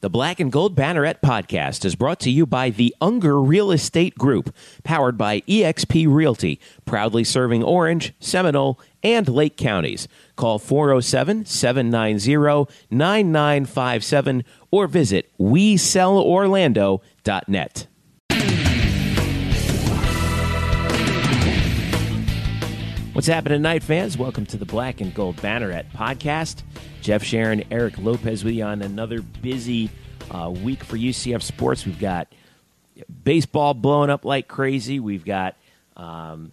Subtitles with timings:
[0.00, 4.18] The Black and Gold Banneret podcast is brought to you by the Unger Real Estate
[4.18, 10.06] Group, powered by eXp Realty, proudly serving Orange, Seminole, and Lake counties.
[10.36, 17.86] Call 407 790 9957 or visit WeSellOrlando.net.
[23.16, 24.18] What's happening tonight, fans?
[24.18, 26.62] Welcome to the Black and Gold Banneret podcast.
[27.00, 29.88] Jeff Sharon, Eric Lopez with you on another busy
[30.30, 31.86] uh, week for UCF sports.
[31.86, 32.28] We've got
[33.24, 35.00] baseball blowing up like crazy.
[35.00, 35.56] We've got
[35.96, 36.52] um,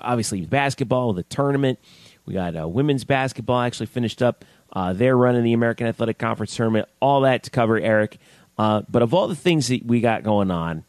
[0.00, 1.78] obviously basketball, the tournament.
[2.26, 6.18] We got uh, women's basketball actually finished up uh, their run in the American Athletic
[6.18, 6.88] Conference tournament.
[6.98, 8.18] All that to cover, Eric.
[8.58, 10.82] Uh, but of all the things that we got going on,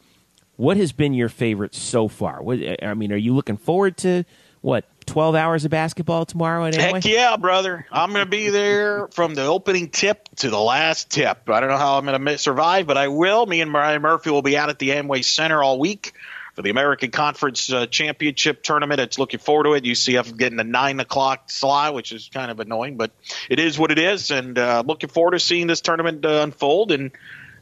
[0.60, 2.44] what has been your favorite so far?
[2.44, 4.26] What, I mean, are you looking forward to
[4.60, 6.84] what 12 hours of basketball tomorrow anyway?
[6.84, 7.88] Heck yeah, brother.
[7.90, 11.50] I'm going to be there from the opening tip to the last tip.
[11.50, 13.46] I don't know how I'm going to survive, but I will.
[13.46, 16.12] Me and Brian Murphy will be out at the Amway Center all week
[16.56, 19.00] for the American Conference uh, Championship tournament.
[19.00, 19.86] It's looking forward to it.
[19.86, 23.12] UCF getting the nine o'clock slot, which is kind of annoying, but
[23.50, 24.30] it is what it is.
[24.30, 27.12] And uh, looking forward to seeing this tournament uh, unfold and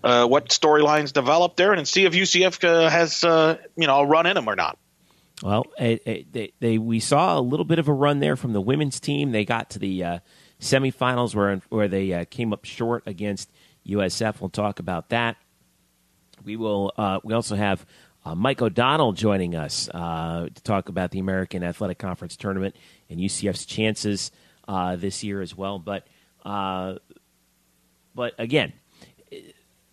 [0.07, 4.05] uh, what storylines develop there, and see if UCF uh, has uh, you know a
[4.05, 4.77] run in them or not.
[5.43, 8.53] Well, it, it, they, they, we saw a little bit of a run there from
[8.53, 9.31] the women's team.
[9.33, 10.19] They got to the uh,
[10.61, 13.51] semifinals where where they uh, came up short against
[13.85, 14.39] USF.
[14.39, 15.35] We'll talk about that.
[16.41, 16.93] We will.
[16.95, 17.85] Uh, we also have
[18.33, 22.77] Mike O'Donnell joining us to talk about the American Athletic Conference tournament
[23.09, 24.31] and UCF's chances
[24.95, 25.79] this year as well.
[25.79, 26.07] But
[26.45, 28.71] but again,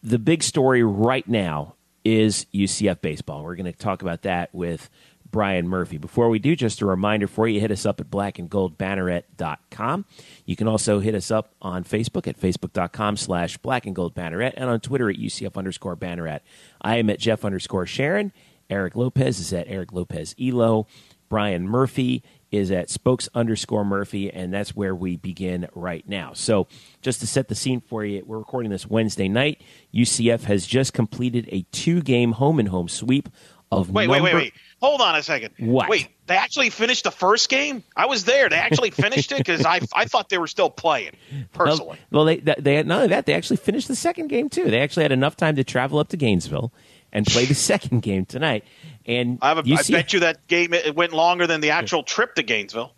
[0.04, 3.42] the big story right now is UCF baseball.
[3.42, 4.90] We're going to talk about that with
[5.30, 5.96] Brian Murphy.
[5.96, 10.04] Before we do, just a reminder for you hit us up at blackandgoldbanneret.com.
[10.44, 15.08] You can also hit us up on Facebook at facebook.com slash blackandgoldbanneret and on Twitter
[15.08, 16.40] at UCF underscore banneret.
[16.82, 18.32] I am at Jeff underscore Sharon.
[18.68, 20.86] Eric Lopez is at Eric Lopez Elo.
[21.30, 22.22] Brian Murphy
[22.54, 26.32] is at spokes underscore Murphy, and that's where we begin right now.
[26.34, 26.68] So,
[27.02, 29.60] just to set the scene for you, we're recording this Wednesday night.
[29.94, 33.28] UCF has just completed a two game home and home sweep
[33.70, 33.90] of.
[33.90, 34.52] Wait, number- wait, wait, wait.
[34.80, 35.54] Hold on a second.
[35.58, 35.88] What?
[35.88, 37.82] Wait, they actually finished the first game?
[37.96, 38.50] I was there.
[38.50, 41.12] They actually finished it because I, I thought they were still playing,
[41.54, 41.98] personally.
[42.10, 43.24] Well, well, they, they had none of that.
[43.24, 44.70] They actually finished the second game, too.
[44.70, 46.70] They actually had enough time to travel up to Gainesville
[47.14, 48.64] and play the second game tonight.
[49.06, 51.70] And I, have a, I UCF bet you that game it went longer than the
[51.70, 52.92] actual trip to Gainesville.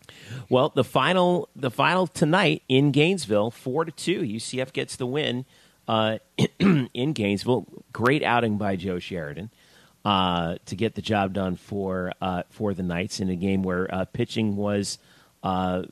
[0.49, 4.23] Well, the final the final tonight in Gainesville, four to two.
[4.23, 5.45] UCF gets the win
[5.87, 6.19] uh,
[6.59, 7.67] in Gainesville.
[7.93, 9.51] Great outing by Joe Sheridan
[10.05, 13.93] uh, to get the job done for uh, for the Knights in a game where
[13.93, 14.99] uh, pitching was
[15.43, 15.83] uh,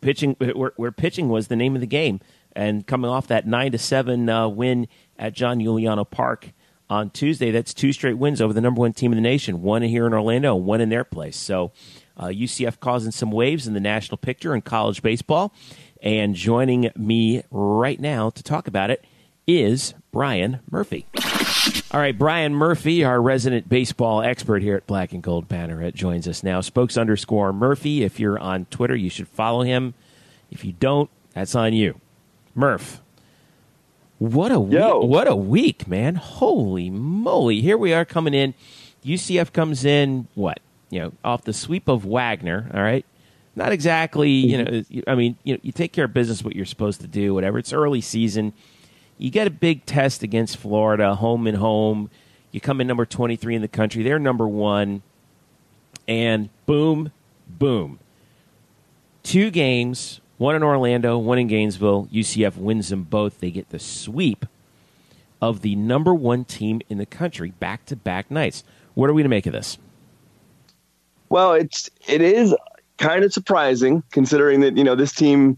[0.00, 2.20] pitching where, where pitching was the name of the game.
[2.54, 6.52] And coming off that nine to seven uh, win at John Euliano Park
[6.88, 9.62] on Tuesday, that's two straight wins over the number one team in the nation.
[9.62, 11.36] One here in Orlando, one in their place.
[11.36, 11.72] So
[12.16, 15.52] uh, UCF causing some waves in the national picture in college baseball.
[16.02, 19.04] And joining me right now to talk about it
[19.46, 21.06] is Brian Murphy.
[21.90, 26.28] All right, Brian Murphy, our resident baseball expert here at Black and Gold Banneret, joins
[26.28, 26.60] us now.
[26.60, 28.02] Spokes underscore Murphy.
[28.02, 29.94] If you're on Twitter, you should follow him.
[30.50, 32.00] If you don't, that's on you.
[32.54, 33.00] Murph,
[34.18, 35.00] what a Yo.
[35.00, 36.14] week, what a week, man!
[36.14, 37.60] Holy moly!
[37.60, 38.54] Here we are coming in.
[39.04, 40.60] UCF comes in what
[40.90, 42.70] you know off the sweep of Wagner.
[42.72, 43.04] All right,
[43.54, 44.30] not exactly.
[44.30, 44.96] You mm-hmm.
[44.96, 47.34] know, I mean, you know, you take care of business, what you're supposed to do.
[47.34, 47.58] Whatever.
[47.58, 48.52] It's early season.
[49.18, 52.10] You get a big test against Florida, home and home.
[52.52, 54.02] You come in number 23 in the country.
[54.02, 55.02] They're number one,
[56.08, 57.12] and boom,
[57.48, 57.98] boom.
[59.22, 62.08] Two games, one in Orlando, one in Gainesville.
[62.12, 63.40] UCF wins them both.
[63.40, 64.46] They get the sweep
[65.40, 68.64] of the number one team in the country back to back nights.
[68.94, 69.78] What are we to make of this?
[71.28, 72.54] Well, it's it is
[72.98, 75.56] kind of surprising considering that you know this team,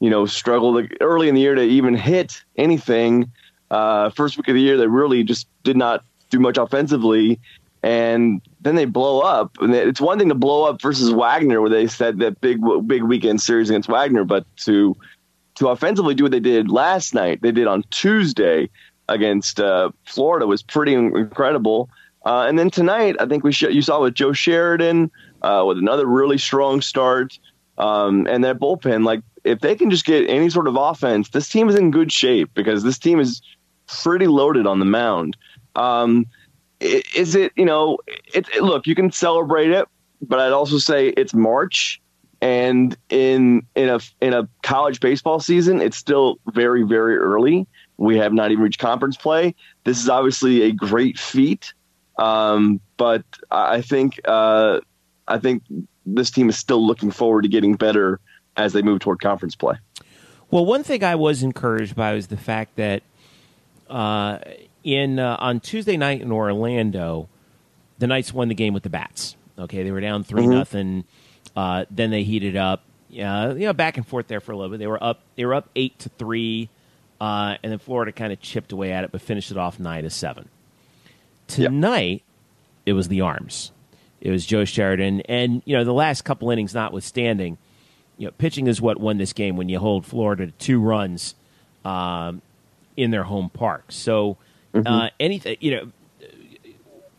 [0.00, 3.30] you know, struggled early in the year to even hit anything.
[3.70, 7.40] Uh, first week of the year, they really just did not do much offensively,
[7.82, 9.56] and then they blow up.
[9.60, 13.02] And it's one thing to blow up versus Wagner, where they said that big big
[13.02, 14.96] weekend series against Wagner, but to
[15.56, 18.70] to offensively do what they did last night, they did on Tuesday
[19.08, 21.90] against uh, Florida was pretty incredible.
[22.24, 25.10] Uh, and then tonight, I think we sh- you saw with Joe Sheridan
[25.42, 27.38] uh, with another really strong start,
[27.78, 29.04] um, and that bullpen.
[29.04, 32.12] Like if they can just get any sort of offense, this team is in good
[32.12, 33.42] shape because this team is
[33.86, 35.36] pretty loaded on the mound.
[35.74, 36.26] Um,
[36.82, 37.98] is it you know?
[38.06, 39.88] It, it, look, you can celebrate it,
[40.20, 42.00] but I'd also say it's March,
[42.40, 47.66] and in in a in a college baseball season, it's still very very early.
[47.96, 49.54] We have not even reached conference play.
[49.84, 51.72] This is obviously a great feat,
[52.18, 54.80] um, but I think uh,
[55.28, 55.62] I think
[56.04, 58.18] this team is still looking forward to getting better
[58.56, 59.76] as they move toward conference play.
[60.50, 63.02] Well, one thing I was encouraged by was the fact that
[63.88, 64.38] uh,
[64.84, 67.28] in uh, on Tuesday night in Orlando,
[67.98, 69.36] the Knights won the game with the bats.
[69.58, 70.50] Okay, they were down 3 mm-hmm.
[70.50, 71.04] nothing.
[71.54, 72.82] Uh, then they heated up.
[73.08, 74.78] Yeah, you know, back and forth there for a little bit.
[74.78, 75.20] They were up.
[75.36, 76.70] They were up eight to three,
[77.20, 80.04] uh, and then Florida kind of chipped away at it, but finished it off nine
[80.04, 80.48] to seven.
[81.46, 82.20] Tonight, yep.
[82.86, 83.70] it was the arms.
[84.22, 87.58] It was Joe Sheridan, and you know the last couple innings, notwithstanding,
[88.16, 91.34] you know pitching is what won this game when you hold Florida to two runs
[91.84, 92.40] um,
[92.96, 93.86] in their home park.
[93.90, 94.38] So
[94.74, 94.86] mm-hmm.
[94.86, 95.92] uh, anything, you know,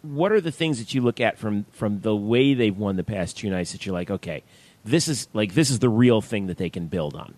[0.02, 3.04] what are the things that you look at from from the way they've won the
[3.04, 4.44] past two nights that you're like, okay,
[4.84, 7.34] this is like this is the real thing that they can build on?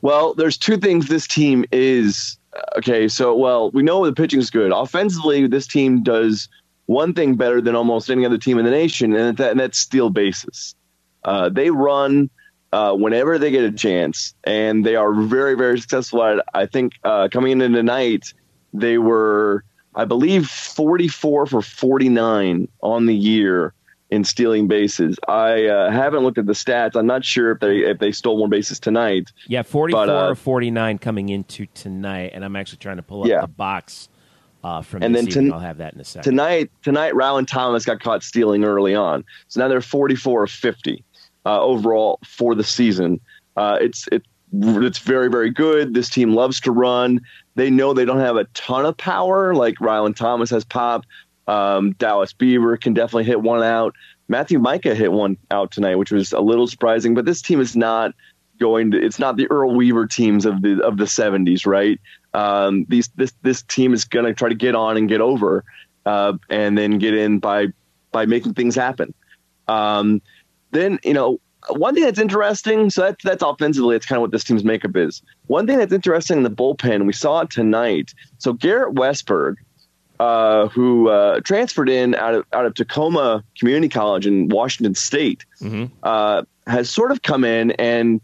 [0.00, 2.38] Well, there's two things this team is
[2.76, 3.08] okay.
[3.08, 4.72] So, well, we know the pitching is good.
[4.72, 6.48] Offensively, this team does
[6.86, 9.78] one thing better than almost any other team in the nation, and, that, and that's
[9.78, 10.74] steal bases.
[11.24, 12.30] Uh, they run
[12.72, 16.44] uh, whenever they get a chance, and they are very, very successful at it.
[16.54, 18.32] I think uh, coming into tonight,
[18.72, 23.74] they were, I believe, 44 for 49 on the year
[24.10, 25.18] in stealing bases.
[25.28, 26.96] I uh, haven't looked at the stats.
[26.96, 29.30] I'm not sure if they if they stole more bases tonight.
[29.46, 33.22] Yeah, 44 but, uh, or 49 coming into tonight, and I'm actually trying to pull
[33.22, 33.40] up yeah.
[33.40, 34.08] the box.
[34.64, 36.28] Uh, from and then ten- I'll have that in a second.
[36.28, 41.04] Tonight, tonight, Rylan Thomas got caught stealing early on, so now they're 44 of 50
[41.46, 43.20] uh, overall for the season.
[43.56, 45.94] Uh, it's it it's very very good.
[45.94, 47.20] This team loves to run.
[47.58, 51.04] They know they don't have a ton of power like Rylan Thomas has pop.
[51.48, 53.96] Um, Dallas Beaver can definitely hit one out.
[54.28, 57.16] Matthew Mika hit one out tonight, which was a little surprising.
[57.16, 58.12] But this team is not
[58.60, 59.04] going to.
[59.04, 62.00] It's not the Earl Weaver teams of the of the '70s, right?
[62.32, 65.64] Um, these this this team is going to try to get on and get over,
[66.06, 67.66] uh, and then get in by
[68.12, 69.12] by making things happen.
[69.66, 70.22] Um,
[70.70, 74.32] then you know one thing that's interesting, so that's that's offensively, it's kind of what
[74.32, 75.22] this team's makeup is.
[75.46, 78.14] One thing that's interesting in the bullpen, we saw it tonight.
[78.38, 79.56] So Garrett Westberg,
[80.20, 85.44] uh, who uh, transferred in out of out of Tacoma Community College in Washington State,
[85.60, 85.86] mm-hmm.
[86.02, 88.20] uh, has sort of come in and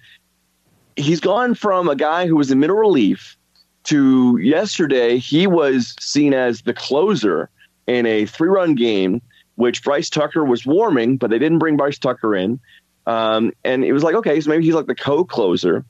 [0.97, 3.37] he's gone from a guy who was in middle relief
[3.85, 7.50] to yesterday he was seen as the closer
[7.87, 9.20] in a three run game,
[9.56, 12.61] which Bryce Tucker was warming, but they didn't bring Bryce Tucker in.
[13.06, 15.85] Um, and it was like, okay, so maybe he's like the co-closer.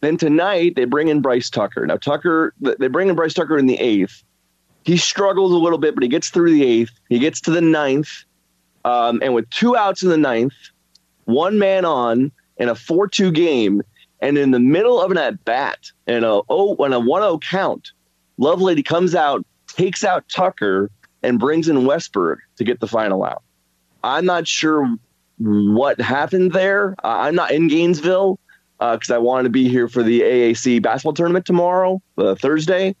[0.00, 1.86] Then tonight they bring in Bryce Tucker.
[1.86, 4.22] Now Tucker, they bring in Bryce Tucker in the eighth.
[4.84, 6.90] He struggles a little bit, but he gets through the eighth.
[7.08, 8.24] He gets to the ninth,
[8.84, 10.54] um, and with two outs in the ninth,
[11.24, 13.82] one man on, in a four-two game,
[14.20, 17.92] and in the middle of an at bat and a oh and a one-zero count,
[18.40, 20.90] Lovelady comes out, takes out Tucker,
[21.22, 23.42] and brings in Westberg to get the final out.
[24.02, 24.96] I'm not sure
[25.42, 26.94] what happened there.
[27.02, 28.38] Uh, I'm not in Gainesville
[28.78, 32.96] because uh, I wanted to be here for the AAC basketball tournament tomorrow, uh, Thursday.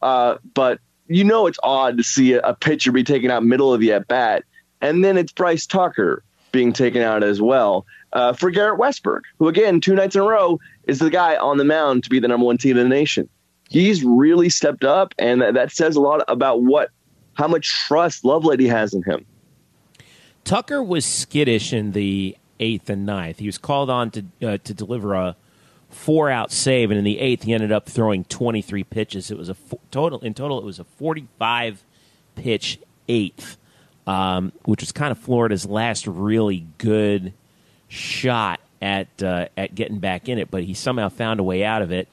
[0.00, 3.92] but you know it's odd to see a, pitcher be taken out middle of the
[3.92, 4.44] at bat,
[4.80, 6.22] and then it's Bryce Tucker
[6.52, 10.24] being taken out as well uh, for Garrett Westberg, who again two nights in a
[10.24, 12.94] row is the guy on the mound to be the number one team in the
[12.94, 13.28] nation.
[13.68, 16.90] He's really stepped up, and that, that says a lot about what
[17.34, 19.24] how much trust Lovelady has in him.
[20.44, 23.38] Tucker was skittish in the eighth and ninth.
[23.38, 25.36] He was called on to uh, to deliver a
[25.90, 29.30] four out save, and in the eighth, he ended up throwing twenty three pitches.
[29.30, 29.56] It was a
[29.90, 30.58] total in total.
[30.58, 31.82] It was a forty five
[32.34, 33.56] pitch eighth,
[34.06, 37.32] um, which was kind of Florida's last really good
[37.88, 40.50] shot at uh, at getting back in it.
[40.50, 42.08] But he somehow found a way out of it,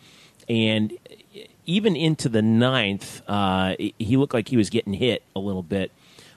[0.48, 0.94] and
[1.66, 5.92] even into the ninth, uh, he looked like he was getting hit a little bit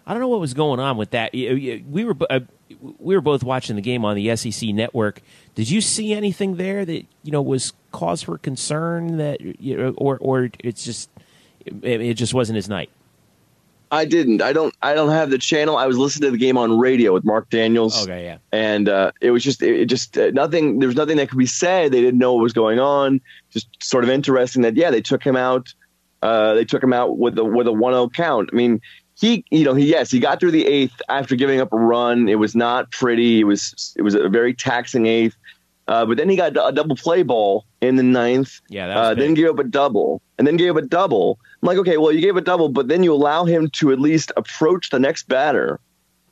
[0.06, 1.32] I don't know what was going on with that.
[1.32, 2.40] We were uh,
[2.98, 5.22] we were both watching the game on the SEC network.
[5.54, 9.94] Did you see anything there that you know was cause for concern that you know,
[9.96, 11.10] or or it's just
[11.64, 12.90] it, it just wasn't his night?
[13.92, 14.40] I didn't.
[14.40, 14.74] I don't.
[14.80, 15.76] I don't have the channel.
[15.76, 18.02] I was listening to the game on radio with Mark Daniels.
[18.02, 18.38] Okay, yeah.
[18.50, 20.78] And uh, it was just, it, just uh, nothing.
[20.78, 21.92] There was nothing that could be said.
[21.92, 23.20] They didn't know what was going on.
[23.50, 25.74] Just sort of interesting that yeah, they took him out.
[26.22, 28.48] Uh, they took him out with a with a 1-0 count.
[28.50, 28.80] I mean,
[29.22, 32.28] he, you know, he yes, he got through the eighth after giving up a run.
[32.28, 33.38] It was not pretty.
[33.38, 35.36] It was it was a very taxing eighth.
[35.86, 38.60] Uh, but then he got a double play ball in the ninth.
[38.68, 41.38] Yeah, uh, then gave up a double, and then gave up a double.
[41.62, 44.00] I'm like, okay, well, you gave a double, but then you allow him to at
[44.00, 45.78] least approach the next batter,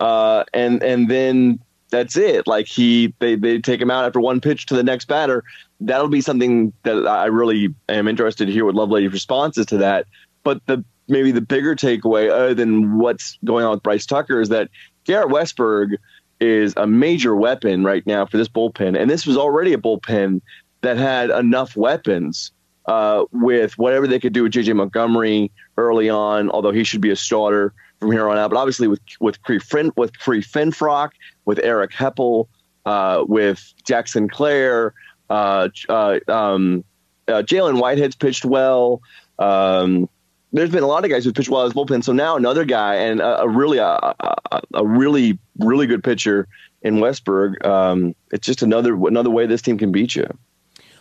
[0.01, 2.49] uh, and and then that's it.
[2.49, 5.45] Like he, they they take him out after one pitch to the next batter.
[5.81, 9.77] That'll be something that I really am interested to hear what Lovelady's response is to
[9.79, 10.07] that.
[10.43, 14.49] But the maybe the bigger takeaway, other than what's going on with Bryce Tucker, is
[14.49, 14.69] that
[15.05, 15.97] Garrett Westberg
[16.41, 18.99] is a major weapon right now for this bullpen.
[18.99, 20.41] And this was already a bullpen
[20.81, 22.53] that had enough weapons
[22.87, 27.11] uh, with whatever they could do with JJ Montgomery early on, although he should be
[27.11, 28.51] a starter from here on out.
[28.51, 31.11] But obviously with with Cree Fin, with Cree Finfrock,
[31.45, 32.49] with Eric Heppel,
[32.87, 34.95] uh, with Jackson Sinclair,
[35.29, 36.85] uh, uh um,
[37.29, 39.03] uh, Jalen Whitehead's pitched well.
[39.39, 40.09] Um,
[40.53, 42.03] there's been a lot of guys who pitched well as bullpen.
[42.03, 46.49] So now another guy and a, a really a, a, a, really really good pitcher
[46.83, 47.65] in Westberg.
[47.65, 50.27] Um, it's just another another way this team can beat you.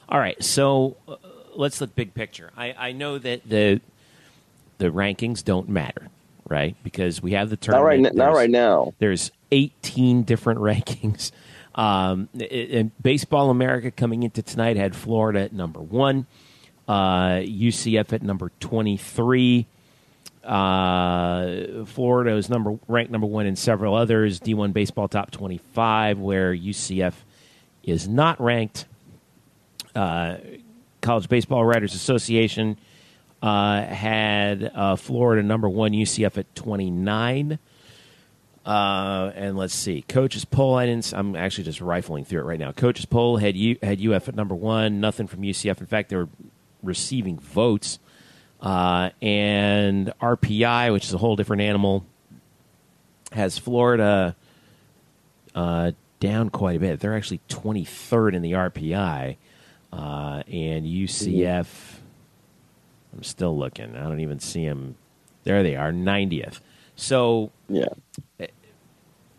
[0.08, 1.16] All right, so uh,
[1.56, 2.52] let's look big picture.
[2.58, 3.82] I, I know that the
[4.78, 6.10] the rankings don't matter,
[6.48, 6.76] right?
[6.84, 8.16] Because we have the tournament.
[8.16, 8.94] Not right, not right now.
[9.00, 11.32] There's 18 different rankings.
[11.76, 16.26] Um, and Baseball America coming into tonight had Florida at number one
[16.90, 19.68] UCF at number 23.
[20.44, 24.40] Uh, Florida is number ranked number one in several others.
[24.40, 27.14] D1 Baseball Top 25, where UCF
[27.84, 28.86] is not ranked.
[29.96, 30.38] Uh,
[31.02, 32.78] College Baseball Writers Association
[33.42, 37.60] uh, had uh, Florida number one, UCF at 29.
[38.66, 40.76] Uh, and let's see, coaches poll.
[40.76, 41.14] I didn't.
[41.14, 42.72] I'm actually just rifling through it right now.
[42.72, 45.00] Coaches poll had U, had UF at number one.
[45.00, 45.80] Nothing from UCF.
[45.80, 46.30] In fact, they were
[46.84, 48.00] receiving votes.
[48.62, 52.06] Uh, and RPI, which is a whole different animal,
[53.32, 54.36] has Florida
[55.56, 57.00] uh, down quite a bit.
[57.00, 59.38] They're actually 23rd in the RPI.
[59.92, 61.68] Uh, and UCF,
[63.14, 63.96] I'm still looking.
[63.96, 64.96] I don't even see them.
[65.44, 66.60] There they are, 90th.
[66.96, 67.88] So, yeah.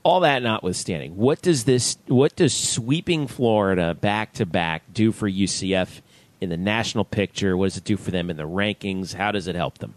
[0.03, 1.99] All that notwithstanding, what does this?
[2.07, 6.01] What does sweeping Florida back to back do for UCF
[6.41, 7.57] in the national picture?
[7.57, 9.15] What does it do for them in the rankings?
[9.15, 9.95] How does it help them?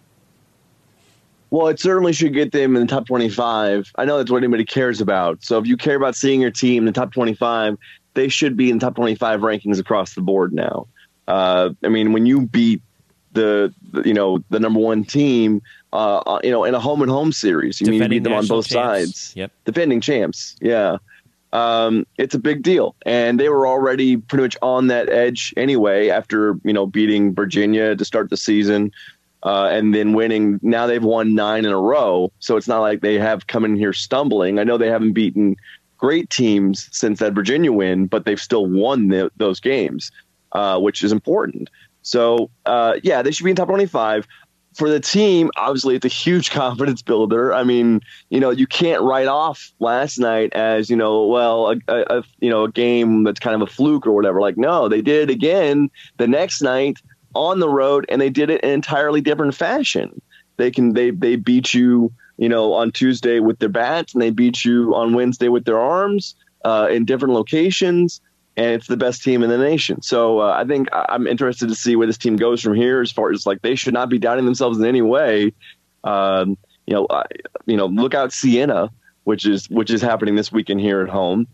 [1.49, 3.91] Well, it certainly should get them in the top 25.
[3.95, 5.43] I know that's what anybody cares about.
[5.43, 7.77] So if you care about seeing your team in the top 25,
[8.15, 10.87] they should be in the top 25 rankings across the board now.
[11.27, 12.81] Uh, I mean, when you beat
[13.33, 13.73] the,
[14.03, 17.31] you know the number one team, uh, uh you know, in a home and home
[17.31, 18.73] series, you, mean, you beat them on both champs.
[18.73, 19.33] sides.
[19.35, 20.55] Yep, defending champs.
[20.59, 20.97] Yeah
[21.53, 22.95] um, it's a big deal.
[23.05, 27.95] And they were already pretty much on that edge anyway after, you know, beating Virginia
[27.95, 28.91] to start the season
[29.43, 30.59] uh, and then winning.
[30.63, 32.31] Now they've won nine in a row.
[32.39, 34.57] So it's not like they have come in here stumbling.
[34.57, 35.55] I know they haven't beaten
[35.97, 40.11] great teams since that Virginia win, but they've still won the, those games,
[40.53, 41.69] uh, which is important.
[42.01, 44.27] So, uh, yeah, they should be in top 25
[44.75, 47.53] for the team, obviously, it's a huge confidence builder.
[47.53, 52.17] I mean, you know, you can't write off last night as you know, well, a,
[52.17, 54.41] a, you know, a game that's kind of a fluke or whatever.
[54.41, 56.97] Like, no, they did it again the next night
[57.35, 60.21] on the road, and they did it in an entirely different fashion.
[60.57, 64.29] They can they they beat you, you know, on Tuesday with their bats, and they
[64.29, 68.21] beat you on Wednesday with their arms uh, in different locations
[68.55, 70.01] and it's the best team in the nation.
[70.01, 73.01] So uh, I think I'm interested to see where this team goes from here.
[73.01, 75.53] As far as like they should not be doubting themselves in any way.
[76.03, 77.23] Um, you know, I,
[77.65, 78.91] you know, look out Siena,
[79.23, 81.47] which is which is happening this weekend here at home,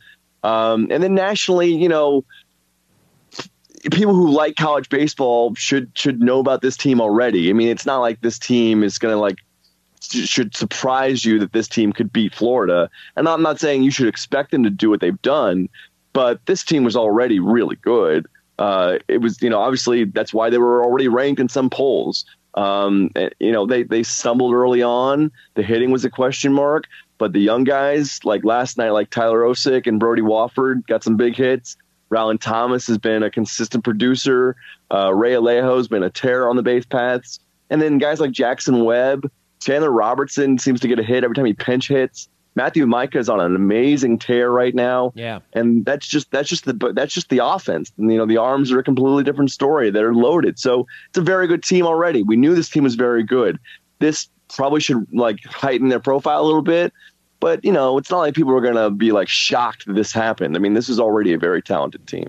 [0.43, 2.23] um, and then nationally, you know.
[3.91, 7.49] People who like college baseball should should know about this team already.
[7.49, 9.37] I mean, it's not like this team is going to like
[10.01, 12.89] should surprise you that this team could beat Florida.
[13.15, 15.69] And I'm not saying you should expect them to do what they've done,
[16.13, 18.27] but this team was already really good.
[18.57, 22.25] Uh, it was, you know, obviously that's why they were already ranked in some polls.
[22.55, 25.31] Um, you know, they they stumbled early on.
[25.53, 26.85] The hitting was a question mark,
[27.17, 31.15] but the young guys like last night, like Tyler Osik and Brody Wofford, got some
[31.15, 31.77] big hits.
[32.11, 34.55] Rylan Thomas has been a consistent producer.
[34.91, 37.39] Uh, Ray Alejo's been a terror on the base paths,
[37.69, 41.45] and then guys like Jackson Webb Chandler Robertson seems to get a hit every time
[41.45, 42.29] he pinch hits.
[42.55, 45.13] Matthew Mika is on an amazing tear right now.
[45.15, 45.39] Yeah.
[45.53, 47.91] And that's just that's just the that's just the offense.
[47.97, 49.89] And, you know, the arms are a completely different story.
[49.91, 50.59] They're loaded.
[50.59, 52.23] So it's a very good team already.
[52.23, 53.59] We knew this team was very good.
[53.99, 56.91] This probably should like heighten their profile a little bit.
[57.39, 60.55] But, you know, it's not like people are gonna be like shocked that this happened.
[60.55, 62.27] I mean, this is already a very talented team.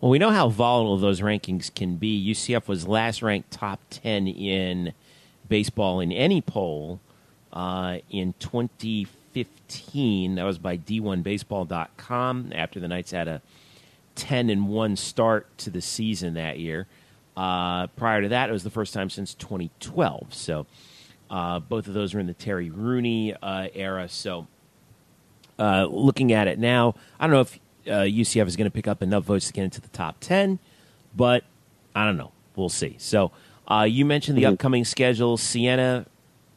[0.00, 2.32] Well, we know how volatile those rankings can be.
[2.32, 4.92] UCF was last ranked top 10 in
[5.48, 7.00] baseball in any poll
[7.52, 9.21] uh, in 2015.
[9.34, 13.42] That was by D1Baseball.com after the Knights had a
[14.14, 16.86] 10 and 1 start to the season that year.
[17.36, 20.34] Uh, prior to that, it was the first time since 2012.
[20.34, 20.66] So
[21.30, 24.08] uh, both of those were in the Terry Rooney uh, era.
[24.08, 24.46] So
[25.58, 28.86] uh, looking at it now, I don't know if uh, UCF is going to pick
[28.86, 30.58] up enough votes to get into the top 10,
[31.16, 31.44] but
[31.94, 32.32] I don't know.
[32.54, 32.96] We'll see.
[32.98, 33.32] So
[33.66, 34.52] uh, you mentioned the Mhm.
[34.54, 35.36] upcoming schedule.
[35.38, 36.04] Siena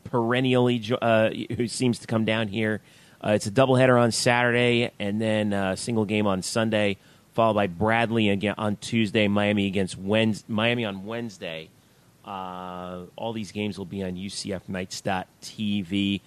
[0.05, 2.79] perennially, uh, who seems to come down here.
[3.21, 6.95] Uh, it's a doubleheader on Saturday and then a single game on Sunday,
[7.33, 11.69] followed by Bradley again on Tuesday, Miami against Wednesday, Miami on Wednesday.
[12.23, 16.21] Uh, all these games will be on UCFKnights.tv.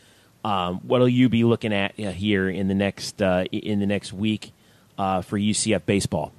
[0.44, 3.86] Um, what will you be looking at uh, here in the next uh, in the
[3.86, 4.52] next week
[4.96, 6.32] uh, for UCF baseball?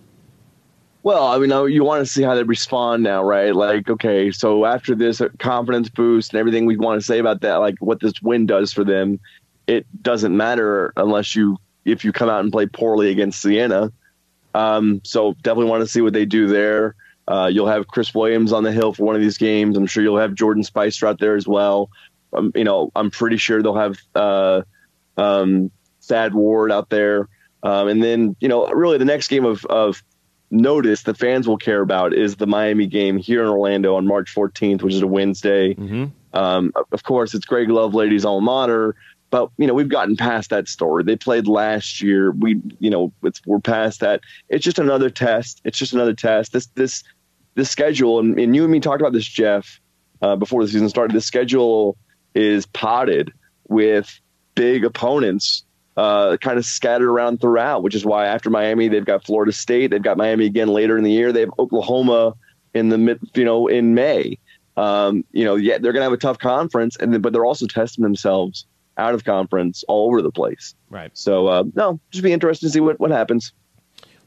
[1.09, 3.55] Well, I mean, you want to see how they respond now, right?
[3.55, 7.41] Like, okay, so after this uh, confidence boost and everything we want to say about
[7.41, 9.19] that, like what this win does for them,
[9.65, 13.91] it doesn't matter unless you if you come out and play poorly against Siena.
[14.53, 16.93] Um, so definitely want to see what they do there.
[17.27, 19.77] Uh, you'll have Chris Williams on the hill for one of these games.
[19.77, 21.89] I'm sure you'll have Jordan Spicer out there as well.
[22.33, 24.61] Um, you know, I'm pretty sure they'll have uh,
[25.17, 25.71] um,
[26.03, 27.27] Thad Ward out there.
[27.63, 30.03] Um, and then, you know, really the next game of, of
[30.51, 34.33] notice the fans will care about is the Miami game here in Orlando on March
[34.33, 35.75] 14th, which is a Wednesday.
[35.75, 36.05] Mm-hmm.
[36.37, 38.95] Um, of course, it's Greg Lovelady's alma mater,
[39.29, 41.03] but you know we've gotten past that story.
[41.03, 42.31] They played last year.
[42.31, 44.21] We, you know, it's, we're past that.
[44.47, 45.61] It's just another test.
[45.63, 46.53] It's just another test.
[46.53, 47.03] This this
[47.55, 49.79] this schedule, and, and you and me talked about this, Jeff,
[50.21, 51.15] uh, before the season started.
[51.15, 51.97] This schedule
[52.35, 53.33] is potted
[53.67, 54.19] with
[54.55, 55.63] big opponents
[55.99, 59.91] uh, kind of scattered around throughout, which is why after Miami, they've got Florida State,
[59.91, 62.35] they've got Miami again later in the year, they have Oklahoma
[62.73, 64.37] in the mid, you know, in May.
[64.77, 67.43] Um, you know, yeah, they're going to have a tough conference, and then, but they're
[67.43, 68.65] also testing themselves
[68.97, 70.73] out of conference all over the place.
[70.89, 71.11] Right.
[71.17, 73.51] So, uh, no, just be interested to see what, what happens.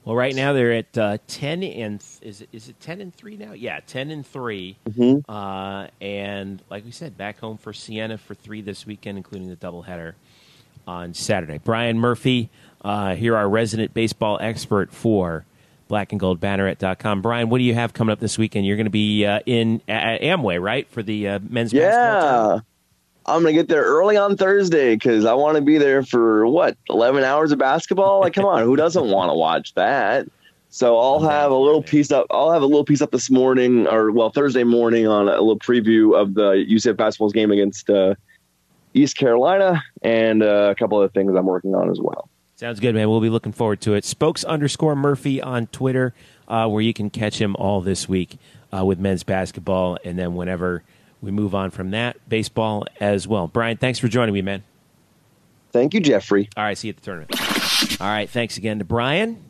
[0.05, 3.15] Well, right now they're at uh, ten and th- is it is it ten and
[3.15, 3.53] three now?
[3.53, 5.23] Yeah, ten and 3 Mhm.
[5.29, 9.57] Uh, and like we said, back home for Siena for three this weekend, including the
[9.57, 10.15] doubleheader
[10.87, 11.59] on Saturday.
[11.59, 12.51] Brian Murphy,
[12.83, 15.45] uh, here our resident baseball expert for
[15.88, 17.23] blackandgoldbanneret.com.
[17.23, 18.66] Brian, what do you have coming up this weekend?
[18.66, 22.57] You're going to be uh, in at Amway, right, for the uh, men's basketball?
[22.57, 22.61] Yeah.
[23.25, 26.47] I'm going to get there early on Thursday because I want to be there for
[26.47, 28.21] what, 11 hours of basketball?
[28.21, 30.27] Like, come on, who doesn't want to watch that?
[30.71, 32.27] So I'll have a little piece up.
[32.31, 35.59] I'll have a little piece up this morning, or well, Thursday morning on a little
[35.59, 38.14] preview of the UCF basketball's game against uh,
[38.94, 42.28] East Carolina, and uh, a couple other things I'm working on as well.
[42.57, 43.09] Sounds good, man.
[43.09, 44.05] We'll be looking forward to it.
[44.05, 46.14] Spokes underscore Murphy on Twitter,
[46.46, 48.38] uh, where you can catch him all this week
[48.72, 50.83] uh, with men's basketball, and then whenever
[51.20, 53.48] we move on from that, baseball as well.
[53.48, 54.62] Brian, thanks for joining me, man.
[55.72, 56.50] Thank you, Jeffrey.
[56.57, 58.00] All right, see you at the tournament.
[58.00, 59.42] All right, thanks again to Brian.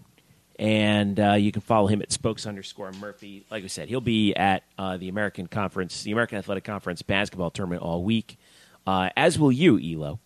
[0.59, 3.45] And uh, you can follow him at spokes underscore Murphy.
[3.51, 7.51] Like I said, he'll be at uh, the American Conference, the American Athletic Conference basketball
[7.51, 8.39] tournament all week,
[8.87, 10.19] uh, as will you, Elo.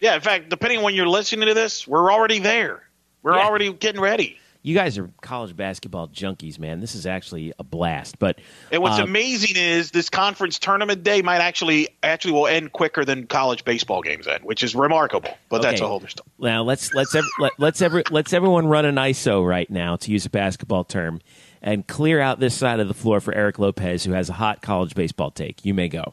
[0.00, 2.82] Yeah, in fact, depending on when you're listening to this, we're already there.
[3.22, 3.44] We're Yeah.
[3.46, 4.38] already getting ready.
[4.62, 6.80] You guys are college basketball junkies, man.
[6.80, 8.18] This is actually a blast.
[8.18, 8.38] But
[8.70, 13.04] And what's uh, amazing is this conference tournament day might actually actually will end quicker
[13.06, 15.30] than college baseball games end, which is remarkable.
[15.48, 16.26] But that's a whole other story.
[16.38, 20.10] Now let's let's ev- let, let's every, let's everyone run an ISO right now to
[20.10, 21.22] use a basketball term,
[21.62, 24.60] and clear out this side of the floor for Eric Lopez, who has a hot
[24.60, 25.64] college baseball take.
[25.64, 26.12] You may go.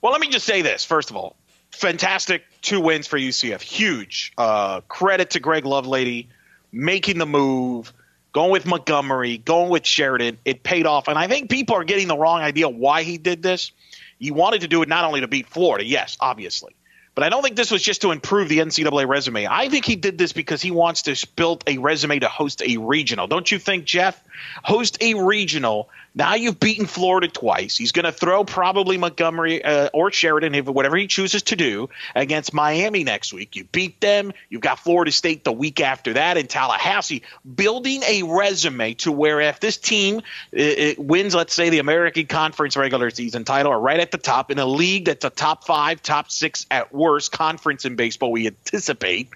[0.00, 1.36] Well, let me just say this first of all.
[1.70, 3.60] Fantastic two wins for UCF.
[3.60, 4.32] Huge.
[4.38, 6.26] Uh, credit to Greg Lovelady
[6.72, 7.92] making the move,
[8.32, 10.38] going with Montgomery, going with Sheridan.
[10.44, 11.08] It paid off.
[11.08, 13.72] And I think people are getting the wrong idea why he did this.
[14.18, 16.74] He wanted to do it not only to beat Florida, yes, obviously,
[17.14, 19.46] But I don't think this was just to improve the NCAA resume.
[19.46, 22.78] I think he did this because he wants to build a resume to host a
[22.78, 23.28] regional.
[23.28, 24.22] Don't you think, Jeff?
[24.64, 25.88] Host a regional.
[26.18, 27.76] Now you've beaten Florida twice.
[27.76, 32.52] He's going to throw probably Montgomery uh, or Sheridan, whatever he chooses to do, against
[32.52, 33.54] Miami next week.
[33.54, 34.32] You beat them.
[34.48, 37.22] You've got Florida State the week after that in Tallahassee.
[37.54, 42.26] Building a resume to where if this team it, it wins, let's say the American
[42.26, 45.64] Conference regular season title, or right at the top in a league that's a top
[45.64, 49.28] five, top six at worst conference in baseball, we anticipate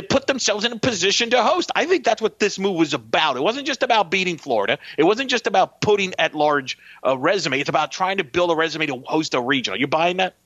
[0.00, 1.70] to put themselves in a position to host.
[1.74, 3.36] I think that's what this move was about.
[3.36, 4.78] It wasn't just about beating Florida.
[4.96, 7.60] It wasn't just about putting at large a resume.
[7.60, 9.78] It's about trying to build a resume to host a regional.
[9.78, 10.36] You buying that?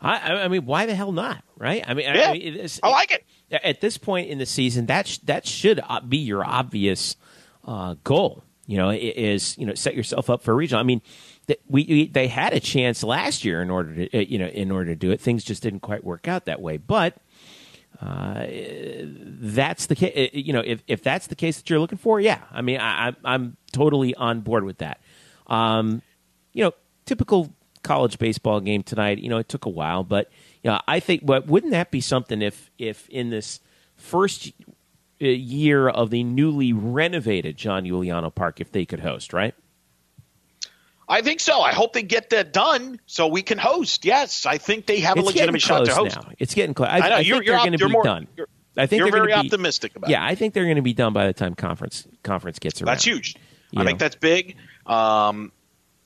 [0.00, 1.42] I, I mean, why the hell not?
[1.56, 1.82] Right?
[1.86, 3.24] I mean, yeah, I, mean, I like it.
[3.64, 7.16] At this point in the season, that sh- that should uh, be your obvious
[7.64, 8.42] uh, goal.
[8.66, 10.80] You know, is you know set yourself up for a regional.
[10.80, 11.02] I mean,
[11.46, 14.70] we, we, they had a chance last year in order to uh, you know in
[14.70, 15.20] order to do it.
[15.20, 17.16] Things just didn't quite work out that way, but
[18.00, 20.30] uh, that's the case.
[20.32, 22.40] You know, if, if that's the case that you're looking for, yeah.
[22.50, 25.00] I mean, I, I'm totally on board with that.
[25.46, 26.02] Um,
[26.52, 26.72] you know,
[27.04, 27.52] typical
[27.82, 29.18] college baseball game tonight.
[29.18, 30.30] You know, it took a while, but
[30.62, 31.24] you know, I think.
[31.24, 33.60] But wouldn't that be something if if in this
[33.96, 34.52] first
[35.22, 39.54] uh, year of the newly renovated John Euliano Park, if they could host, right?
[41.08, 41.60] I think so.
[41.60, 44.04] I hope they get that done so we can host.
[44.04, 46.16] Yes, I think they have it's a legitimate shot to host.
[46.16, 46.30] Now.
[46.38, 46.88] It's getting close.
[46.88, 48.28] I, I know I you're, think they're going to be more, done.
[48.76, 50.10] I think you're very be, optimistic about.
[50.10, 50.30] Yeah, it.
[50.30, 52.86] I think they're going to be done by the time conference conference gets around.
[52.86, 53.36] That's huge.
[53.70, 53.88] You I know?
[53.88, 54.56] think that's big.
[54.86, 55.52] Um,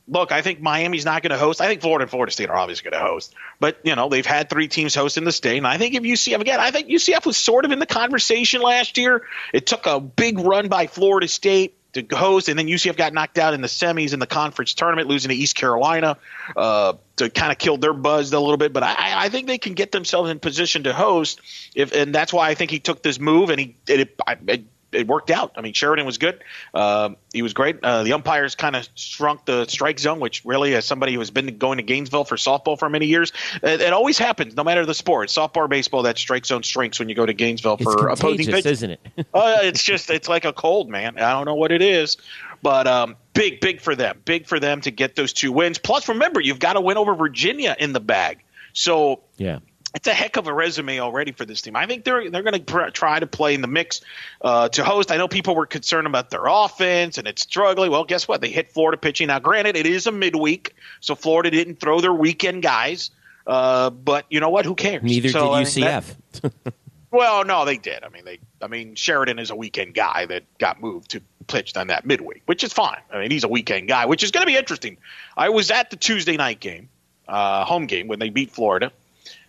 [0.09, 1.61] look, I think Miami's not going to host.
[1.61, 3.35] I think Florida and Florida State are obviously going to host.
[3.61, 5.59] But, you know, they've had three teams host in the state.
[5.59, 8.63] And I think if UCF, again, I think UCF was sort of in the conversation
[8.63, 9.23] last year.
[9.53, 13.39] It took a big run by Florida State to host, and then UCF got knocked
[13.39, 16.17] out in the semis in the conference tournament, losing to East Carolina
[16.57, 18.73] uh, to kind of kill their buzz a little bit.
[18.73, 21.41] But I, I think they can get themselves in position to host,
[21.75, 25.07] if, and that's why I think he took this move, and he it, it, it
[25.07, 25.53] worked out.
[25.57, 26.43] I mean, Sheridan was good.
[26.73, 27.83] Uh, he was great.
[27.83, 31.31] Uh, the umpires kind of shrunk the strike zone, which really, as somebody who has
[31.31, 34.87] been going to Gainesville for softball for many years, it, it always happens, no matter
[34.87, 35.29] the sport.
[35.29, 38.55] Softball, baseball, that strike zone shrinks when you go to Gainesville it's for opposing pitch,
[38.55, 38.67] pitch.
[38.67, 39.01] isn't it?
[39.35, 41.19] uh, it's just, it's like a cold, man.
[41.19, 42.17] I don't know what it is,
[42.63, 44.21] but um, big, big for them.
[44.25, 45.79] Big for them to get those two wins.
[45.79, 48.43] Plus, remember, you've got to win over Virginia in the bag.
[48.73, 49.59] So yeah
[49.95, 51.75] it's a heck of a resume already for this team.
[51.75, 54.01] I think they're they're going to pr- try to play in the mix
[54.43, 55.11] uh, to host.
[55.11, 57.91] I know people were concerned about their offense and it's struggling.
[57.91, 58.41] Well, guess what?
[58.41, 59.29] They hit Florida pitching.
[59.29, 63.11] Now, granted, it is a midweek, so Florida didn't throw their weekend guys.
[63.47, 64.67] Uh, but you know what?
[64.67, 65.03] Who cares?
[65.03, 66.15] Neither so, did UCF.
[66.43, 66.53] That,
[67.11, 68.05] well, no, they did.
[68.05, 68.41] I mean, they.
[68.61, 72.43] I mean, Sheridan is a weekend guy that got moved to pitched on that midweek,
[72.45, 73.01] which is fine.
[73.11, 74.99] I mean, he's a weekend guy, which is going to be interesting.
[75.35, 76.91] I was at the Tuesday night game,
[77.27, 78.93] uh, home game when they beat Florida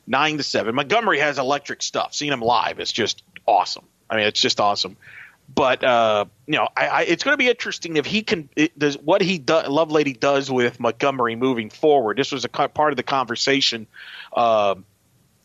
[0.09, 0.75] nine to seven.
[0.75, 2.13] Montgomery has electric stuff.
[2.13, 3.85] Seeing him live is just awesome.
[4.09, 4.97] I mean, it's just awesome.
[5.53, 8.77] But uh, you know, I, I, it's going to be interesting if he can it,
[8.77, 9.67] does what he does.
[9.67, 12.17] Lovelady does with Montgomery moving forward.
[12.17, 13.87] This was a part of the conversation
[14.31, 14.75] uh,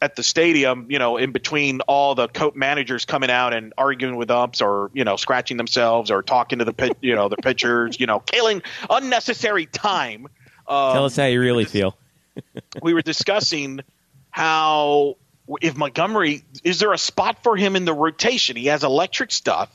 [0.02, 0.86] at the stadium.
[0.90, 4.90] You know, in between all the coach managers coming out and arguing with umps, or
[4.92, 7.98] you know, scratching themselves, or talking to the you know the pitchers.
[7.98, 10.26] You know, killing unnecessary time.
[10.68, 11.96] Um, Tell us how you really feel.
[12.82, 13.80] we were discussing
[14.34, 15.16] how
[15.62, 18.56] if Montgomery is there a spot for him in the rotation?
[18.56, 19.70] He has electric stuff.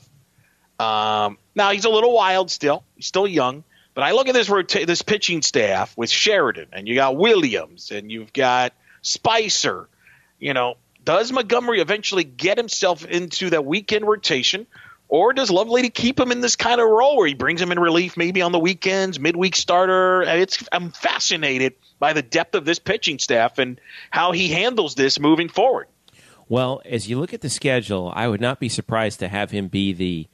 [0.78, 2.84] Um, now he's a little wild still.
[2.94, 6.86] He's still young, but I look at this rota- this pitching staff with Sheridan and
[6.86, 9.88] you got Williams and you've got Spicer.
[10.38, 10.74] You know,
[11.06, 14.66] does Montgomery eventually get himself into that weekend rotation?
[15.10, 17.80] Or does Lovelady keep him in this kind of role where he brings him in
[17.80, 20.22] relief maybe on the weekends, midweek starter?
[20.22, 25.18] It's I'm fascinated by the depth of this pitching staff and how he handles this
[25.18, 25.88] moving forward.
[26.48, 29.66] Well, as you look at the schedule, I would not be surprised to have him
[29.66, 30.28] be the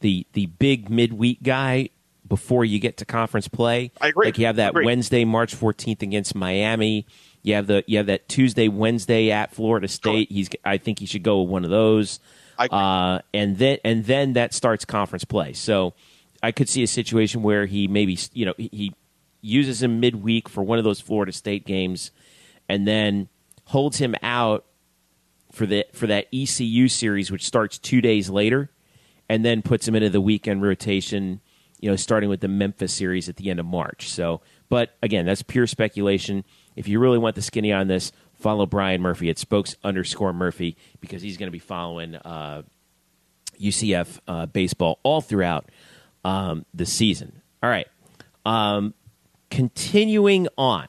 [0.00, 1.90] the the big midweek guy
[2.26, 3.92] before you get to conference play.
[4.00, 4.26] I agree.
[4.26, 7.06] Like you have that Wednesday, March 14th against Miami.
[7.42, 10.28] You have the you have that Tuesday, Wednesday at Florida State.
[10.28, 10.34] Sure.
[10.34, 12.18] He's I think he should go with one of those.
[12.58, 15.52] Uh, and then and then that starts conference play.
[15.52, 15.94] So
[16.42, 18.94] I could see a situation where he maybe you know he
[19.40, 22.10] uses him midweek for one of those Florida State games,
[22.68, 23.28] and then
[23.66, 24.64] holds him out
[25.52, 28.70] for the for that ECU series, which starts two days later,
[29.28, 31.40] and then puts him into the weekend rotation.
[31.80, 34.08] You know, starting with the Memphis series at the end of March.
[34.10, 36.44] So, but again, that's pure speculation.
[36.74, 40.76] If you really want the skinny on this, follow Brian Murphy at spokes underscore Murphy
[41.00, 42.62] because he's going to be following uh,
[43.60, 45.68] UCF uh, baseball all throughout
[46.24, 47.42] um, the season.
[47.62, 47.88] All right.
[48.46, 48.94] Um,
[49.50, 50.86] continuing on,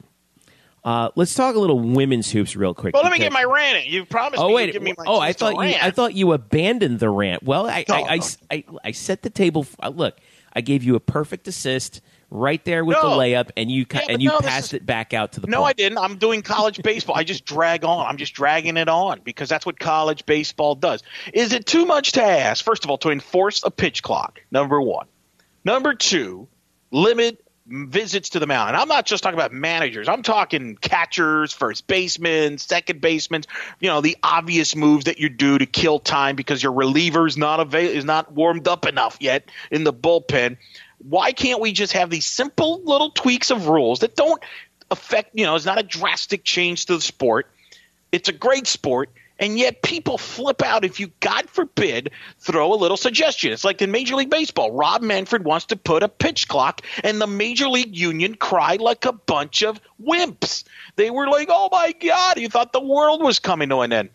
[0.84, 2.94] Uh, let's talk a little women's hoops real quick.
[2.94, 3.86] Well, let me get my rant.
[3.86, 3.92] in.
[3.92, 4.66] You promised Oh me wait!
[4.68, 5.76] you'd give me my oh, I thought you.
[5.82, 7.44] I thought you abandoned the rant.
[7.44, 8.22] Well, I, No, I, I.
[8.52, 9.64] I, I set the table.
[9.64, 10.18] f- uh, Look,
[10.54, 14.22] I gave you a perfect assist right there with the layup, and you Yeah, and
[14.22, 15.48] you no, passed is- it back out to the.
[15.48, 15.64] No.
[15.64, 15.98] I didn't.
[15.98, 17.16] I'm doing college baseball.
[17.16, 18.06] I just drag on.
[18.06, 21.04] I'm just dragging it on because that's what college baseball does.
[21.34, 24.42] Is it too much to ask, first of all, to enforce a pitch clock?
[24.52, 25.08] Number one.
[25.66, 26.48] Number two,
[26.92, 28.70] limit visits to the mound.
[28.70, 30.08] And I'm not just talking about managers.
[30.08, 33.44] I'm talking catchers, first basemen, second basemen.
[33.80, 37.60] You know, the obvious moves that you do to kill time because your reliever's not
[37.60, 40.58] avail- is not warmed up enough yet in the bullpen.
[41.00, 44.42] Why can't we just have these simple little tweaks of rules that don't
[44.92, 47.50] affect, you know, it's not a drastic change to the sport.
[48.12, 52.76] It's a great sport, and yet people flip out if you, God forbid, throw a
[52.76, 53.54] little suggestion.
[53.54, 54.72] It's like in Major League Baseball.
[54.72, 59.06] Rob Manfred wants to put a pitch clock, and the Major League Union cried like
[59.06, 60.64] a bunch of wimps.
[60.96, 64.10] They were like, oh my God, you thought the world was coming to an end.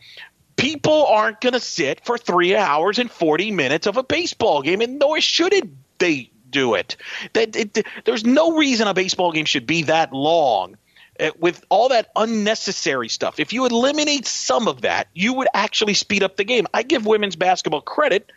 [0.56, 4.80] People aren't going to sit for three hours and 40 minutes of a baseball game,
[4.80, 5.68] and nor should it,
[5.98, 6.96] they do it.
[7.34, 10.76] That it, There's no reason a baseball game should be that long
[11.20, 13.38] uh, with all that unnecessary stuff.
[13.38, 16.66] If you eliminate some of that, you would actually speed up the game.
[16.72, 18.30] I give women's basketball credit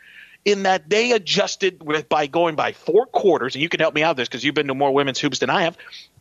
[0.45, 4.03] in that they adjusted with by going by four quarters, and you can help me
[4.03, 5.77] out with this because you've been to more women's hoops than I have,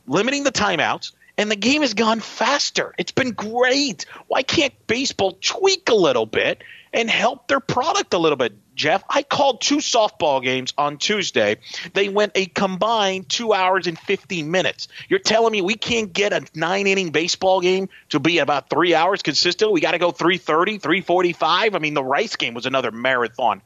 [0.06, 2.94] limiting the timeouts, and the game has gone faster.
[2.98, 4.06] It's been great.
[4.26, 8.54] Why can't baseball tweak a little bit and help their product a little bit?
[8.76, 11.56] Jeff, I called two softball games on Tuesday.
[11.94, 14.88] They went a combined two hours and 15 minutes.
[15.08, 18.94] You're telling me we can't get a nine inning baseball game to be about three
[18.94, 19.72] hours consistent?
[19.72, 21.74] We got to go 330, 345.
[21.74, 23.62] I mean, the Rice game was another marathon.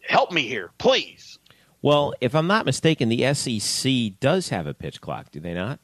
[0.00, 1.38] Help me here, please.
[1.82, 5.30] Well, if I'm not mistaken, the SEC does have a pitch clock.
[5.30, 5.78] Do they not?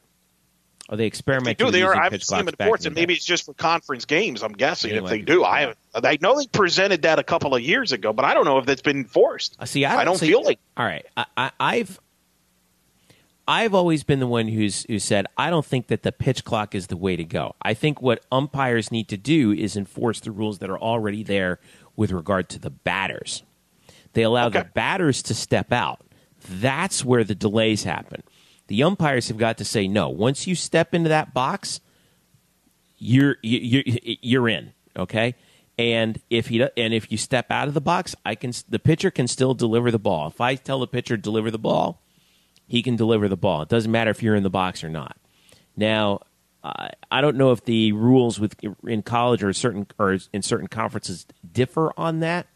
[0.93, 1.71] Or they They experiment do.
[1.71, 1.95] They are.
[1.95, 4.43] I haven't seen them in in and maybe it's just for conference games.
[4.43, 5.43] I'm guessing Yeah, if they do.
[5.43, 5.77] I haven't.
[5.95, 8.67] I know they presented that a couple of years ago, but I don't know if
[8.67, 9.55] that's been enforced.
[9.59, 11.99] Uh, See, I don't, I don't see- feel like All right, I, I, I've
[13.47, 16.75] I've always been the one who's who said I don't think that the pitch clock
[16.75, 17.55] is the way to go.
[17.59, 21.59] I think what umpires need to do is enforce the rules that are already there
[21.95, 23.41] with regard to the batters.
[24.13, 26.01] They allow the batters to step out.
[26.47, 28.21] That's where the delays happen.
[28.67, 30.09] The umpires have got to say no.
[30.09, 31.81] Once you step into that box,
[32.97, 34.73] you're you, you, you're in.
[34.97, 35.35] Okay,
[35.77, 39.11] and if he and if you step out of the box, I can the pitcher
[39.11, 40.27] can still deliver the ball.
[40.27, 42.01] If I tell the pitcher deliver the ball,
[42.67, 43.63] he can deliver the ball.
[43.63, 45.17] It doesn't matter if you're in the box or not.
[45.75, 46.21] Now,
[46.63, 48.55] I I don't know if the rules with
[48.87, 52.47] in college or certain or in certain conferences differ on that,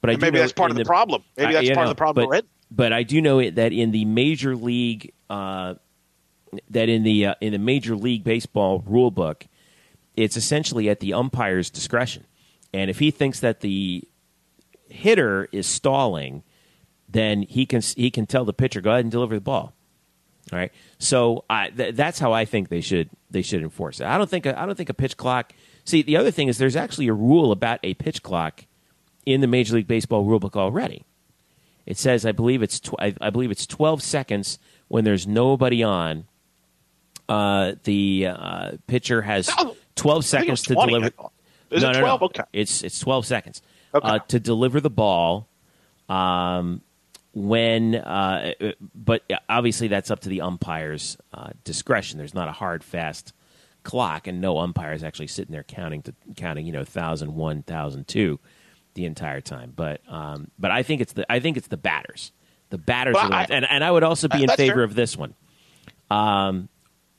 [0.00, 1.24] but I And do maybe know that's part of the problem.
[1.36, 2.46] Maybe that's part of the problem But.
[2.70, 5.74] But I do know it, that in the major league uh,
[6.70, 9.46] that in the uh, in the major league baseball rule book,
[10.16, 12.24] it's essentially at the umpire's discretion,
[12.72, 14.04] and if he thinks that the
[14.88, 16.42] hitter is stalling,
[17.08, 19.72] then he can he can tell the pitcher go ahead and deliver the ball.
[20.52, 24.06] All right, so I, th- that's how I think they should they should enforce it.
[24.06, 25.52] I don't think a, I don't think a pitch clock.
[25.84, 28.64] See, the other thing is there's actually a rule about a pitch clock
[29.26, 31.04] in the Major League Baseball rule book already.
[31.88, 35.82] It says I believe it's tw- I, I believe it's 12 seconds when there's nobody
[35.82, 36.26] on.
[37.30, 41.10] Uh, the uh, pitcher has Oh, 12 I think it seconds to 20, deliver.
[41.70, 42.20] Is no, it no, 12?
[42.20, 42.24] no.
[42.26, 42.42] Okay.
[42.52, 43.62] It's it's 12 seconds
[43.94, 44.06] Okay.
[44.06, 45.48] uh, to deliver the ball.
[46.10, 46.82] Um,
[47.32, 48.52] when, uh,
[48.94, 52.18] but obviously that's up to the umpire's uh, discretion.
[52.18, 53.32] There's not a hard, fast
[53.82, 57.62] clock, and no umpire is actually sitting there counting to counting, you know, thousand one,
[57.62, 58.40] thousand two,
[58.98, 59.72] the entire time.
[59.74, 62.32] But um, but I think it's the I think it's the batters.
[62.70, 64.74] The batters, Well, are the I- and and I would also be Uh, in favor
[64.74, 64.82] fair.
[64.82, 65.34] of this one.
[66.10, 66.68] Um,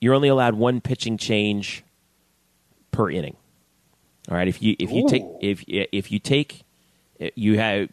[0.01, 1.83] you're only allowed one pitching change
[2.91, 3.35] per inning.
[4.29, 6.63] All right, if you if you take if if you take
[7.35, 7.89] you have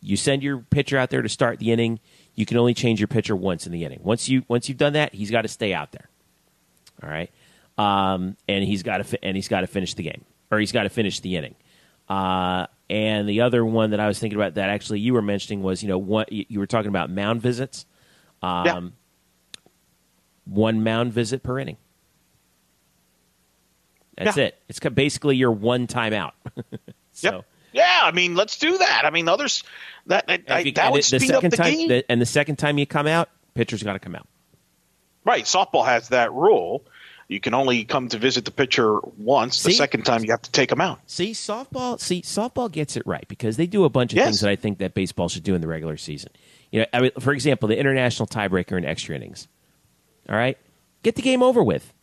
[0.00, 2.00] you send your pitcher out there to start the inning,
[2.34, 4.00] you can only change your pitcher once in the inning.
[4.02, 6.08] Once you once you've done that, he's got to stay out there.
[7.02, 7.30] All right,
[7.76, 10.84] um, and he's got to and he's got to finish the game or he's got
[10.84, 11.54] to finish the inning.
[12.08, 15.62] Uh, and the other one that I was thinking about that actually you were mentioning
[15.62, 17.84] was you know what you were talking about mound visits.
[18.42, 18.80] Um, Yeah.
[20.46, 21.78] One mound visit per inning.
[24.16, 24.44] That's Yeah.
[24.44, 24.58] it.
[24.68, 26.32] It's basically your one timeout.
[27.12, 27.44] so, Yep.
[27.72, 29.02] Yeah, I mean, let's do that.
[29.04, 29.64] I mean, others
[30.06, 31.88] that that, I, you- that would the speed up the time, game.
[31.88, 34.28] the- and the second time you come out, pitcher's got to come out.
[35.24, 35.44] right.
[35.44, 36.84] Softball has that rule.
[37.28, 39.62] You can only come to visit the pitcher once.
[39.62, 41.00] The second time, you have to take them out.
[41.06, 41.98] See, softball.
[41.98, 44.26] See, softball gets it right because they do a bunch of Yes.
[44.26, 46.32] things that I think that baseball should do in the regular season.
[46.70, 49.48] You know, I mean, for example, the international tiebreaker in extra innings.
[50.28, 50.58] All right,
[51.02, 51.93] get the game over with.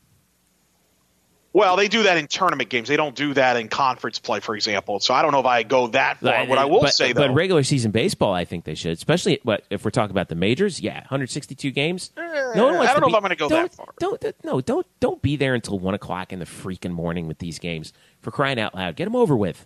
[1.53, 2.87] Well, they do that in tournament games.
[2.87, 4.99] They don't do that in conference play, for example.
[5.01, 6.31] So I don't know if I go that far.
[6.31, 8.93] But- what I will but, say though, but regular season baseball, I think they should,
[8.93, 10.79] especially what if we're talking about the majors.
[10.79, 12.11] Yeah, 162 games.
[12.15, 13.75] no one wants Eh, I don't to know be- if I'm gonna go don't, that
[13.75, 13.87] far.
[13.99, 17.39] Don't, don't- no, don't don't be there until one o'clock in the freaking morning with
[17.39, 17.91] these games.
[18.21, 19.65] For crying out loud, get them over with.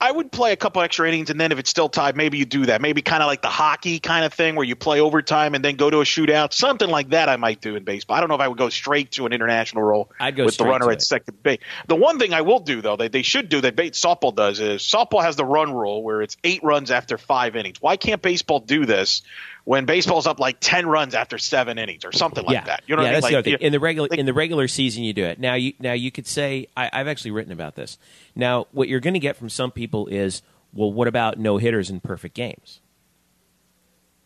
[0.00, 2.44] I would play a couple extra innings, and then if it's still tied, maybe you
[2.44, 2.80] do that.
[2.80, 5.74] Maybe kind of like the hockey kind of thing, where you play overtime and then
[5.74, 6.52] go to a shootout.
[6.52, 8.16] Something like that, I might do in baseball.
[8.16, 10.56] I don't know if I would go straight to an international role I'd go with
[10.56, 11.58] the runner at second base.
[11.88, 14.82] The one thing I will do though, that they should do that softball does is
[14.82, 17.80] softball has the run rule where it's eight runs after five innings.
[17.80, 19.22] Why can't baseball do this
[19.68, 22.82] when baseball's up like ten runs after seven innings or something like yeah, that?
[22.86, 23.12] You know yeah, what I mean?
[23.20, 23.66] that's Like, the other thing.
[23.66, 25.38] In the regular like- in the regular season, you do it.
[25.38, 27.98] Now you now you could say I, I've actually written about this.
[28.34, 30.40] Now what you're going to get from some people is,
[30.72, 32.80] well, what about no hitters in perfect games?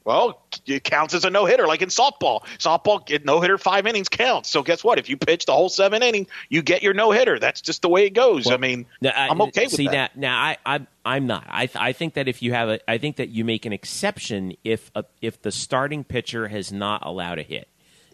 [0.04, 2.44] Well, it counts as a no hitter, like in softball.
[2.58, 4.48] Softball, no hitter, five innings counts.
[4.50, 4.98] So guess what?
[4.98, 7.38] If you pitch the whole seven inning, you get your no hitter.
[7.38, 8.50] That's just the way it goes.
[8.50, 10.16] I mean, I- I'm okay with see, that.
[10.16, 11.46] Now, now I, I, I'm not.
[11.48, 14.54] I, I think that if you have a, I think that you make an exception
[14.64, 17.68] if a, if the starting pitcher has not allowed a hit.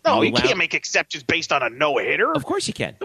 [0.05, 2.33] no, you allow- can't make exceptions based on a no hitter.
[2.35, 2.97] Of course you can.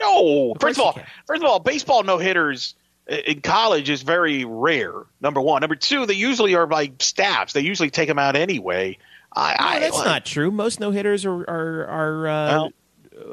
[0.00, 0.52] No.
[0.52, 2.74] Of First of all, first of all, baseball no hitters
[3.08, 4.92] in college is very rare.
[5.20, 5.60] Number one.
[5.60, 7.52] Number two, they usually are like staffs.
[7.52, 8.98] They usually take them out anyway.
[9.32, 10.50] I, No, I, that's not true.
[10.50, 12.68] Most no hitters are are, are uh,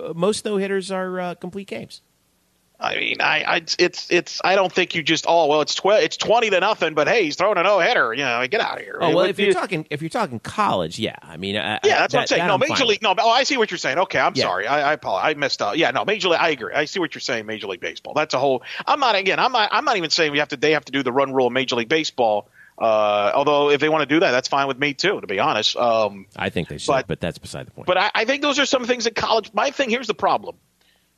[0.09, 2.01] uh, most no hitters are uh, complete games.
[2.79, 4.41] I mean, I, I, it's, it's.
[4.43, 5.25] I don't think you just.
[5.27, 6.03] Oh well, it's twelve.
[6.03, 6.93] It's twenty to nothing.
[6.93, 8.13] But hey, he's throwing a no hitter.
[8.13, 8.97] You know, get out of here.
[8.99, 11.15] Oh well, if you're you- talking if you're talking college, yeah.
[11.23, 12.47] I mean, I, Yeah, that's what I'm saying.
[12.47, 12.81] No, I'm Major with.
[12.89, 13.01] League.
[13.01, 13.97] No, oh, I see what you're saying.
[13.99, 14.43] Okay, I'm Yeah.
[14.43, 14.67] sorry.
[14.67, 15.31] I, I apologize.
[15.31, 15.77] I messed up.
[15.77, 16.39] Yeah, no, Major League.
[16.41, 16.73] I agree.
[16.73, 17.45] I see what you're saying.
[17.45, 18.13] Major League Baseball.
[18.13, 18.61] That's a whole.
[18.85, 19.39] I'm not again.
[19.39, 19.69] I'm not.
[19.71, 20.57] I'm not even saying we have to.
[20.57, 22.49] They have to do the run rule of Major League Baseball.
[22.77, 25.21] Uh, although if they want to do that, that's fine with me too.
[25.21, 25.77] To be honest.
[25.77, 27.87] Um, I think they should, but, But- that's beside the point.
[27.87, 29.49] but I, I think those are some things that college.
[29.53, 30.57] My thing here's the problem,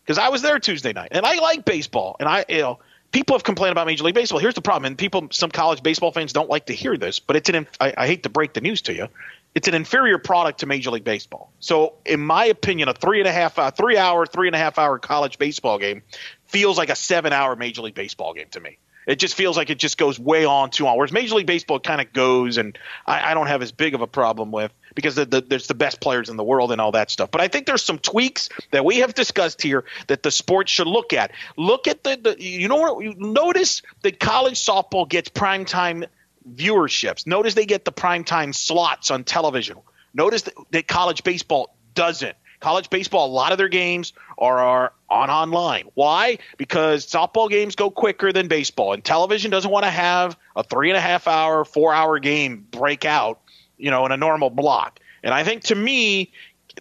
[0.07, 2.79] because I was there Tuesday night and I like baseball, and I you know
[3.11, 4.39] people have complained about Major League Baseball.
[4.39, 7.35] Here's the problem, and people, some college baseball fans don't like to hear this, but
[7.35, 7.67] it's an.
[7.79, 9.09] I, I hate to break the news to you,
[9.57, 11.51] it's an inferior product to Major League Baseball.
[11.59, 14.59] So, in my opinion, a three and a half, uh, three hour, three and a
[14.59, 16.03] half hour college baseball game
[16.45, 18.77] feels like a seven hour Major League Baseball game to me.
[19.07, 20.97] It just feels like it just goes way on too on.
[20.97, 24.01] Whereas Major League Baseball kind of goes, and I, I don't have as big of
[24.01, 26.93] a problem with because the, the, there's the best players in the world and all
[26.93, 27.29] that stuff.
[27.29, 30.87] But I think there's some tweaks that we have discussed here that the sport should
[30.87, 31.31] look at.
[31.55, 32.99] Look at the, the you know?
[32.99, 36.07] You notice that college softball gets primetime
[36.51, 37.27] viewerships.
[37.27, 39.77] Notice they get the primetime slots on television.
[40.15, 42.35] Notice that, that college baseball doesn't.
[42.59, 45.89] College baseball, a lot of their games are, are on online.
[45.93, 46.39] Why?
[46.57, 50.89] Because softball games go quicker than baseball, and television doesn't want to have a three
[50.89, 53.39] and a half hour, four hour game break out,
[53.77, 54.99] you know, in a normal block.
[55.23, 56.31] And I think to me,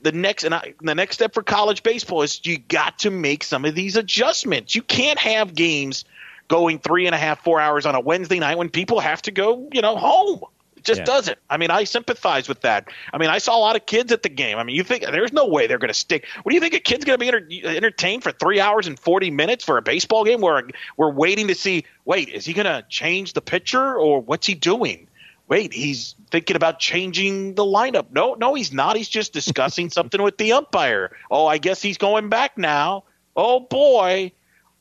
[0.03, 3.43] the next and I, the next step for college baseball is you got to make
[3.45, 4.75] some of these adjustments.
[4.75, 6.05] You can't have games
[6.49, 9.31] going three and a half, four hours on a Wednesday night when people have to
[9.31, 10.43] go, you know, home.
[10.77, 11.05] It just Yeah.
[11.07, 11.39] doesn't.
[11.49, 12.89] I mean, I sympathize with that.
[13.13, 14.59] I mean, I saw a lot of kids at the game.
[14.59, 16.27] I mean, you think there's no way they're going to stick.
[16.43, 18.99] What do you think a kid's going to be enter- entertained for three hours and
[18.99, 20.63] forty minutes for a baseball game where
[20.97, 21.85] we're waiting to see?
[22.05, 25.09] Wait, is he going to change the pitcher or what's he doing?
[25.49, 28.07] Wait, he's thinking about changing the lineup.
[28.11, 28.97] No, no, he's not.
[28.97, 31.17] He's just discussing something with the umpire.
[31.31, 33.05] Oh, I guess he's going back now.
[33.37, 34.33] Oh boy.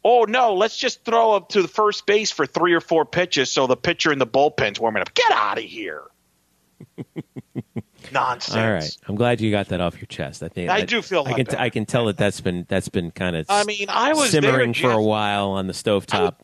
[0.03, 3.51] Oh no, let's just throw up to the first base for three or four pitches
[3.51, 5.13] so the pitcher in the bullpen's warming up.
[5.13, 6.03] Get out of here.
[8.11, 8.55] Nonsense.
[8.55, 10.43] All right, I'm glad you got that off your chest.
[10.43, 11.57] I think I do feel a I lot can better.
[11.59, 14.43] I can tell that that's been that's been kind of I mean, I was there,
[14.43, 16.35] simmering for a while on the stovetop.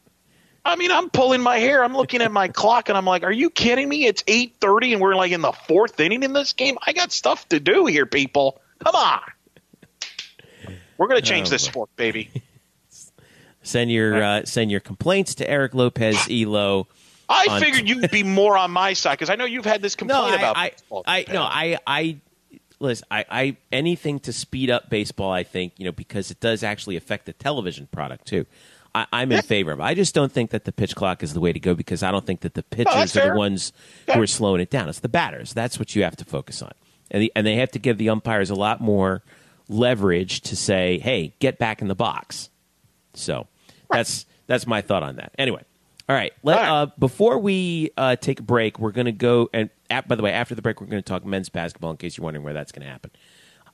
[0.64, 1.84] I mean, I'm pulling my hair.
[1.84, 4.06] I'm looking at my clock and I'm like, "Are you kidding me?
[4.06, 6.78] It's 8:30 and we're like in the fourth inning in this game.
[6.86, 8.62] I got stuff to do here, people.
[8.84, 9.22] Come on.
[10.98, 12.30] We're going to change Oh, this sport, baby.
[13.64, 16.88] Send your uh, send your complaints to Eric Lopez Elo.
[17.30, 20.24] I figured you'd be more on my side because I know you've had this complaint
[20.24, 21.04] No, I, about I, baseball.
[21.06, 22.18] I, no, I, I,
[22.80, 23.06] listen.
[23.12, 25.32] I, I, anything to speed up baseball.
[25.32, 28.48] I think you know because it does actually affect the television product too.
[28.94, 29.80] I, I'm in favor of.
[29.80, 29.84] it.
[29.84, 32.12] I just don't think that the pitch clock is the way to go because I
[32.12, 33.72] don't think that the pitchers that's are the ones
[34.12, 34.90] who are slowing it down.
[34.90, 35.54] It's the batters.
[35.54, 36.72] That's what you have to focus on,
[37.10, 39.24] and the, and they have to give the umpires a lot more
[39.70, 42.50] leverage to say, "Hey, get back in the box."
[43.14, 43.48] So
[43.90, 45.34] that's that's my thought on that.
[45.38, 45.64] Anyway,
[46.10, 46.34] all right.
[46.44, 46.70] Let, All right.
[46.70, 50.24] Uh, before we uh, take a break, we're going to go and at, by the
[50.24, 51.92] way, after the break, we're going to talk men's basketball.
[51.92, 53.12] In case you're wondering where that's going to happen,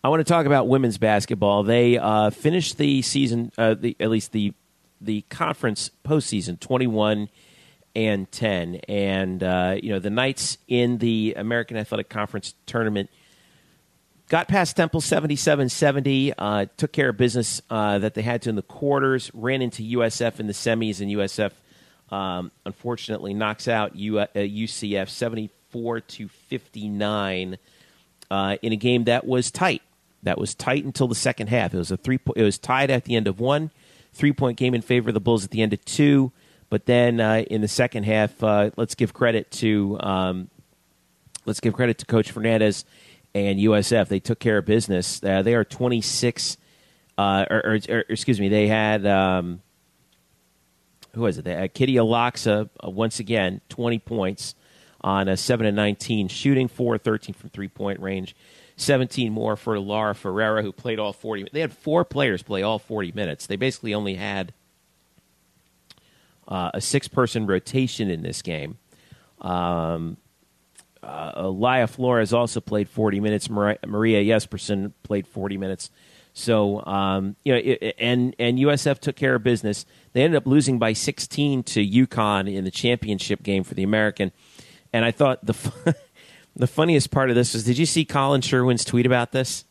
[0.04, 1.64] I want to talk about women's basketball.
[1.64, 4.54] They uh, finished the season, uh, the, at least the
[5.02, 7.30] the conference postseason, twenty one
[7.96, 13.10] and ten, and uh, you know the Knights in the American Athletic Conference tournament
[14.30, 18.50] got past Temple 77 70, uh, took care of business uh, that they had to
[18.50, 21.52] in the quarters, ran into USF in the semis, and USF
[22.14, 27.58] um, unfortunately knocks out U- uh, UCF 74 to 59
[28.30, 29.82] uh, in a game that was tight.
[30.24, 31.74] That was tight until the second half.
[31.74, 32.18] It was a three.
[32.18, 33.72] Po- it was tied at the end of one,
[34.18, 36.32] three point game in favor of the Bulls at the end of two.
[36.70, 40.50] But then uh, in the second half, uh, let's give credit to um,
[41.46, 42.84] let's give credit to Coach Fernandez
[43.34, 44.10] and USF.
[44.10, 45.24] They took care of business.
[45.24, 46.58] Uh, they are twenty six,
[47.18, 49.62] uh, or, or, or, excuse me, they had um,
[51.14, 51.46] who was it?
[51.46, 54.56] They had Kitija Laksa uh, once again twenty points
[55.00, 58.36] on a seven and nineteen shooting, four thirteen from three point range.
[58.78, 61.50] 17 more for Laura Ferreira, who played all 40.
[61.52, 63.48] They had four players play all 40 minutes.
[63.48, 64.54] They basically only had
[66.48, 68.78] uh, a six person rotation in this game.
[69.42, 70.18] Um,
[71.04, 73.50] uh, Laia Flores also played 40 minutes.
[73.50, 74.40] Maria, Maria
[75.04, 75.90] played 40 minutes.
[76.34, 79.88] So um, you know, it, and and USF took care of business.
[80.14, 84.32] They ended up losing by 16 to UConn in the championship game for the American.
[84.94, 85.96] And I thought the
[86.58, 89.64] the funniest part of this is, did you see Colin Sherwin's tweet about this?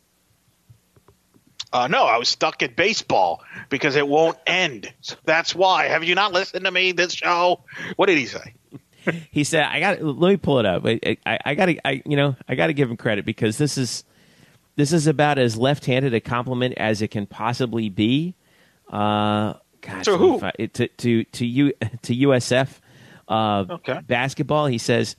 [1.73, 4.93] Uh, no, I was stuck at baseball because it won't end.
[5.25, 5.87] That's why.
[5.89, 7.65] Have you not listened to me this show?
[7.97, 8.55] What did he say?
[9.31, 10.01] he said, "I got.
[10.01, 10.87] Let me pull it up.
[10.87, 11.87] I, I, I got to.
[11.87, 14.05] I, you know, I got to give him credit because this is
[14.77, 18.35] this is about as left-handed a compliment as it can possibly be.
[18.89, 20.41] Uh, gosh, to who?
[20.41, 21.73] to to to you
[22.03, 22.79] to USF
[23.29, 24.01] uh, okay.
[24.07, 24.67] basketball.
[24.67, 25.17] He says."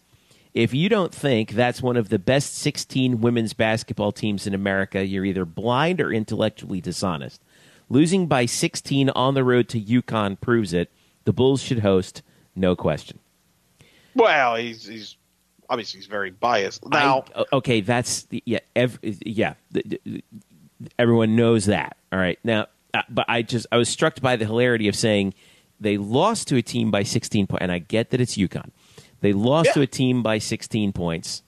[0.58, 5.06] If you don't think that's one of the best 16 women's basketball teams in America,
[5.06, 7.44] you're either blind or intellectually dishonest.
[7.90, 10.92] Losing by 16 on the road to UConn proves it.
[11.26, 12.24] The Bulls should host,
[12.56, 13.20] no question.
[14.16, 15.16] Well, he's he's
[15.70, 16.84] obviously he's very biased.
[16.90, 19.54] Now, I, okay, that's yeah, ev- yeah.
[20.98, 21.98] Everyone knows that.
[22.12, 25.36] All right, now, uh, but I just I was struck by the hilarity of saying
[25.80, 28.72] they lost to a team by 16 points, and I get that it's UConn.
[29.22, 29.74] They lost Yeah.
[29.74, 31.44] to a team by 16 points,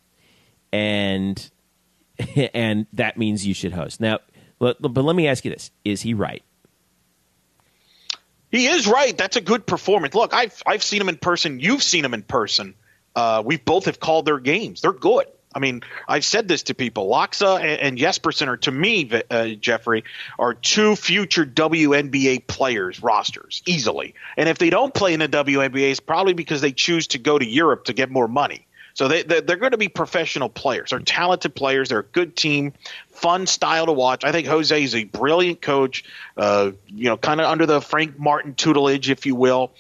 [0.74, 1.50] and
[2.54, 4.00] and that means you should host.
[4.02, 4.20] Now,
[4.58, 6.44] but, let me ask you this: Is he right?
[8.52, 9.16] he is right.
[9.18, 10.16] That's a good performance.
[10.16, 11.60] Look, I've I've seen him in person.
[11.60, 12.76] You've seen him in person.
[13.16, 14.82] Uh, we both have called their games.
[14.82, 15.28] They're good.
[15.54, 17.10] I mean, I've said this to people.
[17.10, 20.04] Laksa and, and Jespersen are, to me, uh, Jeffrey,
[20.38, 24.14] are two future WNBA players rosters easily.
[24.38, 27.40] And if they don't play in the WNBA, it's probably because they choose to go
[27.40, 28.68] to Europe to get more money.
[29.00, 30.90] So they, they're, they're going to be professional players.
[30.90, 31.88] They're talented players.
[31.88, 32.74] They're a good team,
[33.12, 34.26] fun style to watch.
[34.26, 36.04] I think Jose is a brilliant coach.
[36.36, 39.72] Uh, you know, kind of under the Frank Martin tutelage, if you will.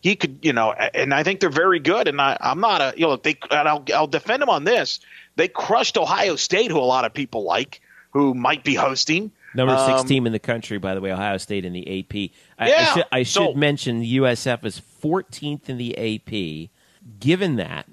[0.00, 2.06] He could, you know, and I think they're very good.
[2.06, 3.36] And I, I'm not a, you know, they.
[3.50, 5.00] And I'll, I'll defend them on this.
[5.34, 7.80] They crushed Ohio State, who a lot of people like,
[8.12, 9.32] who might be hosting.
[9.56, 12.30] Number six Um, team in the country, by the way, Ohio State in the AP.
[12.56, 16.70] I, I Yeah, should, I should so- mention USF is 14th in the AP.
[17.18, 17.86] Given that,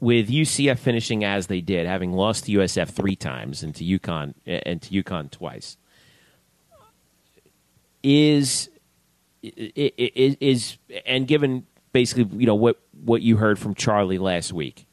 [0.00, 4.34] with UCF finishing as they did, having lost to USF three times and to UConn
[4.46, 5.76] and to UConn twice,
[8.02, 8.70] is
[9.42, 10.76] is, is
[11.06, 14.86] and given basically you know what what you heard from Charlie last week,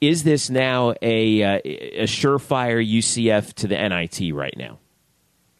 [0.00, 4.78] is this now a a surefire UCF to the NIT right now?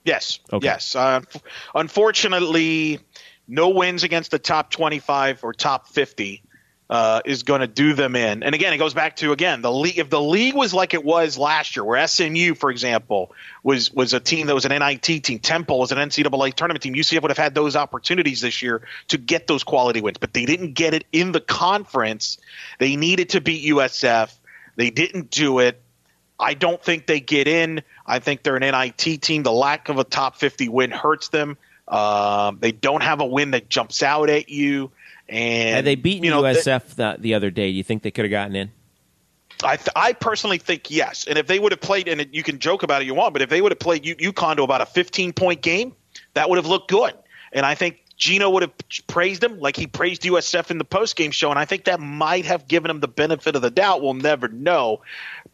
[0.04, 0.40] Yes.
[0.52, 0.66] Okay.
[0.66, 0.96] Yes.
[0.96, 1.20] Uh,
[1.74, 3.00] unfortunately,
[3.46, 6.42] no wins against the top 25 or top 50
[6.90, 8.42] uh, is going to do them in.
[8.42, 9.98] And again, it goes back to again the league.
[9.98, 13.32] If the league was like it was last year, where SMU, for example,
[13.62, 16.94] was was a team that was an NIT team, Temple was an NCAA tournament team,
[16.94, 20.44] UCF would have had those opportunities this year to get those quality wins, but they
[20.44, 22.38] didn't get it in the conference.
[22.80, 24.34] They needed to beat USF.
[24.74, 25.80] They didn't do it.
[26.40, 27.82] I don't think they get in.
[28.04, 29.44] I think they're an NIT team.
[29.44, 31.56] The lack of a top 50 win hurts them.
[31.86, 34.90] Um, they don't have a win that jumps out at you.
[35.30, 38.10] And Had they beaten you know, USF the, the other day, do you think they
[38.10, 38.72] could have gotten in?
[39.62, 41.26] I, th- I personally think yes.
[41.26, 43.42] And if they would have played, and you can joke about it you want, but
[43.42, 45.94] if they would have played U- UConn to about a 15 point game,
[46.34, 47.14] that would have looked good.
[47.52, 48.72] And I think Gino would have
[49.06, 51.50] praised him like he praised USF in the post game show.
[51.50, 54.02] And I think that might have given him the benefit of the doubt.
[54.02, 55.00] We'll never know.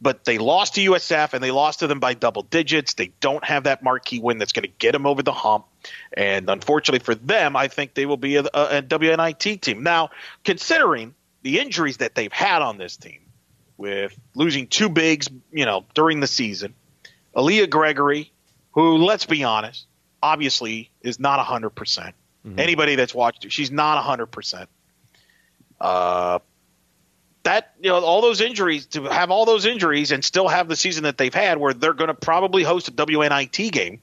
[0.01, 2.93] But they lost to USF and they lost to them by double digits.
[2.93, 5.65] They don't have that marquee win that's going to get them over the hump.
[6.11, 9.81] And unfortunately for them, I think they will be a, a, a WNIT team.
[9.81, 10.09] Now,
[10.43, 13.21] considering the injuries that they've had on this team,
[13.77, 16.73] with losing two bigs, you know, during the season.
[17.35, 18.31] Aaliyah Gregory,
[18.71, 19.85] who, let's be honest,
[20.21, 22.13] obviously is not 100%.
[22.55, 24.67] Percent Anybody that's watched her, she's not 100%.
[25.79, 26.39] Uh,
[27.47, 30.75] that you know all those injuries to have all those injuries and still have the
[30.75, 34.01] season that they've had, where they're going to probably host a WNIT game,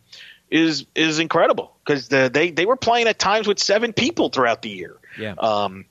[0.50, 4.62] is is incredible because the, they they were playing at times with seven people throughout
[4.62, 4.96] the year.
[5.18, 5.32] Yeah.
[5.32, 5.84] Um,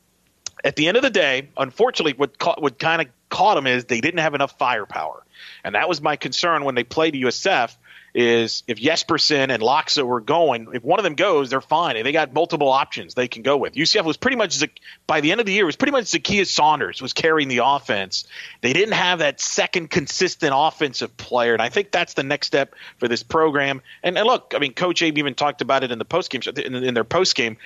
[0.64, 3.86] at the end of the day, unfortunately, what caught, what kind of caught them is
[3.86, 5.24] they didn't have enough firepower,
[5.64, 7.76] and that was my concern when they played USF
[8.14, 12.02] is if Jespersen and Laksa were going, if one of them goes, they're fine.
[12.04, 13.74] They got multiple options they can go with.
[13.74, 14.64] UCF was pretty much
[15.08, 18.26] by the end of the year, was pretty much Zakiya Saunders was carrying the offense.
[18.62, 22.76] They didn't have that second consistent offensive player, and I think that's the next step
[22.98, 23.82] for this program.
[24.04, 26.42] And, and look, I mean, Coach Abe even talked about it in the post game
[26.56, 27.58] in, in their post game.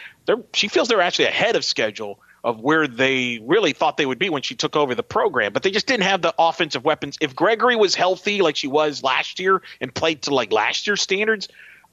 [0.53, 4.29] She feels they're actually ahead of schedule of where they really thought they would be
[4.29, 7.17] when she took over the program, but they just didn't have the offensive weapons.
[7.19, 11.01] If Gregory was healthy like she was last year and played to like last year's
[11.01, 11.49] standards,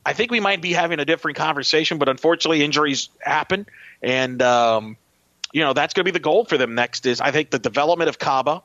[0.07, 1.99] I think we might be having a different conversation.
[1.99, 3.67] But unfortunately, injuries happen,
[4.01, 4.97] and um,
[5.53, 7.05] you know that's going to be the goal for them next.
[7.05, 8.63] Is I think the development of Kaba.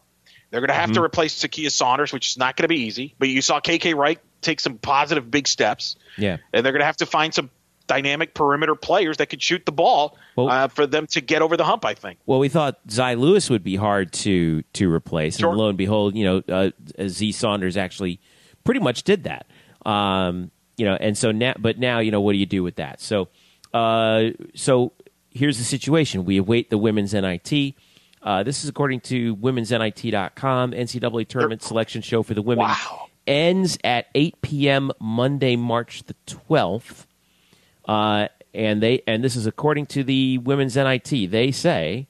[0.51, 0.95] They're going to have mm-hmm.
[0.95, 3.15] to replace Zakiya Saunders, which is not going to be easy.
[3.19, 5.95] But you saw KK Wright take some positive big steps.
[6.17, 7.49] Yeah, and they're going to have to find some
[7.89, 11.57] dynamic perimeter players that could shoot the ball well, uh, for them to get over
[11.57, 11.83] the hump.
[11.83, 12.19] I think.
[12.25, 15.49] Well, we thought Zy Lewis would be hard to to replace, sure.
[15.49, 16.71] and lo and behold, you know, uh,
[17.07, 18.21] Z Saunders actually
[18.63, 19.47] pretty much did that.
[19.85, 22.75] Um, you know, and so now, but now, you know, what do you do with
[22.75, 23.01] that?
[23.01, 23.27] So,
[23.73, 24.93] uh, so
[25.31, 27.75] here's the situation: we await the women's NIT.
[28.21, 30.71] Uh, this is according to womensNIT.com.
[30.71, 33.07] NCAA tournament selection show for the women wow.
[33.25, 34.91] ends at 8 p.m.
[34.99, 37.05] Monday, March the 12th.
[37.89, 41.09] Uh, and they and this is according to the women's NIT.
[41.09, 42.07] They say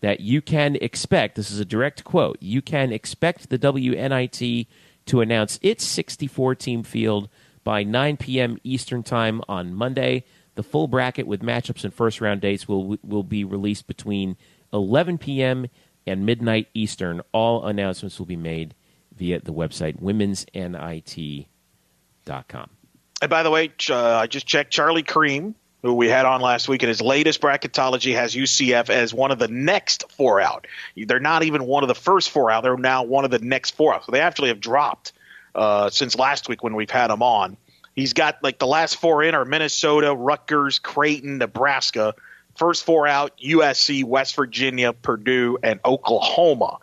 [0.00, 1.34] that you can expect.
[1.34, 2.38] This is a direct quote.
[2.40, 4.68] You can expect the WNIT
[5.06, 7.28] to announce its 64 team field
[7.64, 8.58] by 9 p.m.
[8.62, 10.22] Eastern time on Monday.
[10.54, 14.36] The full bracket with matchups and first round dates will will be released between
[14.72, 15.66] 11 p.m.
[16.06, 17.22] and midnight Eastern.
[17.32, 18.76] All announcements will be made
[19.16, 22.77] via the website womensnit.com.
[23.20, 26.68] And by the way, uh, I just checked Charlie Creme, who we had on last
[26.68, 30.66] week, and his latest bracketology has UCF as one of the next four out.
[30.96, 32.62] They're not even one of the first four out.
[32.62, 34.04] They're now one of the next four out.
[34.04, 35.12] So they actually have dropped
[35.54, 37.56] uh, since last week when we've had him on.
[37.94, 42.14] He's got like the last four in are Minnesota, Rutgers, Creighton, Nebraska.
[42.54, 46.78] First four out: USC, West Virginia, Purdue, and Oklahoma.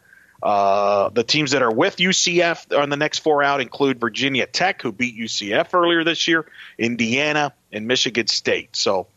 [0.46, 4.80] Uh, the teams that are with UCF on the next four out include Virginia Tech,
[4.80, 6.46] who beat UCF earlier this year,
[6.78, 8.76] Indiana, and Michigan State.
[8.76, 9.08] So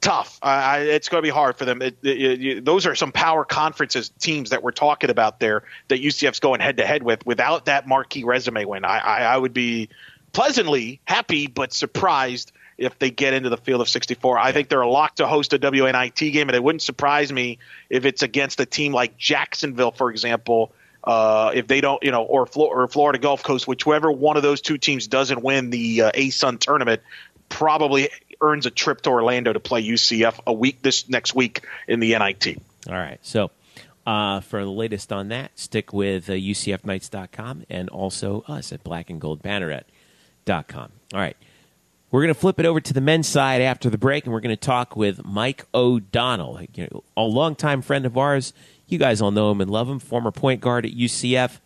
[0.00, 0.38] tough.
[0.42, 1.82] It's going to be hard for them.
[1.82, 6.00] It, it, it, those are some power conferences teams that we're talking about there that
[6.00, 7.26] UCF's going head to head with.
[7.26, 9.90] Without that marquee resume win, I, I, I would be
[10.32, 14.38] pleasantly happy but surprised if they get into the field of 64.
[14.38, 17.58] I think they're a lock to host a WNIT game, and it wouldn't surprise me
[17.90, 20.72] if it's against a team like Jacksonville, for example.
[21.04, 24.62] Uh, if they don't, you know, or, or Florida Gulf Coast, whichever one of those
[24.62, 27.02] two teams doesn't win the uh, ASUN tournament,
[27.50, 28.08] probably
[28.40, 32.18] earns a trip to Orlando to play UCF a week this next week in the
[32.18, 32.56] NIT.
[32.88, 33.50] All right, so.
[34.06, 40.92] Uh, for the latest on that, stick with uh, UCFKnights.com and also us at blackandgoldbanneret.com.
[41.12, 41.36] All right.
[42.10, 44.40] We're going to flip it over to the men's side after the break, and we're
[44.40, 48.52] going to talk with Mike O'Donnell, you know, a longtime friend of ours.
[48.88, 51.60] You guys all know him and love him, former point guard at UCF.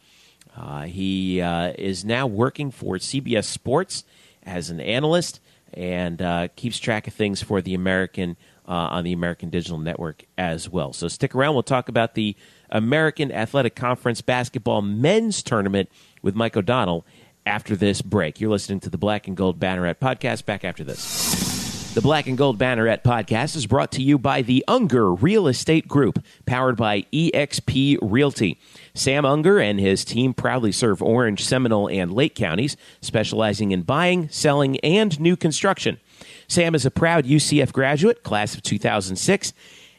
[0.54, 4.04] Uh, he uh, is now working for CBS Sports
[4.42, 5.40] as an analyst
[5.72, 8.36] and uh, keeps track of things for the American
[8.68, 10.92] uh, on the American Digital Network as well.
[10.92, 11.54] So stick around.
[11.54, 12.36] We'll talk about the
[12.68, 15.88] American Athletic Conference basketball men's tournament
[16.20, 17.06] with Mike O'Donnell
[17.46, 18.40] after this break.
[18.40, 20.44] You're listening to the Black and Gold Banneret podcast.
[20.44, 21.92] Back after this.
[21.94, 25.86] The Black and Gold Banneret podcast is brought to you by the Unger Real Estate
[25.86, 28.58] Group, powered by eXp Realty.
[28.94, 34.28] Sam Unger and his team proudly serve Orange, Seminole, and Lake counties, specializing in buying,
[34.28, 36.00] selling, and new construction.
[36.48, 39.52] Sam is a proud UCF graduate, class of 2006,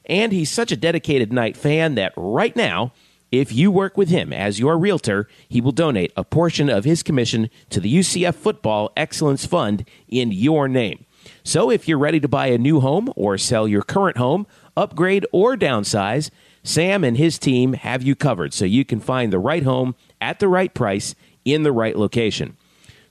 [0.05, 2.91] and he's such a dedicated Knight fan that right now,
[3.31, 7.03] if you work with him as your realtor, he will donate a portion of his
[7.03, 11.05] commission to the UCF Football Excellence Fund in your name.
[11.43, 14.47] So if you're ready to buy a new home or sell your current home,
[14.77, 16.29] upgrade or downsize,
[16.63, 20.39] Sam and his team have you covered so you can find the right home at
[20.39, 22.57] the right price in the right location.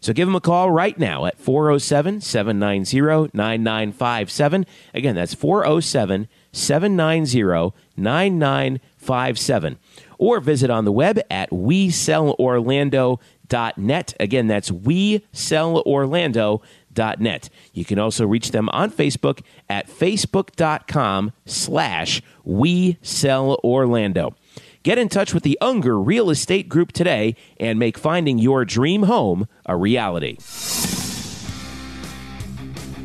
[0.01, 4.67] So give him a call right now at 407 790 9957.
[4.93, 9.79] Again, that's 407 790 9957
[10.19, 14.15] or visit on the web at WeSellOrlando.net.
[14.21, 17.51] Again, that's WeSellOrlando.net.
[17.73, 24.35] You can also reach them on Facebook at facebook.com slash WeSellOrlando.
[24.83, 29.05] Get in touch with the Unger Real Estate Group today and make finding your dream
[29.05, 30.37] home a reality.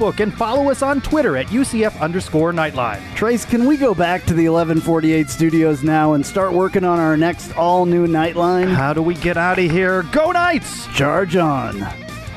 [0.00, 3.00] and follow us on Twitter at UCF underscore Nightline.
[3.14, 7.16] Trace, can we go back to the 1148 studios now and start working on our
[7.16, 8.74] next all new Nightline?
[8.74, 10.02] How do we get out of here?
[10.12, 10.86] Go Knights!
[10.88, 11.78] Charge on.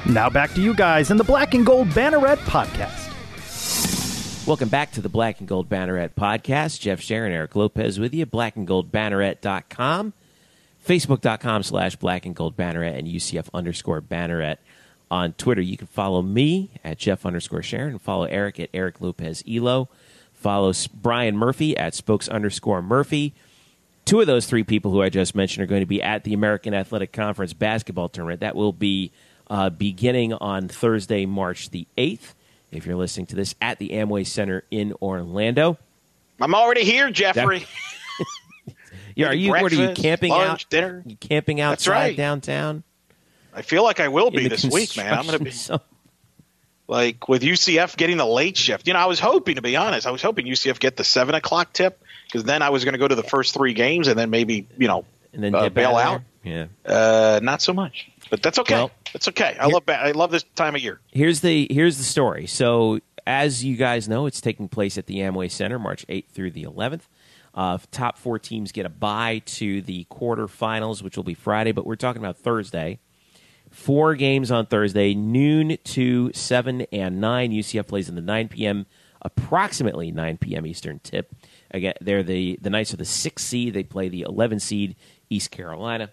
[0.08, 3.06] Now back to you guys in the Black and Gold Banneret podcast.
[4.46, 6.80] Welcome back to the Black and Gold Banneret podcast.
[6.80, 8.28] Jeff Sharon, Eric Lopez with you.
[8.28, 10.14] Blackandgoldbanneret.com,
[10.88, 14.58] Facebook.com slash Black and Gold Banneret, and UCF underscore Banneret
[15.10, 15.62] on Twitter.
[15.62, 19.90] You can follow me at Jeff underscore Sharon follow Eric at Eric Lopez Elo.
[20.34, 23.34] Follow Brian Murphy at Spokes underscore Murphy.
[24.06, 26.34] Two of those three people who I just mentioned are going to be at the
[26.34, 28.42] American Athletic Conference basketball tournament.
[28.42, 29.12] That will be
[29.50, 32.34] uh, beginning on Thursday, March the 8th.
[32.72, 35.78] If you're listening to this at the Amway Center in Orlando.
[36.40, 37.66] I'm already here, Jeffrey.
[39.16, 40.70] yeah, are you what are you camping lunch, out?
[40.70, 41.04] Dinner.
[41.06, 42.18] You camping outside right.
[42.18, 42.84] downtown?
[43.56, 45.14] I feel like I will be this week, man.
[45.14, 45.80] I'm going to be zone?
[46.88, 48.88] like with UCF getting the late shift.
[48.88, 50.06] You know, I was hoping to be honest.
[50.06, 53.00] I was hoping UCF get the seven o'clock tip because then I was going to
[53.00, 55.96] go to the first three games and then maybe you know and then uh, bail
[55.96, 56.22] out.
[56.44, 56.70] there?
[56.86, 56.94] Yeah.
[56.94, 58.76] Uh, not so much, but that's okay.
[58.76, 59.58] Well, that's okay.
[59.60, 61.00] I love ba- I love this time of year.
[61.12, 62.46] here's the here's the story.
[62.46, 66.52] So as you guys know, it's taking place at the Amway Center, March 8th through
[66.52, 67.02] the 11th.
[67.56, 71.86] Uh, top four teams get a bye to the quarterfinals, which will be Friday, but
[71.86, 73.00] we're talking about Thursday.
[73.76, 77.52] Four games on Thursday, noon to seven and nine.
[77.52, 78.86] UCF plays in the 9 p.m.
[79.22, 80.66] approximately 9 p.m.
[80.66, 81.36] Eastern tip.
[81.72, 83.74] Again, they're the the Knights are the six seed.
[83.74, 84.96] They play the 11 seed
[85.30, 86.10] East Carolina.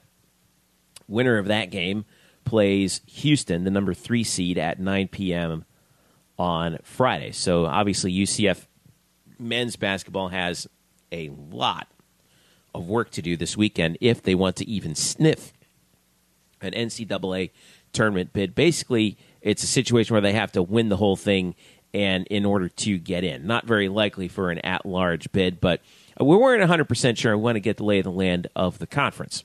[1.06, 2.04] Winner of that game
[2.44, 5.64] plays Houston, the number three seed, at 9 p.m.
[6.36, 7.30] on Friday.
[7.30, 8.66] So obviously, UCF
[9.38, 10.66] men's basketball has
[11.12, 11.86] a lot
[12.74, 15.52] of work to do this weekend if they want to even sniff
[16.62, 17.50] an NCAA
[17.92, 18.54] tournament bid.
[18.54, 21.54] Basically, it's a situation where they have to win the whole thing
[21.94, 23.46] and in order to get in.
[23.46, 25.82] Not very likely for an at-large bid, but
[26.18, 27.36] we weren't 100% sure.
[27.36, 29.44] We want to get the lay of the land of the conference.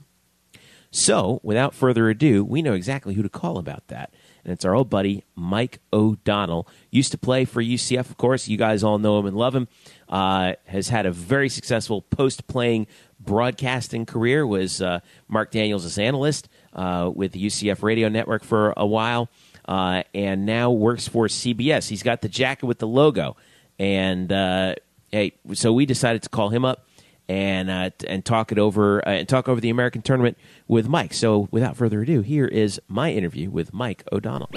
[0.89, 4.13] So, without further ado, we know exactly who to call about that.
[4.43, 6.67] And it's our old buddy, Mike O'Donnell.
[6.89, 8.47] Used to play for UCF, of course.
[8.47, 9.67] You guys all know him and love him.
[10.07, 12.87] Uh, has had a very successful post playing
[13.19, 16.47] broadcasting career, was uh, Marc Daniels' analyst
[16.77, 19.29] uh, with the UCF radio network for a while,
[19.67, 21.89] uh, and now works for CBS.
[21.89, 23.35] He's got the jacket with the logo.
[23.79, 24.75] And uh,
[25.11, 26.87] hey, so we decided to call him up
[27.27, 31.13] and uh, and talk it over uh, and talk over the American tournament with Mike.
[31.13, 34.49] So without further ado, here is my interview with Mike O'Donnell.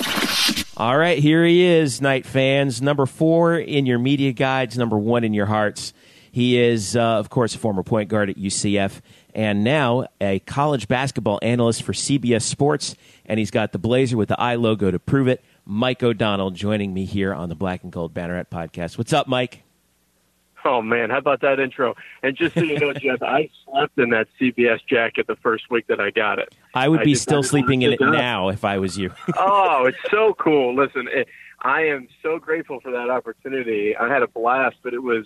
[0.76, 2.80] All right, here he is, Knight fans.
[2.80, 5.92] Number four in your media guides, number one in your hearts.
[6.32, 9.00] He is, uh, of course, a former point guard at UCF
[9.34, 12.94] and now a college basketball analyst for CBS Sports.
[13.26, 15.42] And he's got the blazer with the I logo to prove it.
[15.64, 18.98] Mike O'Donnell joining me here on the Black and Gold Banneret podcast.
[18.98, 19.62] What's up, Mike?
[20.64, 21.94] Oh man, how about that intro?
[22.22, 25.86] And just so you know, Jeff, eye slept in that CBS jacket the first week
[25.86, 26.54] that I got it.
[26.74, 28.10] I would I be still sleeping in it know.
[28.10, 29.12] now if I was you.
[29.38, 30.74] Oh, it's so cool.
[30.74, 31.28] Listen, it,
[31.62, 33.96] I am so grateful for that opportunity.
[33.96, 35.24] I had a blast, but it was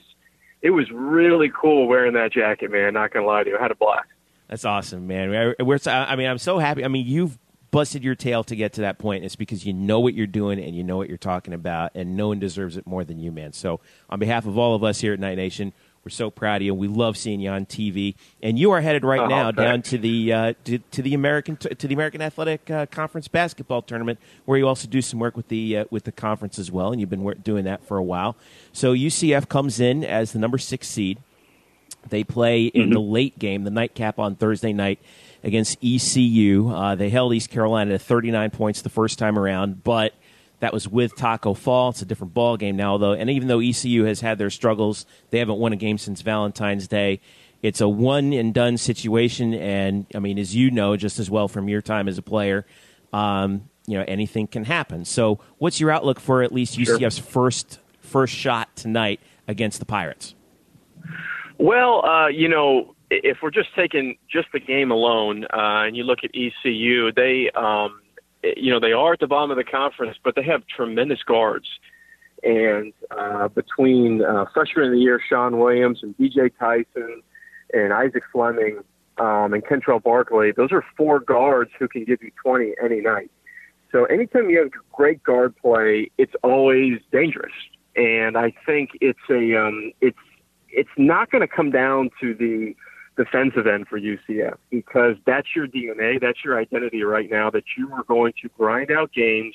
[0.64, 2.94] it was really cool wearing that jacket, man.
[2.94, 4.08] Not gonna lie to you, I had a blast.
[4.48, 5.30] That's awesome, man.
[5.30, 6.84] We're, I mean, I'm so happy.
[6.84, 7.38] I mean, you've
[7.70, 9.24] busted your tail to get to that point.
[9.24, 12.16] It's because you know what you're doing and you know what you're talking about, and
[12.16, 13.52] no one deserves it more than you, man.
[13.52, 16.62] So, on behalf of all of us here at Knight Nation, we're so proud of
[16.62, 16.74] you.
[16.74, 19.56] We love seeing you on TV, and you are headed right Oh, now thanks.
[19.58, 23.80] down to the uh, to, to the American to the American Athletic uh, Conference basketball
[23.82, 26.92] tournament, where you also do some work with the uh, with the conference as well,
[26.92, 28.36] and you've been doing that for a while.
[28.72, 31.18] So UCF comes in as the number six seed.
[32.10, 34.98] They play in the late game, the nightcap on Thursday night
[35.42, 36.68] against ECU.
[36.68, 40.12] Uh, they held East Carolina to 39 points the first time around, but
[40.64, 41.90] that was with Taco Fall.
[41.90, 43.12] It's a different ball game now, though.
[43.12, 46.88] And even though ECU has had their struggles, they haven't won a game since Valentine's
[46.88, 47.20] Day.
[47.60, 51.48] It's a one and done situation, and I mean, as you know, just as well
[51.48, 52.64] from your time as a player,
[53.12, 55.04] um, you know anything can happen.
[55.04, 60.34] So, what's your outlook for at least UCF's first first shot tonight against the Pirates?
[61.58, 66.04] Well, uh, you know, if we're just taking just the game alone, uh, and you
[66.04, 68.00] look at ECU, they, um,
[68.56, 71.66] you know, they are at the bottom of the conference, but they have tremendous guards.
[72.42, 77.22] And uh, between uh, freshman of the year Sean Williams and DJ Tyson
[77.72, 78.80] and Isaac Fleming
[79.18, 83.30] um, and Kentrell Barkley, those are four guards who can give you 20 any night.
[83.92, 87.52] So anytime you have great guard play, it's always dangerous.
[87.96, 90.18] And I think it's a um, it's
[90.68, 92.74] it's not going to come down to the
[93.16, 97.50] defensive end for UCF because that's your DNA, that's your identity right now.
[97.50, 99.54] That you are going to grind out games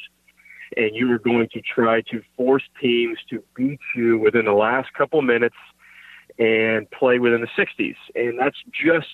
[0.78, 4.94] and you are going to try to force teams to beat you within the last
[4.94, 5.56] couple minutes
[6.38, 7.96] and play within the 60s.
[8.16, 9.08] And that's just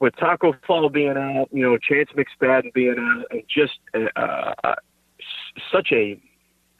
[0.00, 4.74] with Taco Fall being out, you know, Chance McSpadden being out, and just uh, uh,
[5.72, 6.20] such a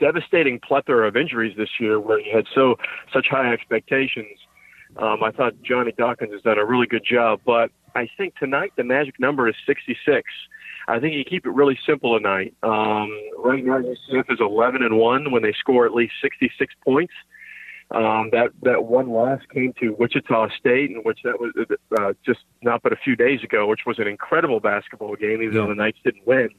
[0.00, 2.76] devastating plethora of injuries this year where you had so
[3.12, 4.38] such high expectations.
[4.96, 8.72] Um, I thought Johnny Dawkins has done a really good job, but I think tonight
[8.76, 10.22] the magic number is 66.
[10.88, 12.54] I think you keep it really simple tonight.
[12.62, 17.12] Um, right now, UCF is 11 and one when they score at least 66 points.
[17.90, 21.52] Um, that that one loss came to Wichita State, in which that was
[21.98, 25.54] uh, just not but a few days ago, which was an incredible basketball game, even
[25.54, 26.50] though the Knights didn't win.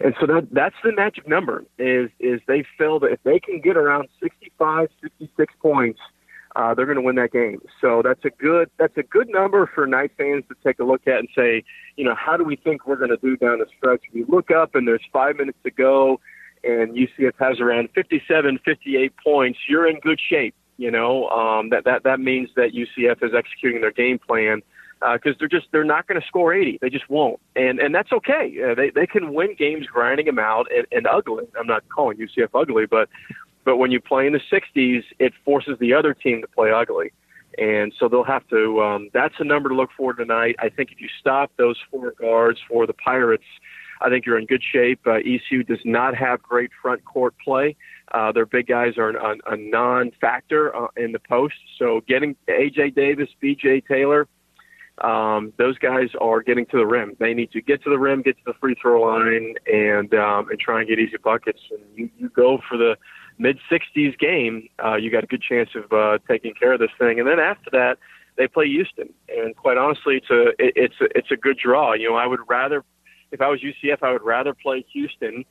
[0.00, 3.60] And so that that's the magic number is is they feel that if they can
[3.60, 6.00] get around 65, 66 points,
[6.56, 7.60] uh, they're going to win that game.
[7.80, 11.06] So that's a good that's a good number for Knight fans to take a look
[11.06, 11.64] at and say,
[11.96, 14.02] you know, how do we think we're going to do down the stretch?
[14.12, 16.20] You look up and there's five minutes to go
[16.64, 20.54] and UCF has around 57, 58 points, you're in good shape.
[20.76, 24.60] You know, um, that, that, that means that UCF is executing their game plan
[25.12, 26.78] because uh, they're just they're not going to score 80.
[26.80, 28.56] They just won't, and and that's okay.
[28.64, 31.44] Uh, they they can win games grinding them out and, and ugly.
[31.58, 33.08] I'm not calling UCF ugly, but
[33.64, 37.12] but when you play in the 60s, it forces the other team to play ugly,
[37.58, 38.82] and so they'll have to.
[38.82, 40.56] Um, that's a number to look for tonight.
[40.58, 43.44] I think if you stop those four guards for the Pirates,
[44.00, 45.00] I think you're in good shape.
[45.06, 47.76] Uh, ECU does not have great front court play.
[48.12, 51.54] Uh, their big guys are a, a non-factor uh, in the post.
[51.78, 54.28] So getting AJ Davis, BJ Taylor,
[54.98, 57.16] um, those guys are getting to the rim.
[57.18, 60.48] They need to get to the rim, get to the free throw line, and um,
[60.50, 61.60] and try and get easy buckets.
[61.70, 62.96] And you, you go for the
[63.38, 66.90] mid 60s game, uh, you got a good chance of uh, taking care of this
[66.98, 67.18] thing.
[67.18, 67.98] And then after that,
[68.36, 71.92] they play Houston, and quite honestly, it's a it, it's a, it's a good draw.
[71.92, 72.84] You know, I would rather
[73.30, 75.44] if I was UCF, I would rather play Houston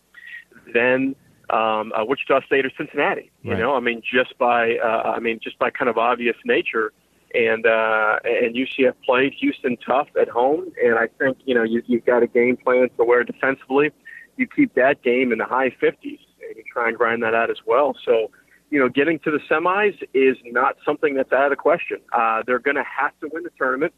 [0.73, 1.15] than
[1.49, 3.31] um, uh, Wichita State or Cincinnati.
[3.41, 3.59] You right.
[3.59, 6.91] know, I mean, just by uh, I mean, just by kind of obvious nature.
[7.33, 11.81] And uh, and UCF played Houston tough at home, and I think you know you,
[11.87, 13.91] you've got a game plan to where defensively
[14.37, 17.49] you keep that game in the high 50s and you try and grind that out
[17.49, 17.95] as well.
[18.05, 18.31] So
[18.73, 21.99] you know, getting to the semis is not something that's out of the question.
[22.11, 23.93] Uh, they're going to have to win the tournament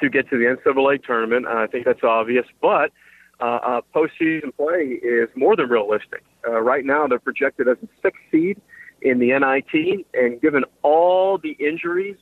[0.00, 1.48] to get to the NCAA tournament.
[1.48, 2.92] I think that's obvious, but
[3.40, 6.22] uh, uh, postseason play is more than realistic.
[6.46, 8.60] Uh, right now, they're projected as a sixth seed
[9.02, 12.16] in the NIT, and given all the injuries,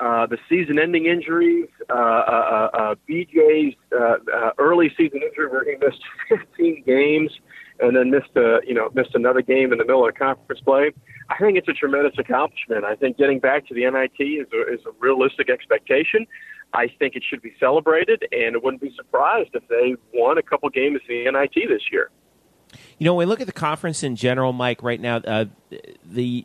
[0.00, 5.64] uh, the season-ending injuries, uh, uh, uh, uh BJ's uh, uh, early season injury where
[5.64, 7.30] he missed 15 games
[7.80, 10.92] and then missed a you know missed another game in the middle of conference play.
[11.28, 12.84] I think it's a tremendous accomplishment.
[12.84, 16.26] I think getting back to the NIT is a, is a realistic expectation.
[16.72, 20.42] I think it should be celebrated, and it wouldn't be surprised if they won a
[20.42, 22.10] couple games in the NIT this year.
[22.98, 25.46] You know, when we look at the conference in general, Mike, right now, uh,
[26.04, 26.44] the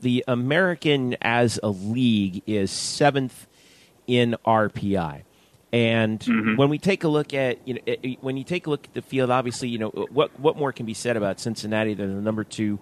[0.00, 3.46] the American as a league is seventh
[4.06, 5.22] in RPI.
[5.76, 6.56] And mm-hmm.
[6.56, 9.02] when we take a look at you know when you take a look at the
[9.02, 11.92] field, obviously you know what what more can be said about Cincinnati?
[11.92, 12.78] They're the number two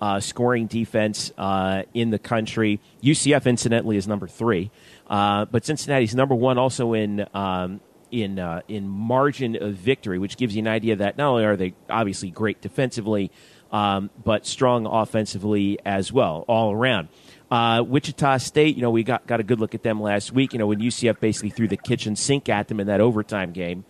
[0.00, 2.80] uh, scoring defense uh, in the country.
[3.02, 4.70] UCF, incidentally, is number three,
[5.08, 7.80] uh, but Cincinnati's number one also in um,
[8.10, 11.54] in uh, in margin of victory, which gives you an idea that not only are
[11.54, 13.30] they obviously great defensively,
[13.72, 17.08] um, but strong offensively as well, all around.
[17.50, 20.52] Uh, Wichita State, you know, we got, got a good look at them last week.
[20.52, 23.84] You know, when UCF basically threw the kitchen sink at them in that overtime game.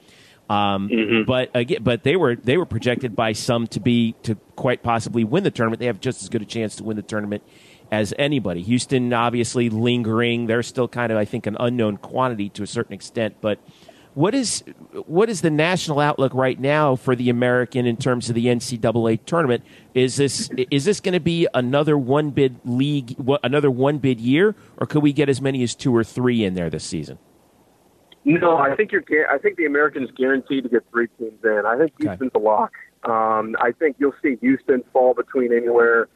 [0.48, 1.24] Um, mm-hmm.
[1.26, 5.24] But again, but they were they were projected by some to be to quite possibly
[5.24, 5.80] win the tournament.
[5.80, 7.42] They have just as good a chance to win the tournament
[7.90, 8.62] as anybody.
[8.62, 10.46] Houston obviously lingering.
[10.46, 13.36] They're still kind of I think an unknown quantity to a certain extent.
[13.42, 13.58] But
[14.18, 14.64] what is
[15.06, 19.24] what is the national outlook right now for the American in terms of the NCAA
[19.24, 19.62] tournament?
[19.94, 23.14] Is this is this going to be another one bid league,
[23.44, 26.54] another one bid year, or could we get as many as two or three in
[26.54, 27.20] there this season?
[28.24, 29.04] No, I think you're.
[29.30, 31.62] I think the Americans guaranteed to get three teams in.
[31.64, 32.44] I think Houston's okay.
[32.44, 32.72] a lock.
[33.04, 36.08] Um, I think you'll see Houston fall between anywhere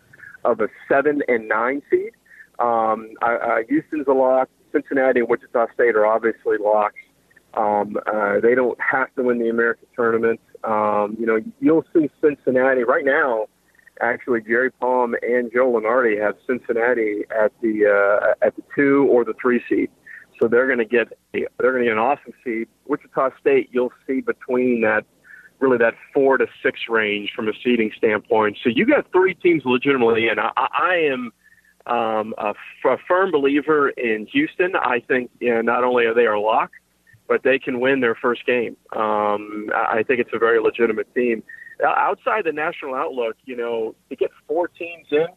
[0.45, 2.11] of a seven and nine seed.
[2.59, 4.49] Um, I, uh, Houston's a lock.
[4.73, 6.97] Cincinnati and Wichita State are obviously locks.
[7.55, 10.41] Um, uh, they don't have to win the American tournament.
[10.65, 13.47] Um, you know, you'll see Cincinnati right now.
[14.01, 19.25] Actually, Jerry Palm and Joe Lunardi have Cincinnati at the uh, at the two or
[19.25, 19.91] the three seed.
[20.41, 22.69] So they're going to get they're going to get an awesome seed.
[22.87, 25.05] Wichita State, you'll see between that
[25.61, 28.59] really that four to six range from a seeding standpoint.
[28.63, 31.33] So you got three teams legitimately, and I, I am
[31.87, 34.75] um, a, f- a firm believer in Houston.
[34.75, 36.73] I think you know, not only are they our lock,
[37.33, 38.77] but they can win their first game.
[38.95, 41.43] Um, I think it's a very legitimate team.
[41.83, 45.29] Outside the national outlook, you know, to get four teams in,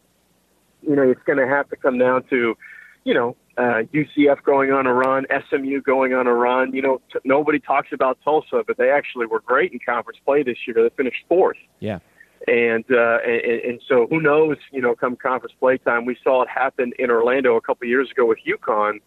[0.82, 2.58] you know, it's going to have to come down to,
[3.06, 6.74] you know, uh, UCF going on a run, SMU going on a run.
[6.74, 10.44] You know, t- nobody talks about Tulsa, but they actually were great in conference play
[10.44, 10.76] this year.
[10.76, 11.56] They finished fourth.
[11.80, 12.00] Yeah.
[12.46, 14.58] And, uh, and and so who knows?
[14.74, 17.90] You know, come conference play time, we saw it happen in Orlando a couple of
[17.90, 19.00] years ago with UConn.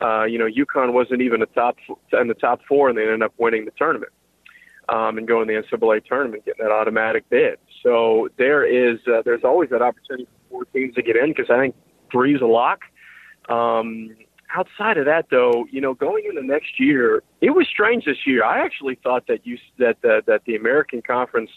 [0.00, 1.76] Uh, you know, UConn wasn't even a top
[2.12, 4.12] in the top four, and they ended up winning the tournament
[4.88, 7.58] um, and going to the NCAA tournament, getting that automatic bid.
[7.82, 11.50] So there is uh, there's always that opportunity for four teams to get in because
[11.50, 11.74] I think
[12.10, 12.80] three is a lock.
[13.48, 14.16] Um,
[14.54, 18.44] outside of that, though, you know, going into next year, it was strange this year.
[18.44, 21.50] I actually thought that you that the, that the American Conference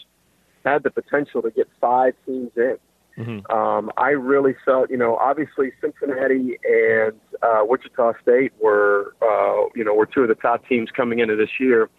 [0.64, 2.76] had the potential to get five teams in.
[3.18, 3.50] Mm-hmm.
[3.52, 7.12] Um, I really felt, you know, obviously Cincinnati and
[7.42, 11.34] uh, Wichita State were, uh, you know, were two of the top teams coming into
[11.34, 11.90] this year.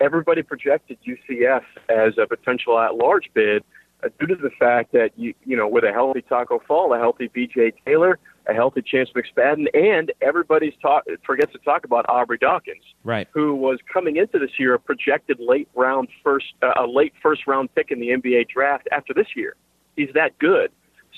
[0.00, 3.62] Everybody projected UCF as a potential at-large bid
[4.02, 6.98] uh, due to the fact that you, you know, with a healthy Taco Fall, a
[6.98, 7.72] healthy B.J.
[7.86, 13.28] Taylor, a healthy Chance McSpadden, and everybody's talk forgets to talk about Aubrey Dawkins, right?
[13.32, 17.46] Who was coming into this year a projected late round first, uh, a late first
[17.46, 19.56] round pick in the NBA draft after this year.
[19.96, 20.70] He's that good.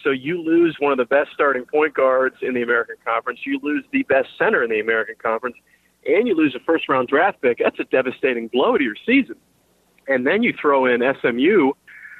[0.02, 3.40] So you lose one of the best starting point guards in the American Conference.
[3.44, 5.56] You lose the best center in the American Conference,
[6.06, 7.58] and you lose a first round draft pick.
[7.58, 9.36] That's a devastating blow to your season.
[10.06, 11.72] And then you throw in SMU,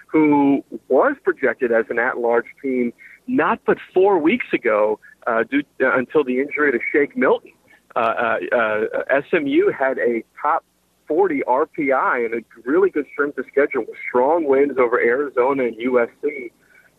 [0.09, 2.93] who was projected as an at large team
[3.29, 7.53] not but four weeks ago, uh, due, uh, until the injury to Shake Milton.
[7.95, 10.65] Uh, uh, uh SMU had a top
[11.07, 15.77] 40 RPI and a really good strength of schedule with strong wins over Arizona and
[15.77, 16.51] USC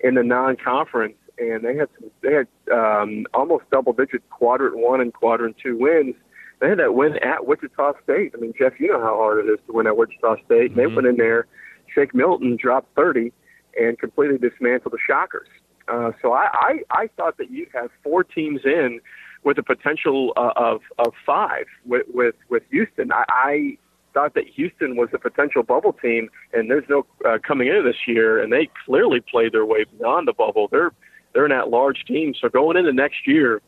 [0.01, 5.13] in the non-conference, and they had some, they had um, almost double-digit quadrant one and
[5.13, 6.15] quadrant two wins.
[6.59, 8.33] They had that win at Wichita State.
[8.35, 10.71] I mean, Jeff, you know how hard it is to win at Wichita State.
[10.71, 10.79] Mm-hmm.
[10.79, 11.47] They went in there.
[11.93, 13.31] Shake Milton dropped 30
[13.79, 15.47] and completely dismantled the Shockers.
[15.87, 18.99] Uh, so I, I, I thought that you'd have four teams in
[19.43, 23.11] with a potential uh, of of five with with, with Houston.
[23.11, 23.77] I, I
[24.13, 28.07] thought that Houston was a potential bubble team, and there's no uh, coming into this
[28.07, 30.67] year, and they clearly played their way beyond the bubble.
[30.71, 30.91] They're
[31.33, 33.61] they're an at-large team, so going into next year,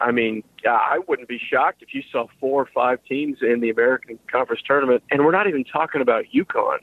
[0.00, 3.70] I mean, I wouldn't be shocked if you saw four or five teams in the
[3.70, 6.78] American Conference tournament, and we're not even talking about UConn.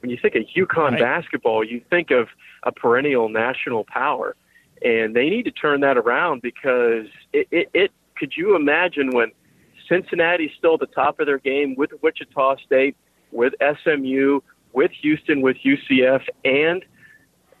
[0.00, 1.00] When you think of UConn right.
[1.00, 2.28] basketball, you think of
[2.62, 4.34] a perennial national power,
[4.82, 9.32] and they need to turn that around because it, it, it could you imagine when
[9.88, 12.96] Cincinnati's still at the top of their game with Wichita State,
[13.32, 14.40] with SMU,
[14.72, 16.84] with Houston, with UCF, and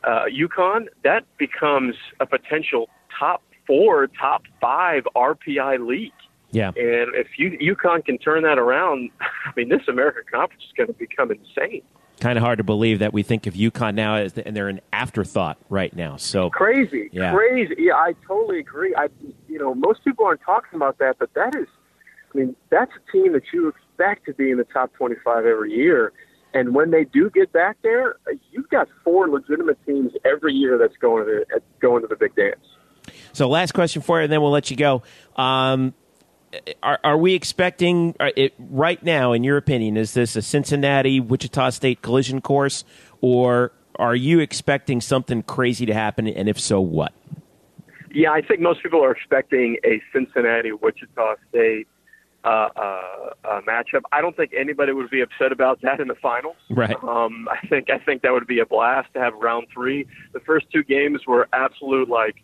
[0.04, 6.12] uh, UConn, that becomes a potential top four, top five RPI league.
[6.50, 6.68] Yeah.
[6.68, 10.88] And if you, UConn can turn that around, I mean, this American Conference is going
[10.88, 11.82] to become insane.
[12.20, 14.68] Kind of hard to believe that we think of UConn now as the, and they're
[14.68, 16.16] an afterthought right now.
[16.16, 17.32] So crazy, yeah.
[17.32, 17.74] crazy.
[17.76, 18.94] Yeah, I totally agree.
[18.96, 19.08] I,
[19.48, 21.66] you know, most people aren't talking about that, but that is
[22.34, 25.72] I mean, that's a team that you expect to be in the top 25 every
[25.72, 26.12] year.
[26.52, 28.16] And when they do get back there,
[28.50, 32.34] you've got four legitimate teams every year that's going to the, going to the big
[32.34, 32.64] dance.
[33.32, 35.02] So, last question for you, and then we'll let you go.
[35.36, 35.94] Um,
[36.82, 41.70] are, are, we expecting it, right now, in your opinion, is this a Cincinnati Wichita
[41.70, 42.84] State collision course,
[43.20, 46.28] or are you expecting something crazy to happen?
[46.28, 47.12] And if so, what?
[48.12, 51.88] Yeah, I think most people are expecting a Cincinnati Wichita State
[52.44, 52.68] uh,
[53.44, 54.02] uh, matchup.
[54.12, 56.56] I don't think anybody would be upset about that in the finals.
[56.70, 56.96] Right.
[57.02, 60.06] Um, I think I think that would be a blast to have round three.
[60.32, 62.36] The first two games were absolute like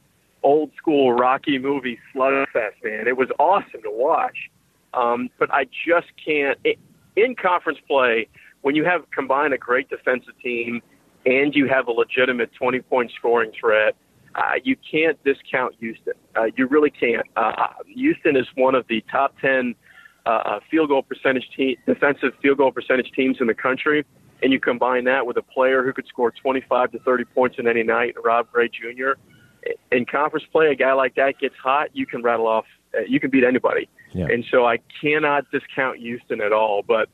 [0.43, 2.83] old school Rocky movie slugfest.
[2.83, 4.37] Man, it was awesome to watch.
[4.95, 6.79] Um, but I just can't it,
[7.17, 8.29] in conference play
[8.63, 10.83] when you have combined a great defensive team
[11.27, 13.95] and you have a legitimate 20 point scoring threat
[14.35, 16.15] uh, you can't discount Houston.
[16.37, 17.27] Uh, you really can't.
[17.37, 19.75] Uh, Houston is one of the top 10
[20.27, 24.05] uh, uh, field goal percentage team, defensive field goal percentage teams in the country,
[24.43, 27.67] and you combine that with a player who could score 25 to 30 points in
[27.67, 29.13] any night, Rob Gray Jr.
[29.93, 33.21] in conference play, a guy like that gets hot, you can rattle off, uh, you
[33.21, 33.89] can beat anybody.
[34.13, 34.27] Yeah.
[34.27, 36.83] And so I cannot discount Houston at all.
[36.83, 37.09] But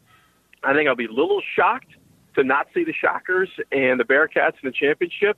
[0.63, 1.95] I think I'll be a little shocked
[2.35, 5.37] to not see the Shockers and the Bearcats in the championship.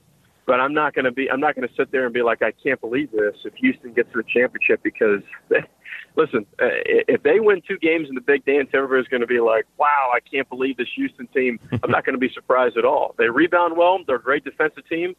[0.48, 1.30] But I'm not going to be.
[1.30, 3.92] I'm not going to sit there and be like, I can't believe this if Houston
[3.92, 5.20] gets to the championship because,
[6.16, 9.40] listen, uh, if they win two games in the Big Dance, everybody's going to be
[9.40, 11.60] like, Wow, I can't believe this Houston team.
[11.82, 13.14] I'm not going to be surprised at all.
[13.18, 13.98] They rebound well.
[14.06, 15.14] They're a great defensive team,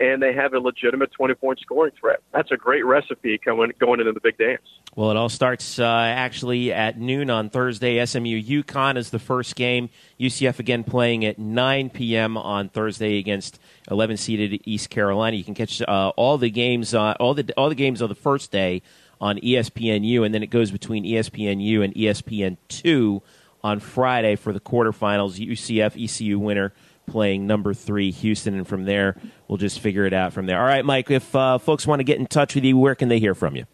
[0.00, 2.20] and they have a legitimate 20 point scoring threat.
[2.32, 4.62] That's a great recipe coming going into the Big Dance.
[4.96, 8.04] Well, it all starts uh, actually at noon on Thursday.
[8.04, 9.90] SMU UConn is the first game.
[10.18, 12.36] UCF again playing at 9 p.m.
[12.36, 13.58] on Thursday against
[13.90, 15.36] 11 seeded East Carolina.
[15.36, 18.14] You can catch uh, all the games uh, all the all the games of the
[18.14, 18.82] first day
[19.20, 23.22] on ESPNU, and then it goes between ESPNU and ESPN2
[23.62, 25.38] on Friday for the quarterfinals.
[25.44, 26.72] UCF ECU winner
[27.06, 29.16] playing number three Houston, and from there
[29.48, 30.60] we'll just figure it out from there.
[30.60, 31.10] All right, Mike.
[31.10, 33.56] If uh, folks want to get in touch with you, where can they hear from
[33.56, 33.66] you?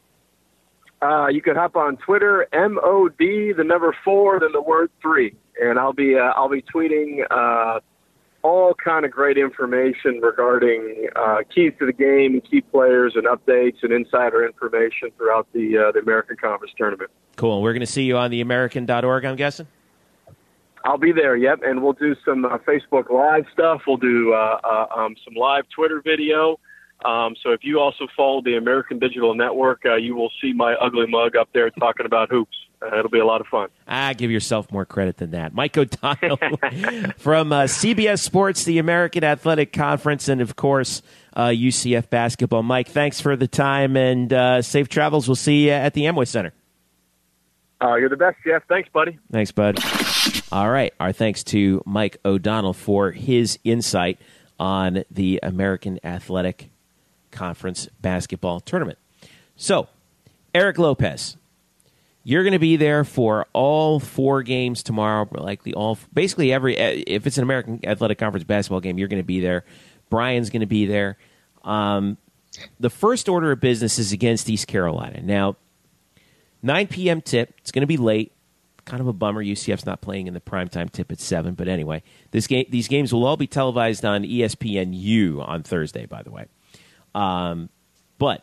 [1.03, 4.91] Uh, you can hop on Twitter, M O D, the number four, then the word
[5.01, 7.81] three, and I'll be uh, I'll be tweeting uh,
[8.43, 13.83] all kind of great information regarding uh, keys to the game key players and updates
[13.83, 17.11] and insider information throughout the uh, the American Conference tournament.
[17.37, 17.63] Cool.
[17.63, 19.67] We're going to see you on the American.org, I'm guessing.
[20.85, 21.37] I'll be there.
[21.37, 23.83] Yep, and we'll do some uh, Facebook Live stuff.
[23.87, 26.59] We'll do uh, uh, um, some live Twitter video.
[27.05, 30.75] Um, so if you also follow the American Digital Network, uh, you will see my
[30.75, 32.55] ugly mug up there talking about hoops.
[32.83, 33.69] Uh, it'll be a lot of fun.
[33.89, 35.55] Ah, give yourself more credit than that.
[35.55, 36.37] Mike O'Donnell
[37.19, 41.03] from uh, CBS Sports, the American Athletic Conference, and of course,
[41.37, 42.63] UCF basketball.
[42.63, 45.29] Mike, thanks for the time and safe travels.
[45.29, 46.53] We'll see you at the Amway Center.
[47.83, 48.63] Uh, you're the best, Jeff.
[48.69, 49.19] Thanks, buddy.
[49.33, 49.79] Thanks, bud.
[50.53, 50.93] All right.
[51.01, 54.19] Our thanks to Mike O'Donnell for his insight
[54.59, 56.71] on the American Athletic
[57.31, 58.99] Conference basketball tournament.
[59.57, 59.89] So,
[60.55, 61.37] Eric Lopez,
[62.25, 65.27] you're going to be there for all four games tomorrow.
[65.33, 66.77] Likely all, basically every.
[66.77, 69.65] If it's an American Athletic Conference basketball game, you're going to be there.
[70.11, 71.17] Brian's going to be there.
[71.65, 72.19] Um,
[72.79, 75.21] the first order of business is against East Carolina.
[75.23, 75.57] Now,
[76.63, 77.21] 9 p.m.
[77.21, 77.55] tip.
[77.59, 78.33] It's going to be late.
[78.85, 79.45] Kind of a bummer.
[79.45, 81.55] UCF's not playing in the primetime tip at seven.
[81.55, 86.07] But anyway, this game, these games will all be televised on ESPNU on Thursday.
[86.07, 86.47] By the way,
[87.15, 87.69] um,
[88.19, 88.43] but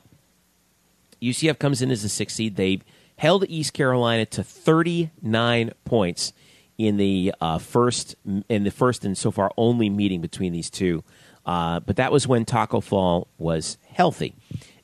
[1.21, 2.55] UCF comes in as a six seed.
[2.55, 2.81] They
[3.17, 6.33] held East Carolina to 39 points
[6.77, 8.15] in the uh, first
[8.47, 11.03] in the first and so far only meeting between these two.
[11.45, 14.35] Uh, but that was when Taco Fall was healthy.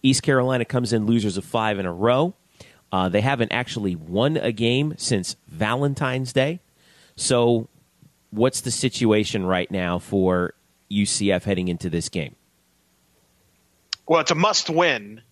[0.02, 2.34] East Carolina comes in losers of five in a row.
[2.94, 6.60] Uh, they haven't actually won a game since Valentine's Day.
[7.16, 7.68] So,
[8.30, 10.54] what's the situation right now for
[10.91, 12.36] UCF heading into this game?
[14.08, 15.24] Well, it's a must win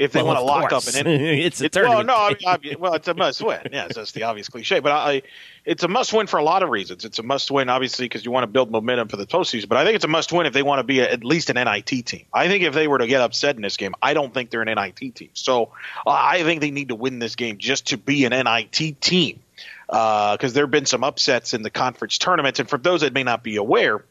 [0.00, 0.96] if they Well, want to lock course.
[0.96, 2.14] up an in- It's a well, tournament no,
[2.48, 3.60] I mean, well, it's a must win.
[3.70, 5.22] Yes, that's the obvious cliche, but I,
[5.64, 7.04] it's a must win for a lot of reasons.
[7.04, 9.68] It's a must win, obviously, because you want to build momentum for the postseason.
[9.68, 11.50] But I think it's a must win if they want to be a, at least
[11.50, 12.24] an NIT team.
[12.32, 14.62] I think if they were to get upset in this game, I don't think they're
[14.62, 15.30] an NIT team.
[15.34, 15.64] So
[16.06, 19.40] uh, I think they need to win this game just to be an NIT team.
[19.86, 23.24] Because there have been some upsets in the conference tournaments, and for those that may
[23.24, 24.04] not be aware,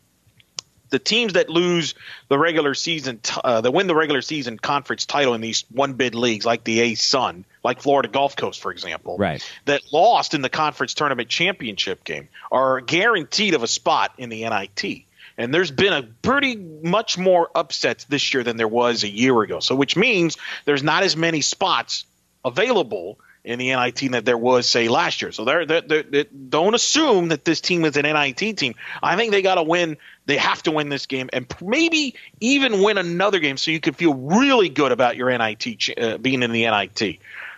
[0.89, 1.95] the teams that lose
[2.27, 5.93] the regular season, t- uh, that win the regular season conference title in these one
[5.93, 9.43] bid leagues, like the ASUN, like Florida Gulf Coast, for example, Right.
[9.65, 14.43] that lost in the conference tournament championship game, are guaranteed of a spot in the
[14.43, 15.05] NIT.
[15.37, 19.41] And there's been a pretty much more upsets this year than there was a year
[19.41, 19.61] ago.
[19.61, 22.05] So, which means there's not as many spots
[22.43, 25.31] available in the NIT that there was, say, last year.
[25.31, 28.75] So they're, they're, they're, they don't assume that this team is an NIT team.
[29.01, 29.97] I think they got to win.
[30.29, 33.95] They have to win this game and maybe even win another game so you can
[33.95, 37.17] feel really good about your NIT uh, being in the NIT.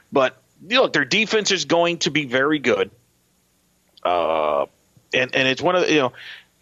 [0.09, 2.89] But you know, look, their defense is going to be very good.
[4.03, 4.67] Uh,
[5.13, 6.13] and and it's one of the, you know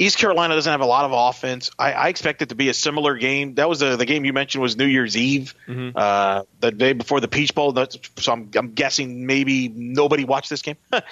[0.01, 1.71] East Carolina doesn't have a lot of offense.
[1.77, 3.55] I, I expect it to be a similar game.
[3.55, 7.19] That was the the game you mentioned was New Year's Eve, uh, the day before
[7.19, 7.73] the Peach Bowl.
[7.73, 10.77] That's, so I'm, I'm guessing maybe nobody watched this game.
[10.89, 11.03] but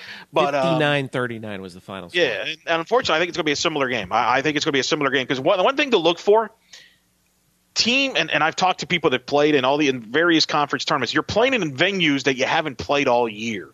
[0.55, 2.21] uh, 59 39 was the final score.
[2.21, 4.13] yeah, and and unfortunately, I think it's going to be a similar game.
[4.13, 5.97] I, I think it's going to be a similar game because one, one thing to
[5.97, 6.49] look for
[7.73, 10.85] team and, and I've talked to people that played in all the in various conference
[10.85, 11.13] tournaments.
[11.13, 13.69] You're playing in venues that you haven't played all year.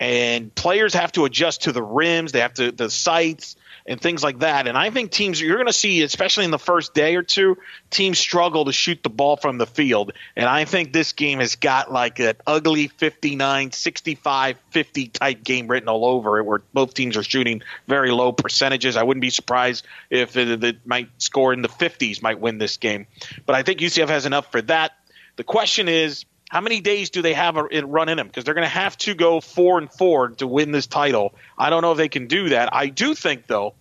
[0.00, 2.32] and players have to adjust to the rims.
[2.32, 4.66] They have to the sights and things like that.
[4.66, 7.58] And I think teams you're going to see, especially in the first day or two,
[7.90, 10.12] teams struggle to shoot the ball from the field.
[10.36, 15.68] And I think this game has got like an ugly 59, 65, 50 type game
[15.68, 18.96] written all over it, where both teams are shooting very low percentages.
[18.96, 22.76] I wouldn't be surprised if it, it might score in the 50s, might win this
[22.76, 23.06] game.
[23.46, 24.92] But I think UCF has enough for that.
[25.36, 28.26] The question is, how many days do they have a run in them?
[28.26, 31.32] Because they're going to have to go four and four to win this title.
[31.56, 32.74] I don't know if they can do that.
[32.74, 33.74] I do think though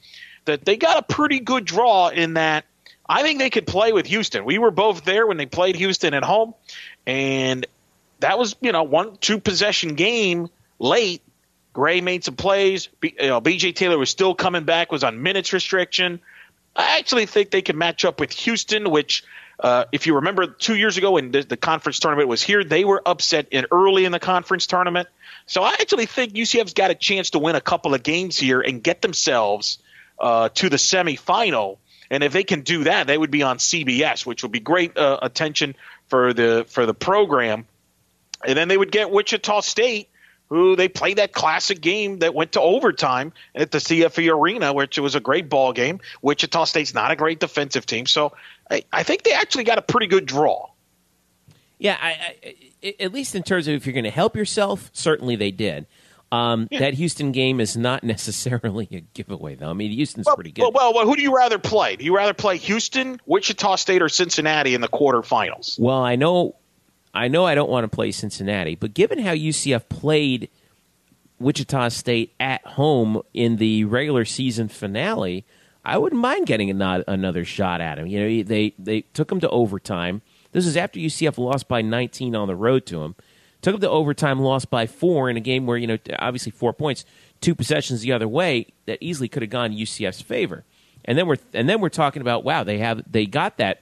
[0.45, 2.65] that they got a pretty good draw in that.
[3.07, 4.45] I think they could play with Houston.
[4.45, 6.53] We were both there when they played Houston at home,
[7.07, 7.65] and
[8.19, 11.23] that was you know one two possession game late.
[11.73, 12.87] Gray made some plays.
[12.99, 14.91] B, you know, BJ Taylor was still coming back.
[14.91, 16.19] Was on minutes restriction.
[16.75, 19.23] I actually think they can match up with Houston, which
[19.59, 22.85] uh, if you remember two years ago when the, the, conference tournament was here, they
[22.85, 25.09] were upset in early in the conference tournament.
[25.47, 28.61] So I actually think UCF's got a chance to win a couple of games here
[28.61, 29.79] and get themselves
[30.17, 31.77] uh, to the semifinal.
[32.09, 34.97] And if they can do that, they would be on CBS, which would be great
[34.97, 35.75] uh, attention
[36.07, 37.65] for the for the program.
[38.45, 40.08] And then they would get Wichita State,
[40.49, 44.97] who they played that classic game that went to overtime at the CFE Arena, which
[44.97, 45.99] was a great ball game.
[46.21, 48.33] Wichita State's not a great defensive team, so
[48.69, 50.69] I, I think they actually got a pretty good draw.
[51.77, 52.35] Yeah, I,
[52.83, 55.85] I, at least in terms of if you're going to help yourself, certainly they did.
[56.31, 56.79] Um, yeah.
[56.79, 59.69] That Houston game is not necessarily a giveaway, though.
[59.69, 60.71] I mean, Houston's well, pretty good.
[60.73, 61.95] Well, well, who do you rather play?
[61.95, 65.79] Do you rather play Houston, Wichita State, or Cincinnati in the quarterfinals?
[65.79, 66.55] Well, I know,
[67.13, 70.49] I know, I don't want to play Cincinnati, but given how UCF played
[71.39, 75.45] Wichita State at home in the regular season finale,
[75.83, 78.07] I wouldn't mind getting a another shot at him.
[78.07, 80.21] You know, they they took him to overtime.
[80.51, 83.15] This is after UCF lost by 19 on the road to him.
[83.61, 86.73] Took him to overtime, lost by four in a game where you know obviously four
[86.73, 87.05] points,
[87.41, 90.63] two possessions the other way that easily could have gone UCF's favor.
[91.05, 93.81] And then we're and then we're talking about wow they have they got that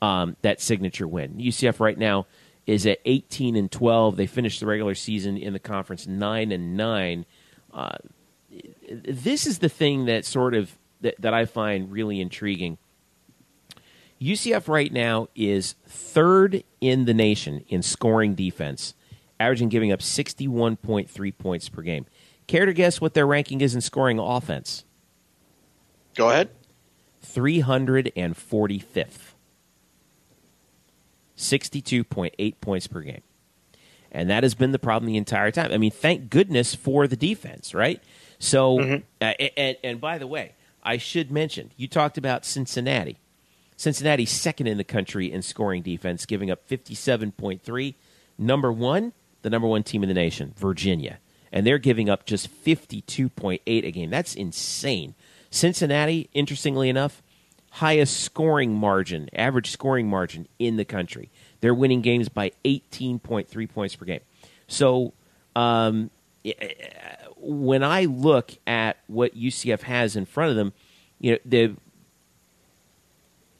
[0.00, 1.34] um, that signature win.
[1.34, 2.26] UCF right now
[2.68, 4.16] is at 18 and 12.
[4.16, 7.24] They finished the regular season in the conference nine and nine.
[7.72, 7.96] Uh,
[8.88, 12.76] this is the thing that sort of that, that I find really intriguing.
[14.20, 18.92] UCF right now is third in the nation in scoring defense,
[19.40, 22.04] averaging giving up 61.3 points per game.
[22.46, 24.84] Care to guess what their ranking is in scoring offense?
[26.14, 26.50] Go ahead.
[27.24, 29.27] 345th.
[31.38, 33.22] 62.8 points per game.
[34.10, 35.72] And that has been the problem the entire time.
[35.72, 38.02] I mean, thank goodness for the defense, right?
[38.38, 39.04] So, mm-hmm.
[39.20, 43.18] uh, and, and by the way, I should mention, you talked about Cincinnati.
[43.76, 47.94] Cincinnati second in the country in scoring defense, giving up 57.3.
[48.36, 49.12] Number one,
[49.42, 51.18] the number one team in the nation, Virginia.
[51.52, 54.10] And they're giving up just 52.8 a game.
[54.10, 55.14] That's insane.
[55.50, 57.22] Cincinnati, interestingly enough,
[57.78, 61.30] highest scoring margin, average scoring margin in the country.
[61.60, 64.20] They're winning games by 18.3 points per game.
[64.66, 65.12] So
[65.54, 66.10] um,
[67.36, 70.72] when I look at what UCF has in front of them,
[71.20, 71.76] you know the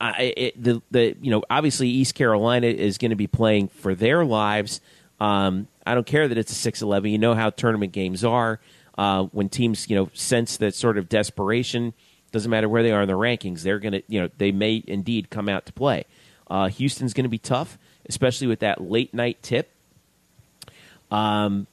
[0.01, 3.95] I, it, the the you know obviously East Carolina is going to be playing for
[3.95, 4.81] their lives.
[5.21, 7.11] Um, I don't care that it's a six eleven.
[7.11, 8.61] You know how tournament games are.
[8.97, 11.95] Uh, when teams you know sense that sort of desperation,
[12.33, 14.83] doesn't matter where they are in the rankings, they're going to you know they may
[14.87, 16.05] indeed come out to play.
[16.51, 19.71] Uh, Houston's going to be tough, especially with that late night tip.
[21.11, 21.67] Um,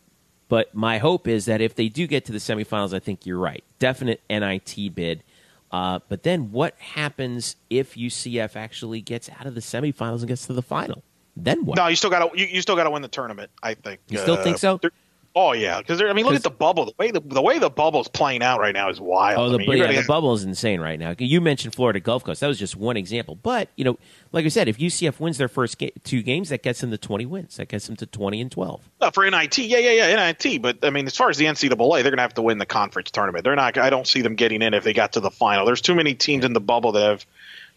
[0.48, 3.40] but my hope is that if they do get to the semifinals, I think you're
[3.40, 3.64] right.
[3.80, 5.24] Definite NIT bid.
[5.72, 10.46] Uh, but then what happens if UCF actually gets out of the semifinals and gets
[10.48, 11.04] to the final?
[11.36, 11.76] Then what?
[11.76, 13.52] No, you still got to you, you, still got to win the tournament.
[13.62, 14.00] I think.
[14.08, 14.80] You still uh, think so?
[15.38, 16.86] Oh yeah, because I mean, look at the bubble.
[16.86, 19.38] The way the, the way the bubble's playing out right now is wild.
[19.38, 21.14] Oh, the, I mean, yeah, the bubble is insane right now.
[21.20, 22.40] You mentioned Florida Gulf Coast.
[22.40, 23.36] That was just one example.
[23.36, 23.98] But you know,
[24.32, 26.98] like I said, if UCF wins their first ga- two games, that gets them to
[26.98, 27.58] twenty wins.
[27.58, 28.90] That gets them to twenty and twelve.
[29.02, 30.62] No, for NIT, yeah, yeah, yeah, NIT.
[30.62, 31.70] But I mean, as far as the NCAA,
[32.02, 33.44] they're going to have to win the conference tournament.
[33.44, 33.78] They're not.
[33.78, 35.66] I don't see them getting in if they got to the final.
[35.66, 37.26] There's too many teams in the bubble that have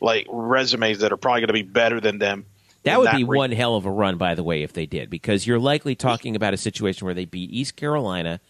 [0.00, 2.46] like resumes that are probably going to be better than them
[2.88, 5.10] that would be re- one hell of a run, by the way, if they did,
[5.10, 8.40] because you're likely talking about a situation where they beat East Carolina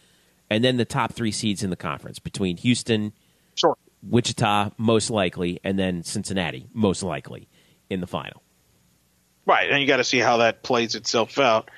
[0.51, 3.13] and then the top three seeds in the conference between Houston,
[3.55, 3.77] sure.
[4.03, 7.49] Wichita, most likely, and then Cincinnati, most likely,
[7.91, 8.43] in the final.
[9.45, 11.71] Right, and you got to see how that plays itself out.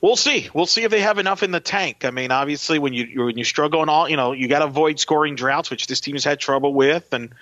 [0.00, 0.48] We'll see.
[0.54, 2.06] We'll see if they have enough in the tank.
[2.06, 4.64] I mean, obviously, when you when you struggle and all, you know, you got to
[4.64, 7.34] avoid scoring droughts, which this team has had trouble with, and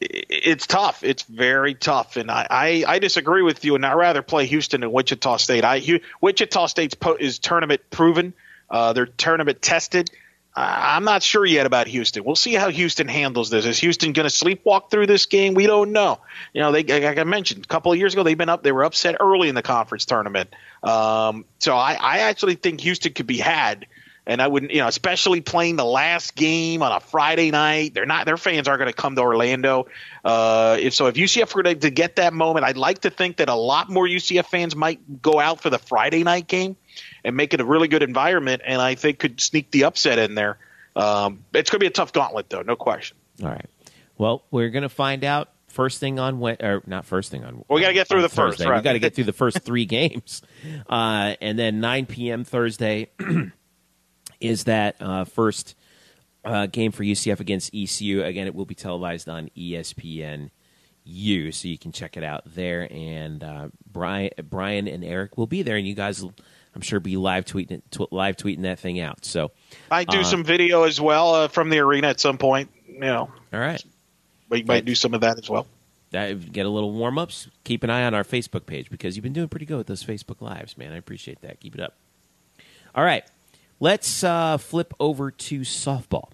[0.00, 1.02] it's tough.
[1.02, 3.74] It's very tough, and I, I, I, disagree with you.
[3.74, 5.64] And I'd rather play Houston and Wichita State.
[5.64, 8.32] I Wichita State's po- is tournament proven.
[8.70, 10.10] Uh, they're tournament tested.
[10.60, 12.24] I'm not sure yet about Houston.
[12.24, 13.64] We'll see how Houston handles this.
[13.64, 15.54] Is Houston going to sleepwalk through this game?
[15.54, 16.18] We don't know.
[16.52, 18.64] You know, they like I mentioned a couple of years ago, they've been up.
[18.64, 20.50] They were upset early in the conference tournament.
[20.82, 23.86] Um, so I, I actually think Houston could be had.
[24.28, 27.94] And I wouldn't, you know, especially playing the last game on a Friday night.
[27.94, 28.26] They're not.
[28.26, 29.88] Their fans aren't going to come to Orlando.
[30.22, 33.38] Uh, if so, if UCF were to, to get that moment, I'd like to think
[33.38, 36.76] that a lot more UCF fans might go out for the Friday night game
[37.24, 38.60] and make it a really good environment.
[38.66, 40.58] And I think could sneak the upset in there.
[40.94, 43.16] Um, it's going to be a tough gauntlet, though, no question.
[43.42, 43.66] All right.
[44.18, 47.64] Well, we're going to find out first thing on when, or not first thing on.
[47.68, 48.64] We got to get through the Thursday.
[48.64, 48.68] first.
[48.68, 48.78] Right?
[48.78, 50.42] We got to get through the first three games,
[50.88, 52.44] uh, and then 9 p.m.
[52.44, 53.10] Thursday
[54.40, 55.74] is that uh, first
[56.44, 58.22] uh, game for UCF against ECU.
[58.22, 60.50] Again, it will be televised on ESPN.
[61.10, 62.86] U, so you can check it out there.
[62.90, 66.34] And uh, Brian, Brian and Eric will be there, and you guys will,
[66.74, 69.24] I'm sure, be live tweeting tw- live tweeting that thing out.
[69.24, 69.50] So
[69.90, 72.70] I do Uh, some video as well uh, from the arena at some point.
[72.86, 73.82] You know, all right,
[74.50, 75.66] we might do some of that as well.
[76.10, 77.48] that, get a little warm ups.
[77.64, 80.04] Keep an eye on our Facebook page because you've been doing pretty good with those
[80.04, 80.92] Facebook lives, man.
[80.92, 81.58] I appreciate that.
[81.60, 81.94] Keep it up.
[82.94, 83.24] All right,
[83.80, 86.30] let's uh, flip over to softball.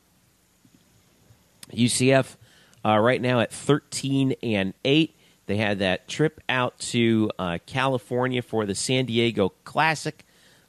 [1.73, 2.37] UCF
[2.85, 5.15] uh, right now at 13 and 8.
[5.47, 10.25] They had that trip out to uh, California for the San Diego Classic,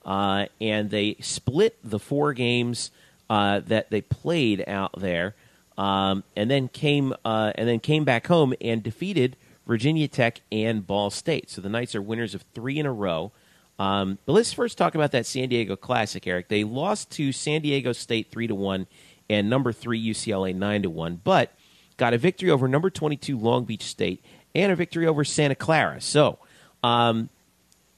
[0.06, 2.92] uh, and they split the four games
[3.30, 5.34] uh, that they played out there,
[5.78, 10.86] um, and then came uh, and then came back home and defeated Virginia Tech and
[10.86, 11.50] Ball State.
[11.50, 13.32] So the Knights are winners of three in a row.
[13.78, 16.48] Um, but let's first talk about that San Diego Classic, Eric.
[16.48, 18.88] They lost to San Diego State three to one,
[19.30, 21.52] and number three UCLA nine to one, but
[21.98, 24.24] got a victory over number twenty two Long Beach State
[24.54, 26.00] and a victory over Santa Clara.
[26.00, 26.40] So,
[26.84, 27.30] um,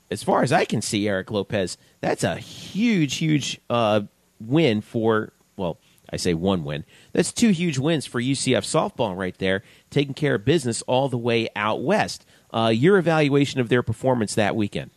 [0.09, 4.01] as far as I can see, Eric Lopez, that's a huge, huge uh,
[4.39, 5.33] win for.
[5.57, 5.77] Well,
[6.09, 6.85] I say one win.
[7.13, 11.17] That's two huge wins for UCF softball right there, taking care of business all the
[11.17, 12.25] way out west.
[12.51, 14.91] Uh, your evaluation of their performance that weekend?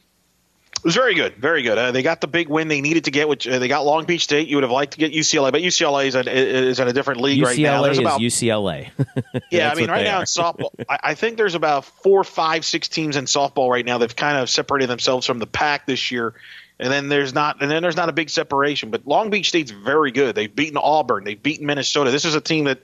[0.80, 1.76] It was very good, very good.
[1.76, 4.06] Uh, they got the big win they needed to get, which uh, they got Long
[4.06, 4.48] Beach State.
[4.48, 7.38] You would have liked to get UCLA, but UCLA is, is in a different league
[7.38, 7.82] UCLA right now.
[7.82, 8.88] There's is about, UCLA.
[9.50, 12.88] yeah, I mean, right now in softball, I, I think there's about four, five, six
[12.88, 16.32] teams in softball right now They've kind of separated themselves from the pack this year.
[16.78, 18.90] And then there's not, and then there's not a big separation.
[18.90, 20.34] But Long Beach State's very good.
[20.34, 21.24] They've beaten Auburn.
[21.24, 22.10] They've beaten Minnesota.
[22.10, 22.80] This is a team that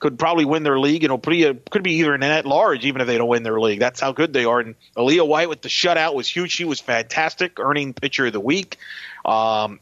[0.00, 3.06] could probably win their league and pretty, could be either in at large even if
[3.06, 3.78] they don't win their league.
[3.78, 4.60] That's how good they are.
[4.60, 6.50] And Aaliyah White with the shutout was huge.
[6.50, 8.78] She was fantastic, earning pitcher of the week.
[9.24, 9.78] Um,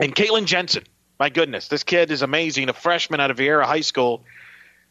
[0.00, 0.84] and Caitlin Jensen,
[1.18, 2.68] my goodness, this kid is amazing.
[2.68, 4.22] A freshman out of Viera High School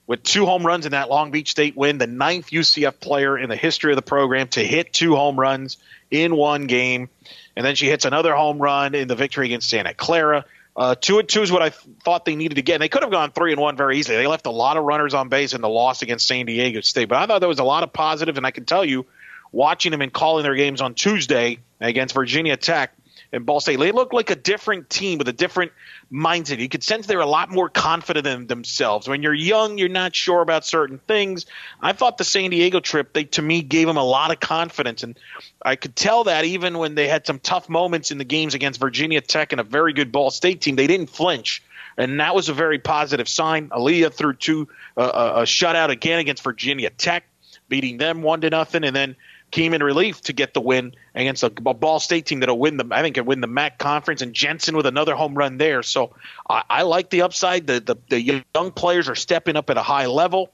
[0.06, 3.48] with two home runs in that Long Beach State win, the ninth UCF player in
[3.48, 5.78] the history of the program to hit two home runs
[6.12, 7.10] in one game.
[7.56, 10.46] And then she hits another home run in the victory against Santa Clara.
[10.80, 12.76] Uh, two and two is what I thought they needed to get.
[12.76, 14.16] And they could have gone three and one very easily.
[14.16, 17.10] They left a lot of runners on base in the loss against San Diego State.
[17.10, 19.06] But I thought there was a lot of positive, and I can tell you,
[19.52, 22.94] watching them and calling their games on Tuesday against Virginia Tech
[23.32, 25.72] and Ball State, they looked like a different team with a different
[26.12, 26.58] mindset.
[26.58, 29.08] You could sense they're a lot more confident in themselves.
[29.08, 31.46] When you're young, you're not sure about certain things.
[31.82, 35.04] I thought the San Diego trip, they to me gave them a lot of confidence,
[35.04, 35.18] and
[35.64, 38.80] I could tell that even when they had some tough moments in the games against
[38.80, 41.62] Virginia Tech and a very good Ball State team, they didn't flinch.
[41.98, 43.70] And that was a very positive sign.
[43.70, 47.26] Aaliyah threw two uh, a, a shutout again against Virginia Tech,
[47.68, 49.16] beating them one to nothing, and then
[49.52, 52.88] came in relief to get the win against a, Ball State team that'll win the
[52.92, 55.84] I think win the MAC conference and Jensen with another home run there.
[55.84, 56.16] So
[56.50, 57.68] I, I like the upside.
[57.68, 60.52] The, the the young players are stepping up at a high level,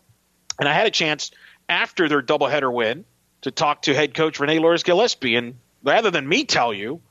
[0.60, 1.32] and I had a chance
[1.68, 3.06] after their doubleheader win
[3.42, 7.02] to talk to head coach Renee Loris Gillespie, and rather than me tell you,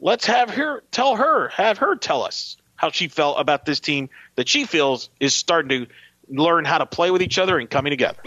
[0.00, 4.10] let's have her tell her have her tell us how she felt about this team
[4.36, 5.86] that she feels is starting to
[6.28, 8.20] learn how to play with each other and coming together.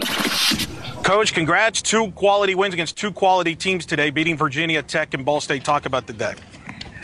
[1.02, 1.80] Coach, congrats.
[1.80, 5.64] Two quality wins against two quality teams today, beating Virginia Tech and Ball State.
[5.64, 6.34] Talk about the day.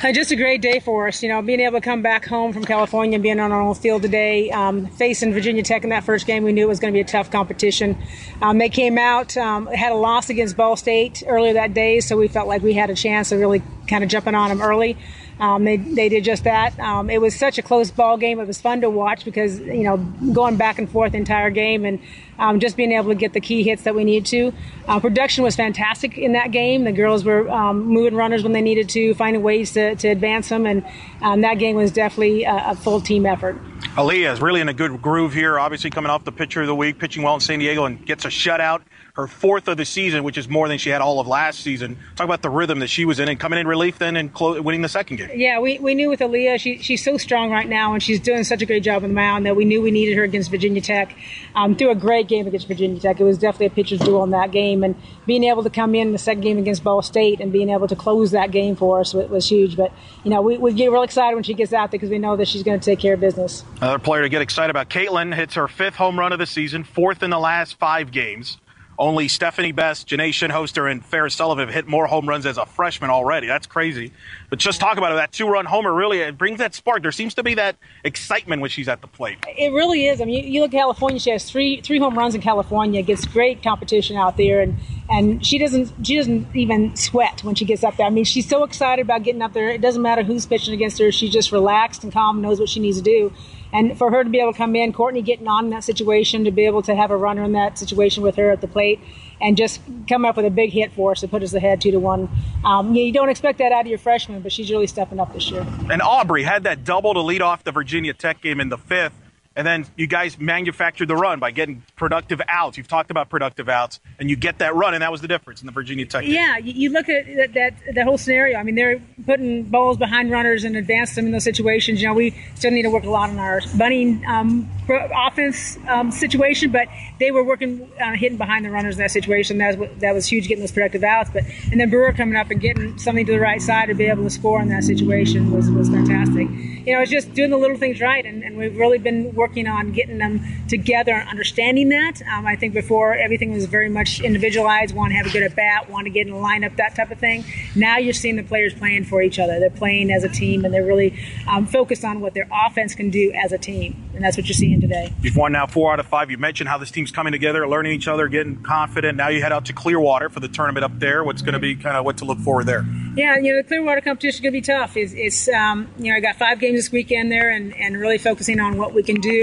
[0.03, 1.23] Uh, Just a great day for us.
[1.23, 3.75] You know, being able to come back home from California and being on our own
[3.75, 6.93] field today, um, facing Virginia Tech in that first game, we knew it was going
[6.93, 7.97] to be a tough competition.
[8.43, 12.19] Um, they came out, um, had a loss against Ball State earlier that day, so
[12.19, 14.99] we felt like we had a chance of really kind of jumping on them early.
[15.41, 16.79] Um, they, they did just that.
[16.79, 18.39] Um, it was such a close ball game.
[18.39, 19.97] It was fun to watch because you know
[20.33, 21.99] going back and forth the entire game and
[22.39, 24.53] um, just being able to get the key hits that we need to.
[24.87, 26.85] Uh, production was fantastic in that game.
[26.85, 30.49] The girls were um, moving runners when they needed to, finding ways to, to advance
[30.49, 30.85] them, and
[31.23, 33.61] um, that game was definitely a, a full team effort.
[33.97, 36.75] Aaliyah is really in a good groove here, obviously coming off the pitcher of the
[36.75, 38.83] week, pitching well in San Diego, and gets a shutout.
[39.15, 41.99] Her fourth of the season, which is more than she had all of last season.
[42.17, 44.61] Talk about the rhythm that she was in and coming in relief then and clo-
[44.61, 45.31] winning the second game.
[45.37, 48.43] Yeah, we, we knew with Aaliyah, she, she's so strong right now, and she's doing
[48.43, 50.81] such a great job on the mound that we knew we needed her against Virginia
[50.81, 51.15] Tech.
[51.55, 53.21] Um, threw a great game against Virginia Tech.
[53.21, 54.97] It was definitely a pitcher's duel in that game, and
[55.27, 57.95] being able to come in the second game against Ball State and being able to
[57.95, 59.77] close that game for us was, was huge.
[59.77, 59.93] But
[60.25, 62.35] you know, we, we get real excited when she gets out there because we know
[62.35, 63.63] that she's going to take care of business.
[63.77, 64.91] Another player to get excited about.
[64.91, 68.59] Caitlin hits her fifth home run of the season, fourth in the last five games.
[68.99, 72.67] Only Stephanie Best, Janae Shinhoster, and Ferris Sullivan have hit more home runs as a
[72.67, 73.47] freshman already.
[73.47, 74.13] That's crazy.
[74.51, 75.17] But just talk about it.
[75.17, 77.03] That two-run homer really it brings that spark.
[77.03, 79.39] There seems to be that excitement when she's at the plate.
[79.49, 80.21] It really is.
[80.21, 81.19] I mean, you, you look at California.
[81.19, 83.03] She has three three home runs in California.
[83.03, 84.79] Gets great competition out there, and
[85.11, 88.07] and she doesn't she doesn't even sweat when she gets up there.
[88.07, 89.71] I mean, she's so excited about getting up there.
[89.71, 91.11] It doesn't matter who's pitching against her.
[91.11, 93.33] She's just relaxed and calm, knows what she needs to do.
[93.75, 96.45] And for her to be able to come in, Courtney getting on in that situation,
[96.45, 99.01] to be able to have a runner in that situation with her at the plate,
[99.41, 101.91] and just come up with a big hit for us to put us ahead two
[101.91, 102.29] to one.
[102.65, 105.51] Um, you don't expect that out of your freshman, but she's really stepping up this
[105.51, 105.67] year.
[105.91, 109.24] And Aubrey had that double to lead off the Virginia Tech game in the fifth.
[109.57, 112.77] And then you guys manufactured the run by getting productive outs.
[112.77, 115.61] You've talked about productive outs, and you get that run, and that was the difference
[115.61, 116.33] in the Virginia Tech game.
[116.33, 118.59] Yeah, you, look at that, that that whole scenario.
[118.59, 122.03] I mean, they're putting balls behind runners and advance them in those situations.
[122.03, 126.11] You know, we still need to work a lot on our bunting um, offense um,
[126.11, 126.89] situation, but
[127.21, 129.59] they were working on hitting behind the runners in that situation.
[129.59, 131.31] That was that was huge, getting those productive outs.
[131.33, 134.07] But and then Brewer coming up and getting something to the right side to be
[134.07, 136.49] able to score in that situation was was fantastic.
[136.87, 139.44] You know, it's just doing the little things right, and, and we've really been working
[139.69, 142.21] on getting them together and understanding that.
[142.23, 145.55] Um, I think before everything was very much individualized, want to have a good at
[145.55, 147.45] bat, want to get in a lineup, that type of thing.
[147.75, 149.61] Now you're seeing the players playing for each other.
[149.61, 151.19] They're playing as a team, and they're really
[151.49, 154.55] um, focused on what their offense can do as a team, and that's what you're
[154.55, 155.13] seeing today.
[155.21, 156.31] You've won now four out of five.
[156.31, 159.17] You mentioned how this team's coming together, learning each other, getting confident.
[159.17, 161.25] Now you head out to Clearwater for the tournament up there.
[161.25, 162.85] What's going to be kind of what to look forward there?
[163.17, 164.97] Yeah, you know the Clearwater competition is going to be tough.
[164.97, 168.19] It's, it's um, you know I got five games this weekend there, and, and really
[168.19, 169.34] focusing on what we can do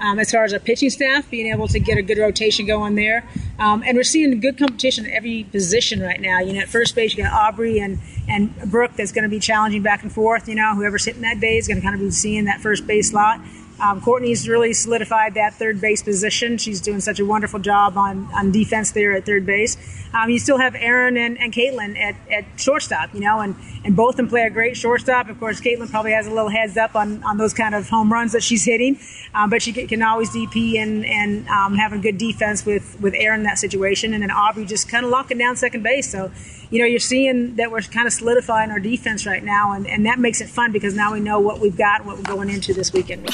[0.00, 2.94] um, as far as our pitching staff, being able to get a good rotation going
[2.94, 3.28] there.
[3.58, 6.40] Um, and we're seeing good competition at every position right now.
[6.40, 7.98] You know, at first base, you got Aubrey and,
[8.28, 10.48] and Brooke that's going to be challenging back and forth.
[10.48, 12.86] You know, whoever's hitting that day is going to kind of be seeing that first
[12.86, 13.40] base slot.
[13.80, 16.58] Um, Courtney's really solidified that third base position.
[16.58, 19.76] She's doing such a wonderful job on, on defense there at third base.
[20.14, 23.96] Um, you still have Aaron and, and Caitlin at, at shortstop, you know, and, and
[23.96, 25.28] both of them play a great shortstop.
[25.28, 28.12] Of course, Caitlin probably has a little heads up on, on those kind of home
[28.12, 28.98] runs that she's hitting,
[29.34, 33.14] um, but she can always DP and, and um, have a good defense with, with
[33.16, 34.14] Aaron in that situation.
[34.14, 36.10] And then Aubrey just kind of locking down second base.
[36.10, 36.30] So,
[36.70, 40.06] you know, you're seeing that we're kind of solidifying our defense right now, and, and
[40.06, 42.50] that makes it fun because now we know what we've got and what we're going
[42.50, 43.28] into this weekend.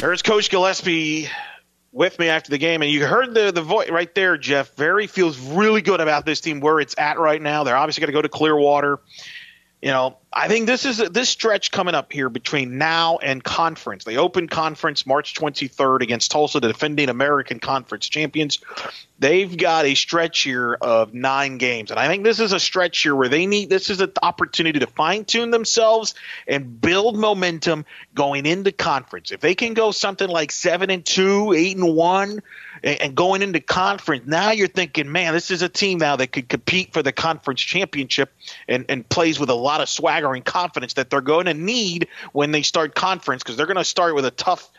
[0.00, 1.28] There's Coach Gillespie
[1.92, 4.74] with me after the game, and you heard the the voice right there, Jeff.
[4.74, 7.64] Very feels really good about this team where it's at right now.
[7.64, 9.00] They're obviously going to go to Clearwater.
[9.84, 14.04] You know, I think this is this stretch coming up here between now and conference.
[14.04, 18.60] They open conference March 23rd against Tulsa, the defending American Conference champions.
[19.18, 23.02] They've got a stretch here of nine games, and I think this is a stretch
[23.02, 23.68] here where they need.
[23.68, 26.14] This is an opportunity to fine tune themselves
[26.48, 27.84] and build momentum
[28.14, 29.32] going into conference.
[29.32, 32.40] If they can go something like seven and two, eight and one,
[32.84, 36.48] and going into conference, now you're thinking, man, this is a team now that could
[36.48, 38.30] compete for the conference championship
[38.68, 42.08] and, and plays with a lot of swagger and confidence that they're going to need
[42.32, 44.70] when they start conference because they're going to start with a tough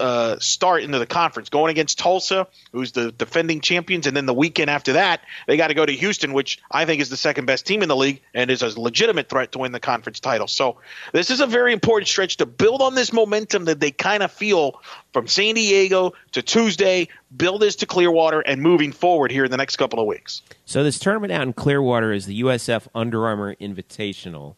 [0.00, 4.34] uh, start into the conference, going against Tulsa, who's the defending champions, and then the
[4.34, 7.46] weekend after that, they got to go to Houston, which I think is the second
[7.46, 10.46] best team in the league and is a legitimate threat to win the conference title.
[10.46, 10.78] So
[11.12, 14.32] this is a very important stretch to build on this momentum that they kind of
[14.32, 14.80] feel
[15.12, 19.56] from San Diego to Tuesday, build this to Clearwater, and moving forward here in the
[19.56, 20.42] next couple of weeks.
[20.64, 24.56] So this tournament out in Clearwater is the USF Under Armour Invitational.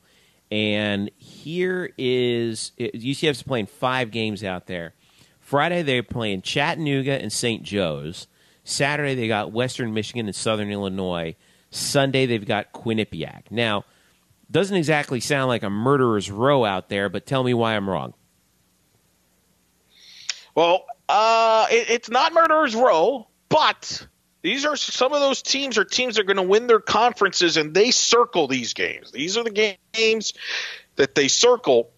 [0.51, 4.95] And here is UCF's playing five games out there.
[5.41, 7.63] Friday they're playing Chattanooga and St.
[7.63, 8.27] Joe's.
[8.65, 11.37] Saturday they got Western Michigan and Southern Illinois.
[11.71, 13.51] Sunday they've got Quinnipiac.
[13.51, 13.85] Now,
[14.51, 18.15] doesn't exactly sound like a murderer's row out there, but tell me why I'm wrong.
[20.55, 24.07] Well, uh, it, it's not murderer's row, but
[24.43, 27.57] these are some of those teams are teams that are going to win their conferences,
[27.57, 29.11] and they circle these games.
[29.11, 30.33] These are the games
[30.97, 31.91] that they circle,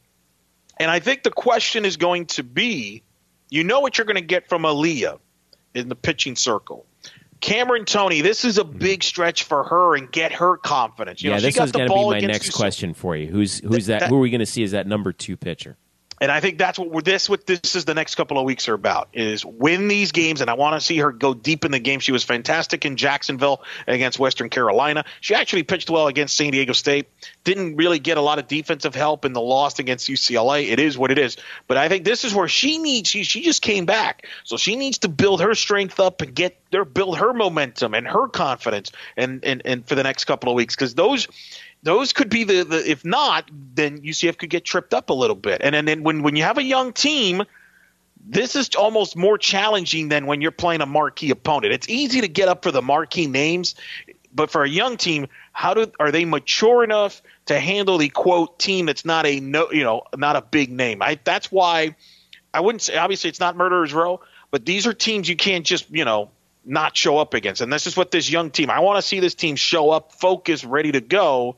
[0.79, 3.03] and I think the question is going to be,
[3.51, 5.19] you know what you're going to get from Aaliyah
[5.75, 6.87] in the pitching circle.
[7.41, 8.79] Cameron Tony, this is a hmm.
[8.79, 11.23] big stretch for her and get her confidence.
[11.23, 12.95] You yeah, know, this she got is the going to be ball my next question
[12.95, 13.29] for you.
[13.29, 14.01] Who's who's that?
[14.01, 15.77] that- who are we going to see as that number two pitcher?
[16.20, 18.68] And I think that's what we're, this what this is the next couple of weeks
[18.68, 21.72] are about is win these games and I want to see her go deep in
[21.72, 22.01] the game.
[22.01, 25.06] She was fantastic in Jacksonville against Western Carolina.
[25.22, 27.09] She actually pitched well against San Diego State.
[27.44, 30.70] Didn't really get a lot of defensive help in the loss against UCLA.
[30.70, 31.38] It is what it is.
[31.66, 34.26] But I think this is where she needs she she just came back.
[34.44, 38.06] So she needs to build her strength up and get there build her momentum and
[38.06, 41.26] her confidence and and, and for the next couple of weeks cuz those
[41.82, 45.36] those could be the, the if not, then UCF could get tripped up a little
[45.36, 45.61] bit.
[45.62, 47.44] And then when when you have a young team,
[48.24, 51.73] this is almost more challenging than when you're playing a marquee opponent.
[51.73, 53.74] It's easy to get up for the marquee names,
[54.32, 58.59] but for a young team, how do are they mature enough to handle the quote
[58.59, 61.01] team that's not a no you know not a big name?
[61.01, 61.97] I that's why
[62.52, 64.20] I wouldn't say obviously it's not murderers row,
[64.51, 66.31] but these are teams you can't just you know
[66.62, 67.62] not show up against.
[67.62, 68.69] And this is what this young team.
[68.69, 71.57] I want to see this team show up, focus, ready to go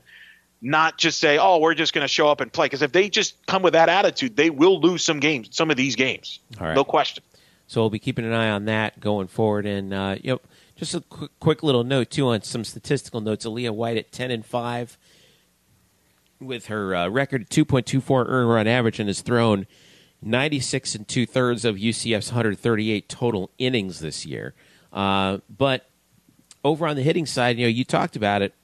[0.63, 3.09] not just say, "Oh, we're just going to show up and play." Because if they
[3.11, 6.39] just come with that attitude, they will lose some games, some of these games,
[6.75, 7.23] no question.
[7.67, 9.67] So we'll be keeping an eye on that going forward.
[9.67, 10.41] And uh, you know,
[10.77, 13.45] just a quick, quick little note too on some statistical notes.
[13.45, 14.97] Aaliyah White at ten and five
[16.41, 19.67] with her uh, record two point two four earn run average and has thrown
[20.21, 24.55] ninety six and two thirds of UCF's one hundred thirty eight total innings this year.
[24.93, 25.89] Uh, but
[26.65, 28.55] over on the hitting side, you know, you talked about it,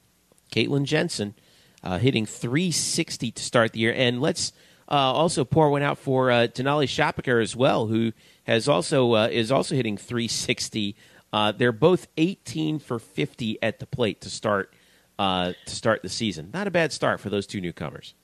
[0.53, 1.35] Caitlin Jensen
[1.83, 3.93] uh, hitting 360 to start the year.
[3.95, 4.53] And let's
[4.91, 8.13] uh, also pour one out for uh, Denali Shapaker as well, who
[8.45, 10.97] has also uh, is also hitting 360.
[11.33, 14.73] Uh, they're both 18 for 50 at the plate to start
[15.19, 16.51] uh, to start the season.
[16.53, 18.15] Not a bad start for those two newcomers.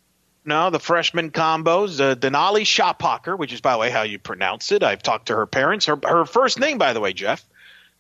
[0.46, 2.00] No, the freshman combos.
[2.00, 4.82] Uh, Denali Shapaker, which is by the way how you pronounce it.
[4.82, 5.86] I've talked to her parents.
[5.86, 7.44] Her her first name, by the way, Jeff,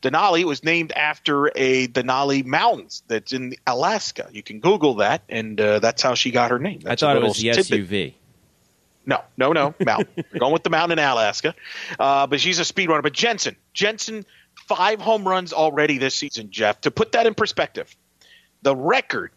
[0.04, 4.28] Denali was named after a Denali Mountains that's in Alaska.
[4.30, 6.80] You can Google that, and uh, that's how she got her name.
[6.82, 7.88] That's I thought it was the tidbit.
[7.88, 8.14] SUV.
[9.06, 10.24] No, no, no, mountain.
[10.38, 11.54] going with the mountain in Alaska.
[11.98, 13.00] Uh, but she's a speed runner.
[13.00, 14.26] But Jensen, Jensen,
[14.66, 16.82] five home runs already this season, Jeff.
[16.82, 17.96] To put that in perspective,
[18.60, 19.32] the record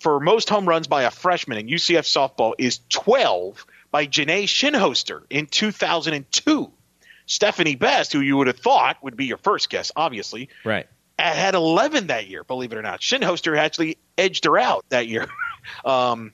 [0.00, 5.22] for most home runs by a freshman in UCF softball is 12 by Janae Shinhoster
[5.30, 6.72] in 2002.
[7.30, 11.54] Stephanie Best, who you would have thought would be your first guess, obviously, right, had
[11.54, 12.42] 11 that year.
[12.42, 15.28] Believe it or not, Shinhoster actually edged her out that year.
[15.84, 16.32] um,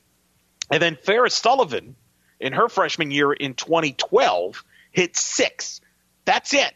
[0.71, 1.97] and then Farris Sullivan,
[2.41, 5.83] in her freshman year in 2012, hit six.
[6.25, 6.75] That's it.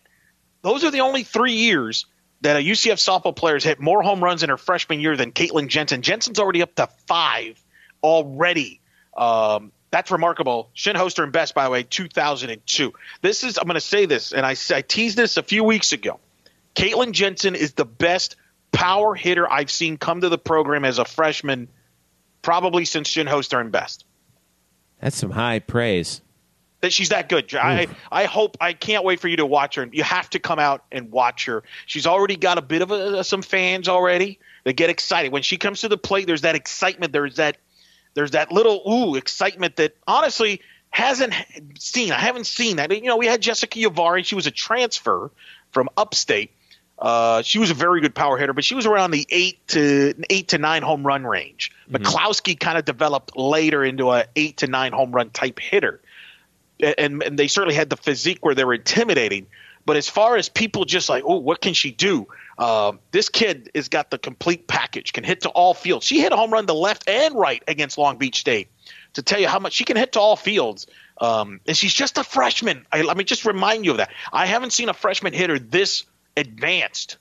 [0.61, 2.05] Those are the only three years
[2.43, 5.33] that a UCF softball player has hit more home runs in her freshman year than
[5.33, 6.03] Caitlin Jensen.
[6.03, 7.59] Jensen's already up to five
[8.03, 8.83] already.
[9.17, 10.71] Um, that's remarkable.
[10.77, 12.93] Shinhoster and Best, by the way, 2002.
[13.23, 15.93] This is, I'm going to say this, and I, I teased this a few weeks
[15.93, 16.21] ago.
[16.75, 18.37] Caitlin Jensen is the best
[18.73, 21.69] power hitter I've seen come to the program as a freshman,
[22.43, 24.05] probably since Shinhoster and Best.
[25.01, 26.21] That's some high praise.
[26.83, 27.55] That she's that good.
[27.55, 29.87] I, I hope I can't wait for you to watch her.
[29.93, 31.63] You have to come out and watch her.
[31.85, 34.39] She's already got a bit of a, some fans already.
[34.65, 36.27] They get excited when she comes to the plate.
[36.27, 37.13] There's that excitement.
[37.13, 37.59] There's that
[38.21, 40.61] there's that little ooh excitement that honestly
[40.91, 41.33] hasn't
[41.79, 42.13] seen.
[42.13, 42.91] I haven't seen that.
[42.91, 44.27] You know, we had Jessica Yavari.
[44.27, 45.31] She was a transfer
[45.71, 46.51] from upstate.
[46.99, 50.13] Uh, she was a very good power hitter, but she was around the eight to
[50.29, 51.73] eight to nine home run range.
[51.91, 52.59] Mm-hmm.
[52.59, 56.03] Kind of developed later into a eight to nine home run type hitter,
[56.79, 59.47] and, and they certainly had the physique where they were intimidating.
[59.87, 62.29] But as far as people just like, oh, what can she do?
[62.61, 66.05] Uh, this kid has got the complete package, can hit to all fields.
[66.05, 68.69] She hit a home run to left and right against Long Beach State
[69.15, 70.87] to tell you how much she can hit to all fields.
[71.19, 72.85] Um, and she's just a freshman.
[72.93, 74.11] I, let me just remind you of that.
[74.31, 76.05] I haven't seen a freshman hitter this
[76.37, 77.17] advanced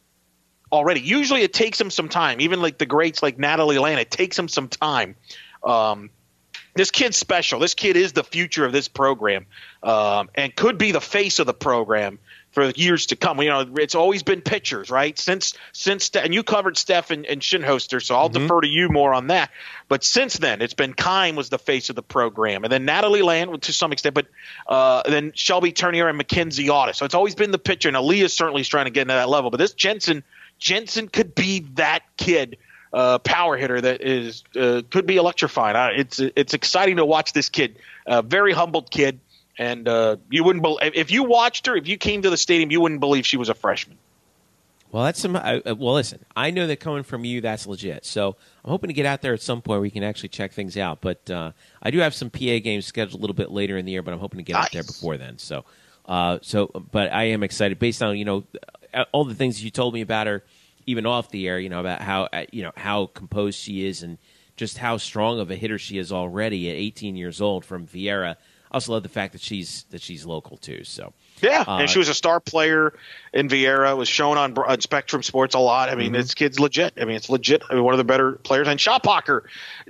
[0.73, 0.99] already.
[0.99, 2.41] Usually it takes them some time.
[2.41, 5.15] Even like the greats like Natalie Land, it takes them some time.
[5.63, 6.09] Um,
[6.75, 7.61] this kid's special.
[7.61, 9.45] This kid is the future of this program
[9.83, 12.19] um, and could be the face of the program
[12.51, 13.41] for years to come.
[13.41, 15.17] You know, it's always been pitchers, right?
[15.17, 18.43] Since since and you covered Steph and, and Shinhoster, so I'll mm-hmm.
[18.43, 19.51] defer to you more on that.
[19.87, 23.21] But since then, it's been Kime was the face of the program, and then Natalie
[23.21, 24.27] Land to some extent, but
[24.67, 26.97] uh, then Shelby Turnier and Mackenzie Otis.
[26.97, 29.29] So it's always been the pitcher, and Aaliyah certainly is trying to get into that
[29.29, 29.51] level.
[29.51, 30.23] But this Jensen
[30.57, 32.57] Jensen could be that kid.
[32.91, 35.99] Uh, power hitter that is uh, could be electrifying.
[35.99, 37.75] It's it's exciting to watch this kid.
[38.07, 39.19] A very humbled kid
[39.59, 41.75] and uh, you wouldn't believe if you watched her.
[41.75, 43.97] If you came to the stadium, you wouldn't believe she was a freshman.
[44.91, 45.35] Well, that's some.
[45.35, 48.05] Uh, well, listen, I know that coming from you, that's legit.
[48.05, 50.53] So I'm hoping to get out there at some point where we can actually check
[50.53, 51.01] things out.
[51.01, 51.51] But uh,
[51.83, 54.13] I do have some PA games scheduled a little bit later in the year, but
[54.13, 54.65] I'm hoping to get nice.
[54.65, 55.37] out there before then.
[55.37, 55.65] So,
[56.07, 58.45] uh, so, but I am excited based on you know
[59.11, 60.43] all the things you told me about her,
[60.87, 61.59] even off the air.
[61.59, 64.17] You know about how uh, you know how composed she is and
[64.55, 68.37] just how strong of a hitter she is already at 18 years old from Viera
[68.71, 70.83] I also love the fact that she's that she's local too.
[70.83, 72.93] So Yeah, Uh, and she was a star player
[73.33, 73.95] in Viera.
[73.97, 75.89] Was shown on, on Spectrum Sports a lot.
[75.89, 76.13] I mean, Mm-hmm.
[76.15, 76.93] this kid's legit.
[77.01, 77.63] I mean, it's legit.
[77.69, 78.67] I mean, one of the better players.
[78.67, 79.41] And Shophocker,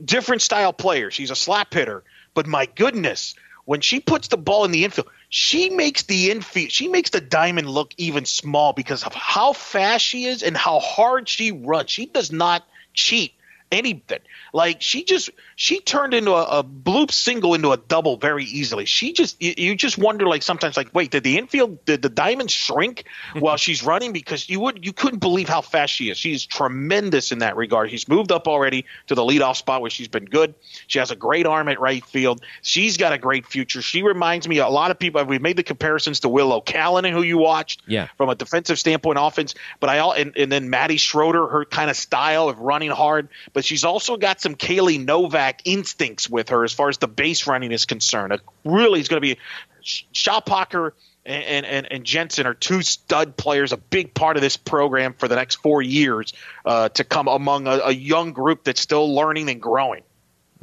[0.04, 1.12] different style player.
[1.12, 2.04] She's a slap hitter,
[2.34, 3.36] but my goodness,
[3.66, 6.72] when she puts the ball in the infield, she makes the infield.
[6.72, 10.80] She makes the diamond look even small because of how fast she is and how
[10.80, 11.92] hard she runs.
[11.92, 13.34] She does not cheat
[13.72, 14.20] anything.
[14.54, 18.86] Like she just she turned into a, a bloop single into a double very easily.
[18.86, 22.10] She just you, you just wonder like sometimes like wait did the infield did the
[22.10, 23.04] diamond shrink
[23.40, 26.18] while she's running because you would you couldn't believe how fast she is.
[26.18, 27.92] She's tremendous in that regard.
[27.92, 30.56] She's moved up already to the leadoff spot where she's been good.
[30.88, 32.42] She has a great arm at right field.
[32.62, 33.82] She's got a great future.
[33.82, 35.24] She reminds me a lot of people.
[35.26, 38.08] We've made the comparisons to Willow Callanan who you watched Yeah.
[38.18, 39.56] from a defensive standpoint, offense.
[39.80, 43.30] But I all and, and then Maddie Schroeder, her kind of style of running hard,
[43.54, 47.48] but she's also got some Kaylee Novak instincts with her as far as the base
[47.48, 48.40] running is concerned.
[48.64, 49.40] Really is going to be
[49.84, 50.92] Shophocker
[51.26, 55.28] and, and, and Jensen are two stud players, a big part of this program for
[55.28, 56.34] the next four years
[56.66, 60.02] uh, to come among a, a young group that's still learning and growing.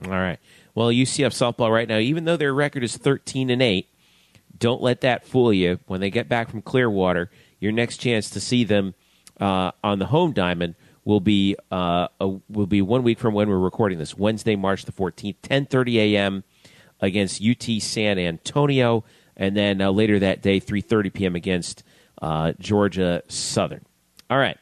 [0.05, 0.39] All right.
[0.75, 3.89] Well, UCF softball right now, even though their record is 13 and 8,
[4.59, 5.79] don't let that fool you.
[5.87, 8.95] When they get back from Clearwater, your next chance to see them
[9.41, 10.75] uh, on the home diamond
[11.07, 14.85] will be uh, a, will be one week from when we're recording this, Wednesday, March
[14.85, 16.45] the 14th, 10:30 a.m.
[17.01, 19.05] against UT San Antonio,
[19.37, 21.37] and then uh, later that day, 3:30 p.m.
[21.37, 21.85] against
[22.21, 23.87] uh, Georgia Southern.
[24.29, 24.59] All right.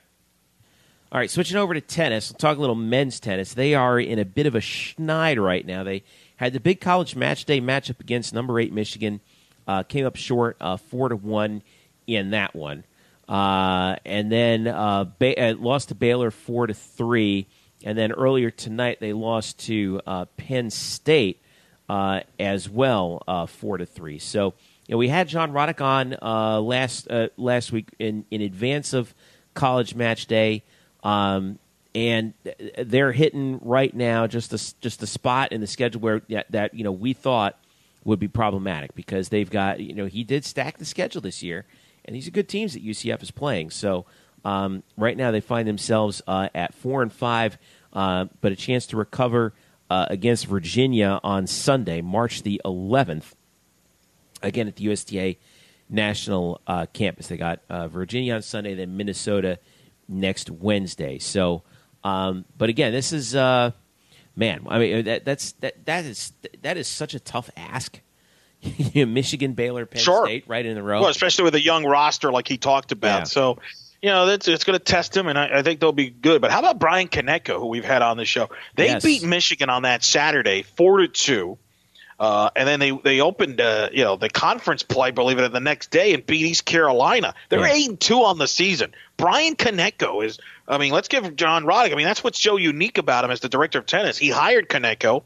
[1.10, 3.54] All right, switching over to tennis, we'll talk a little men's tennis.
[3.54, 5.84] They are in a bit of a schneid right now.
[5.84, 6.02] They
[6.36, 9.20] had the big college match day matchup against number eight Michigan,
[9.68, 11.62] uh, came up short, uh, four to one
[12.08, 12.82] in that one,
[13.28, 17.46] uh, and then uh, ba- uh, lost to Baylor four to three,
[17.84, 21.40] and then earlier tonight they lost to uh, Penn State
[21.88, 24.18] uh, as well, four to three.
[24.18, 24.54] So
[24.86, 29.14] you know, we had John Roddick on last last week in in advance of
[29.54, 30.62] college match day.
[31.02, 31.58] Um,
[31.94, 32.34] and
[32.78, 36.92] they're hitting right now just just a spot in the schedule where that you know
[36.92, 37.58] we thought
[38.04, 41.64] would be problematic because they've got you know he did stack the schedule this year,
[42.04, 43.70] and these are good teams that UCF is playing.
[43.70, 44.06] So
[44.44, 47.58] um, right now they find themselves uh, at four and five,
[47.92, 49.54] uh, but a chance to recover
[49.90, 53.32] uh, against Virginia on Sunday, March the 11th,
[54.42, 55.36] again at the USTA
[55.88, 57.28] National uh, Campus.
[57.28, 59.58] They got uh, Virginia on Sunday, then Minnesota
[60.08, 61.18] next Wednesday.
[61.18, 61.62] So,
[62.02, 63.72] um, but again, this is uh,
[64.36, 64.66] man.
[64.68, 66.32] I mean, that, that's that that is
[66.62, 68.00] that is such a tough ask.
[68.94, 70.26] Michigan, Baylor, Penn Sure.
[70.26, 71.00] State, right in the row.
[71.00, 73.20] Well, especially with a young roster like he talked about.
[73.20, 73.24] Yeah.
[73.24, 73.58] So,
[74.02, 76.40] you know, that's it's going to test him, and I, I think they'll be good.
[76.40, 78.50] But how about Brian Konecko, who we've had on the show?
[78.76, 79.02] They Yes.
[79.04, 81.58] beat Michigan on that Saturday, four to two.
[82.20, 85.58] Uh, and then they they opened uh, you know the conference play, believe it, the
[85.58, 87.34] next day and beat East Carolina.
[87.48, 88.94] They're eight and two on the season.
[89.16, 90.38] Brian Konecko is.
[90.68, 91.92] I mean, let's give John Roddick.
[91.92, 94.16] I mean, that's what's so unique about him as the director of tennis.
[94.16, 95.24] He hired Konecko,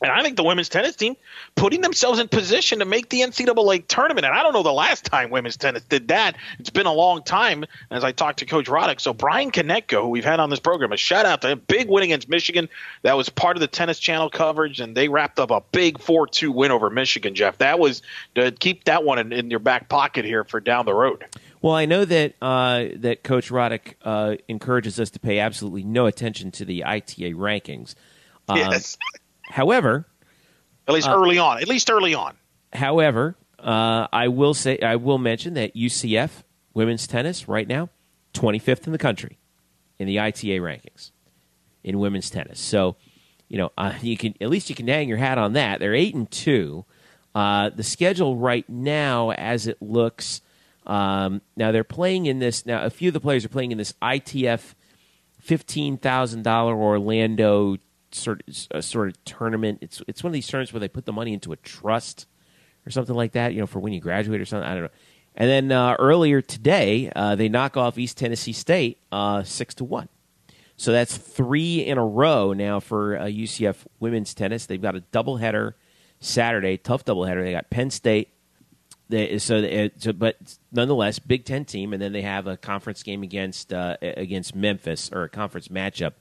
[0.00, 1.16] and I think the women's tennis team
[1.54, 4.26] putting themselves in position to make the NCAA tournament.
[4.26, 6.36] And I don't know the last time women's tennis did that.
[6.58, 9.00] It's been a long time, as I talked to Coach Roddick.
[9.00, 11.62] So Brian Konecko, who we've had on this program, a shout out to him.
[11.66, 12.68] Big win against Michigan.
[13.02, 16.54] That was part of the Tennis Channel coverage, and they wrapped up a big 4-2
[16.54, 17.58] win over Michigan, Jeff.
[17.58, 18.02] That was
[18.36, 21.24] to keep that one in, in your back pocket here for down the road.
[21.60, 26.06] Well, I know that uh, that Coach Roddick uh, encourages us to pay absolutely no
[26.06, 27.94] attention to the ITA rankings.
[28.48, 28.96] Um, yes.
[29.48, 30.06] However,
[30.86, 31.60] At least early on.
[31.60, 32.36] At least early on.
[32.72, 36.30] However, uh, I will say I will mention that UCF
[36.74, 37.88] women's tennis right now,
[38.34, 39.38] 25th in the country
[39.98, 41.10] in the ITA rankings
[41.82, 42.60] in women's tennis.
[42.60, 42.96] So,
[43.48, 45.80] you know, uh, you can at least you can hang your hat on that.
[45.80, 46.84] They're eight and two.
[47.34, 50.40] Uh, the schedule right now, as it looks,
[50.86, 52.66] um, now they're playing in this.
[52.66, 54.74] Now, a few of the players are playing in this ITF
[55.40, 57.76] fifteen thousand dollar Orlando
[58.12, 59.78] sort uh, sort of tournament.
[59.80, 62.26] It's it's one of these tournaments where they put the money into a trust
[62.86, 63.54] or something like that.
[63.54, 64.68] You know, for when you graduate or something.
[64.68, 64.90] I don't know.
[65.34, 69.84] And then uh, earlier today, uh, they knock off East Tennessee State uh, six to
[69.84, 70.08] one.
[70.76, 74.66] So that's three in a row now for uh, UCF women's tennis.
[74.66, 75.74] They've got a doubleheader
[76.20, 77.44] Saturday, tough doubleheader.
[77.44, 78.30] They got Penn State.
[79.08, 80.36] They, so, they, so, but
[80.70, 85.10] nonetheless, Big Ten team, and then they have a conference game against uh, against Memphis,
[85.12, 86.12] or a conference matchup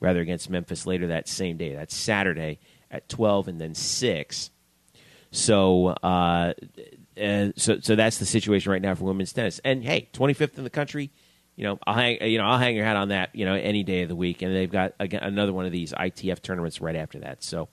[0.00, 1.74] rather against Memphis later that same day.
[1.74, 2.58] That's Saturday
[2.90, 4.50] at twelve, and then six.
[5.30, 6.54] So, uh,
[7.16, 9.60] so, so that's the situation right now for women's tennis.
[9.64, 11.10] And hey, twenty fifth in the country.
[11.56, 12.22] You know, I'll hang.
[12.22, 13.34] You know, I'll hang your hat on that.
[13.34, 14.42] You know, any day of the week.
[14.42, 17.42] And they've got again, another one of these ITF tournaments right after that.
[17.42, 17.68] So,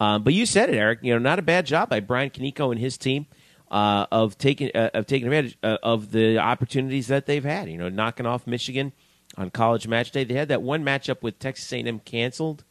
[0.00, 1.00] Um, but you said it, Eric.
[1.02, 3.26] You know, not a bad job by Brian Kaneko and his team
[3.70, 7.70] uh, of taking uh, of taking advantage uh, of the opportunities that they've had.
[7.70, 8.92] You know, knocking off Michigan
[9.36, 10.24] on College Match Day.
[10.24, 12.64] They had that one matchup with Texas A&M canceled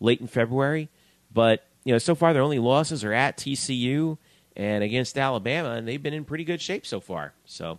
[0.00, 0.88] late in February,
[1.32, 4.18] but you know, so far their only losses are at TCU
[4.56, 7.34] and against Alabama, and they've been in pretty good shape so far.
[7.44, 7.78] So,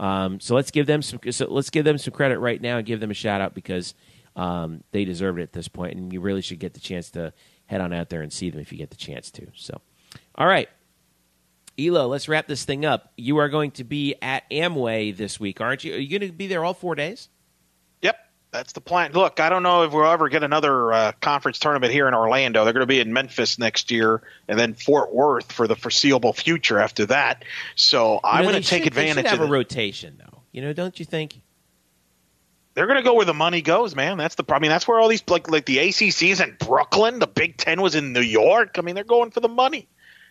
[0.00, 2.86] um, so let's give them some so let's give them some credit right now and
[2.86, 3.94] give them a shout out because
[4.34, 7.32] um, they deserve it at this point, and you really should get the chance to
[7.66, 9.46] head on out there and see them if you get the chance to.
[9.54, 9.80] So,
[10.34, 10.68] all right.
[11.78, 13.12] Elo, let's wrap this thing up.
[13.18, 15.94] You are going to be at Amway this week, aren't you?
[15.94, 17.28] Are you going to be there all four days?
[18.56, 19.12] That's the plan.
[19.12, 22.64] Look, I don't know if we'll ever get another uh, conference tournament here in Orlando.
[22.64, 26.32] They're going to be in Memphis next year, and then Fort Worth for the foreseeable
[26.32, 27.44] future after that.
[27.74, 30.40] So I'm going to take should- they should advantage have of a rotation, though.
[30.52, 31.40] You know, don't you think?
[32.74, 34.18] They're going to go where the money goes, man.
[34.18, 34.44] That's the.
[34.48, 37.18] I mean, that's where all these like like the ACC is in Brooklyn.
[37.18, 38.76] The Big Ten was in New York.
[38.78, 39.88] I mean, they're going for the money.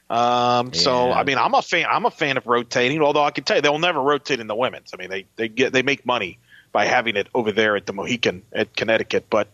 [0.10, 1.88] Um, So I mean, I'm a fan.
[1.90, 3.02] I'm a fan of rotating.
[3.02, 4.94] Although I can tell you, they'll never rotate in the women's.
[4.94, 6.38] I mean, they they get they make money
[6.76, 9.28] by having it over there at the Mohegan at Connecticut.
[9.30, 9.48] But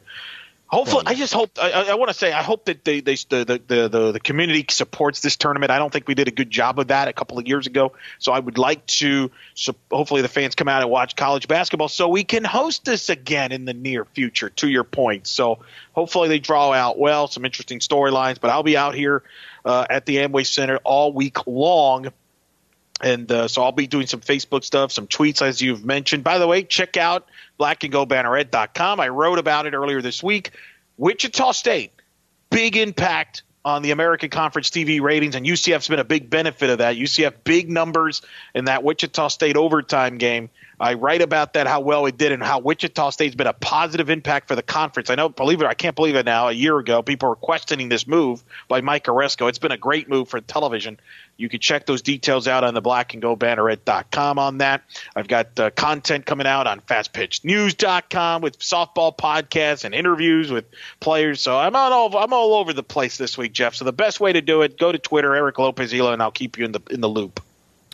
[0.65, 1.51] hopefully, I just hope.
[1.61, 4.19] I, I, want to say I hope that they they the, the the the the
[4.19, 5.69] community supports this tournament.
[5.69, 7.93] I don't think we did a good job of that a couple of years ago.
[8.17, 9.29] So I would like to.
[9.53, 13.09] So hopefully, the fans come out and watch college basketball, so we can host this
[13.09, 14.49] again in the near future.
[14.49, 15.59] To your point, so
[15.91, 18.41] hopefully they draw out well some interesting storylines.
[18.41, 19.21] But I'll be out here
[19.63, 22.07] uh, at the Amway Center all week long.
[23.01, 26.23] And uh, so I'll be doing some Facebook stuff, some tweets, as you've mentioned.
[26.23, 27.27] By the way, check out
[27.59, 28.99] blackandgoldbanneret.com.
[28.99, 30.51] I wrote about it earlier this week.
[30.97, 31.93] Wichita State,
[32.51, 36.79] big impact on the American Conference TV ratings, and UCF's been a big benefit of
[36.79, 36.95] that.
[36.95, 38.21] UCF big numbers
[38.55, 40.49] in that Wichita State overtime game.
[40.79, 44.09] I write about that, how well it did, and how Wichita State's been a positive
[44.09, 45.11] impact for the conference.
[45.11, 46.47] I know, believe it, I can't believe it now.
[46.47, 49.47] A year ago, people were questioning this move by Mike Aresco.
[49.47, 50.99] It's been a great move for television.
[51.41, 54.83] You can check those details out on the blackandgoldbanneret.com on that.
[55.15, 60.65] I've got uh, content coming out on fastpitchnews.com with softball podcasts and interviews with
[60.99, 61.41] players.
[61.41, 63.73] So I'm on all I'm all over the place this week, Jeff.
[63.73, 66.29] So the best way to do it, go to Twitter, Eric Lopez Elo, and I'll
[66.29, 67.41] keep you in the in the loop.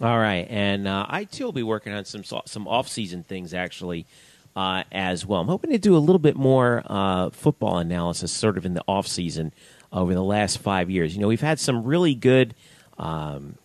[0.01, 3.53] All right, and uh, I too will be working on some some off season things
[3.53, 4.05] actually
[4.57, 5.39] uh, as well.
[5.39, 8.83] I'm hoping to do a little bit more uh, football analysis, sort of in the
[8.87, 9.53] off season
[9.93, 11.15] over the last five years.
[11.15, 12.53] You know, we've had some really good
[12.97, 13.55] um,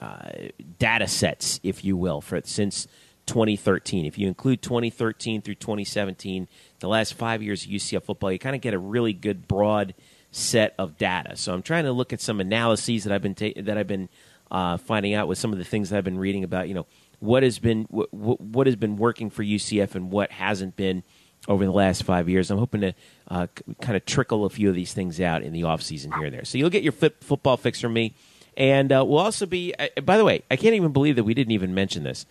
[0.00, 0.30] uh,
[0.78, 2.86] data sets, if you will, for since
[3.26, 4.06] 2013.
[4.06, 6.48] If you include 2013 through 2017,
[6.80, 9.94] the last five years of UCF football, you kind of get a really good broad
[10.30, 11.36] set of data.
[11.36, 14.08] So I'm trying to look at some analyses that I've been ta- that I've been
[14.50, 16.68] uh, finding out with some of the things that I've been reading about.
[16.68, 16.86] You know,
[17.20, 21.02] what has been what, has been working for UCF and what hasn't been
[21.48, 22.50] over the last five years.
[22.50, 22.94] I'm hoping to
[23.28, 26.12] uh, c- kind of trickle a few of these things out in the off season
[26.12, 26.44] here and there.
[26.44, 28.14] So you'll get your fit, football fix from me.
[28.56, 31.34] And uh, we'll also be, uh, by the way, I can't even believe that we
[31.34, 32.26] didn't even mention this.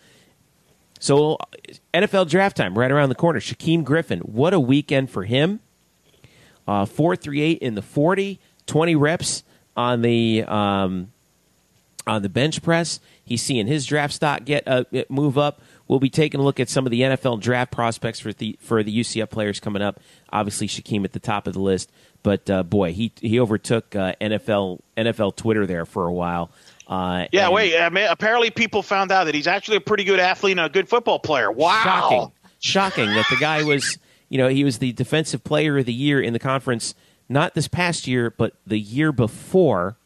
[0.98, 1.38] So,
[1.92, 3.38] NFL draft time right around the corner.
[3.38, 5.60] Shaquem Griffin, what a weekend for him.
[6.66, 9.44] Uh, 438 in the 40, 20 reps
[9.76, 11.12] on the um,
[12.06, 13.00] on the bench press.
[13.24, 15.60] He's seeing his draft stock get uh, move up.
[15.88, 18.82] We'll be taking a look at some of the NFL draft prospects for the for
[18.82, 20.00] the UCF players coming up.
[20.32, 21.90] Obviously, Shaquem at the top of the list,
[22.22, 26.50] but uh, boy, he he overtook uh, NFL NFL Twitter there for a while.
[26.88, 27.78] Uh, Yeah, and- wait.
[27.78, 30.68] I mean, apparently, people found out that he's actually a pretty good athlete and a
[30.68, 31.50] good football player.
[31.50, 31.82] Wow.
[31.84, 32.32] Shocking.
[32.58, 36.20] Shocking that the guy was, you know, he was the defensive player of the year
[36.20, 36.94] in the conference,
[37.28, 39.96] not this past year, but the year before.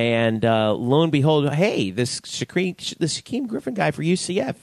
[0.00, 4.56] And uh, lo and behold, hey, this Shaquem, this Shaquem Griffin guy for UCF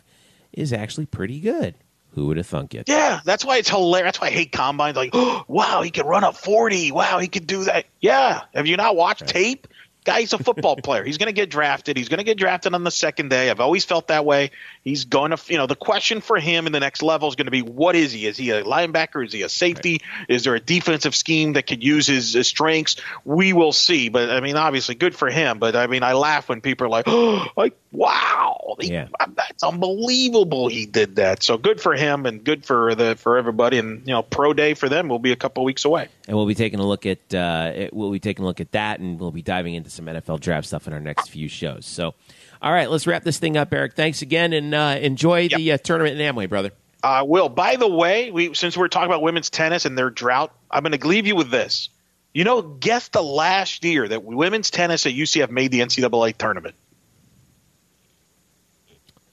[0.51, 1.75] is actually pretty good.
[2.13, 2.89] Who would have thunk it?
[2.89, 4.07] Yeah, that's why it's hilarious.
[4.07, 4.97] That's why I hate combines.
[4.97, 6.91] Like, oh, wow, he could run a 40.
[6.91, 7.85] Wow, he could do that.
[8.01, 8.41] Yeah.
[8.55, 9.67] Have you not watched tape?
[10.07, 11.03] Guy's a football player.
[11.03, 11.97] He's going to get drafted.
[11.97, 13.49] He's going to get drafted on the second day.
[13.49, 14.51] I've always felt that way.
[14.83, 17.45] He's going to, you know, the question for him in the next level is going
[17.47, 18.25] to be what is he?
[18.25, 19.25] Is he a linebacker?
[19.25, 20.01] Is he a safety?
[20.29, 22.95] Is there a defensive scheme that could use his, his strengths?
[23.25, 24.07] We will see.
[24.07, 25.59] But I mean, obviously, good for him.
[25.59, 29.07] But I mean, I laugh when people are like, oh, like, wow, he- Yeah.
[29.35, 30.69] that's unbelievable.
[30.69, 31.43] He did that.
[31.43, 33.77] So good for him and good for the for everybody.
[33.77, 36.07] And you know, pro day for them will be a couple weeks away.
[36.27, 38.99] And we'll be taking a look at uh, we'll be taking a look at that,
[38.99, 41.85] and we'll be diving into some NFL draft stuff in our next few shows.
[41.85, 42.15] So,
[42.61, 43.95] all right, let's wrap this thing up, Eric.
[43.95, 46.71] Thanks again, and uh, enjoy the uh, tournament in Amway, brother.
[47.03, 50.53] Uh, Will, by the way, we since we're talking about women's tennis and their drought,
[50.71, 51.89] I'm going to leave you with this.
[52.33, 56.75] You know, guess the last year that women's tennis at UCF made the NCAA tournament.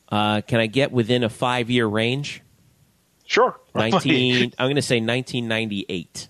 [0.08, 2.42] Uh, can I get within a five year range?
[3.26, 3.58] Sure.
[3.74, 4.52] Nineteen.
[4.58, 6.28] I'm going to say 1998.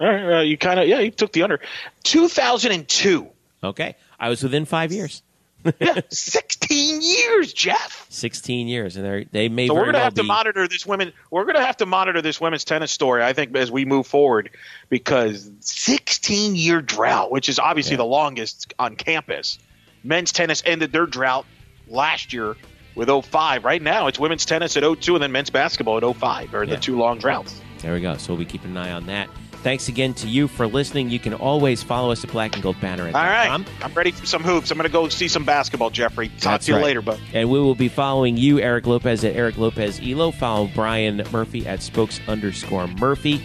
[0.00, 1.60] Uh, you kind of yeah, you took the under.
[2.04, 3.28] 2002.
[3.64, 5.22] Okay, I was within five years.
[5.80, 8.06] yeah, 16 years, Jeff.
[8.10, 9.66] 16 years, and they they may.
[9.66, 11.12] So we're going to to have to monitor this women.
[11.32, 13.24] We're going to have to monitor this women's tennis story.
[13.24, 14.50] I think as we move forward,
[14.88, 17.98] because 16 year drought, which is obviously Yeah.
[17.98, 19.58] the longest on campus.
[20.04, 21.44] Men's tennis ended their drought
[21.88, 22.56] last year
[22.94, 23.64] with 05.
[23.64, 26.76] Right now, it's women's tennis at 02 and then men's basketball at 05 are Yeah.
[26.76, 27.60] the two long droughts.
[27.82, 28.16] There we go.
[28.16, 29.28] So we'll be keeping an eye on that.
[29.62, 31.10] Thanks again to you for listening.
[31.10, 33.06] You can always follow us at Black and Gold Banner.
[33.06, 34.70] All right, I'm ready for some hoops.
[34.70, 36.28] I'm going to go see some basketball, Jeffrey.
[36.28, 36.84] Talk That's to you right.
[36.84, 37.20] later, bud.
[37.32, 40.30] And we will be following you, Eric Lopez, at Eric Lopez Elo.
[40.30, 43.42] Follow Brian Murphy at spokes underscore Murphy.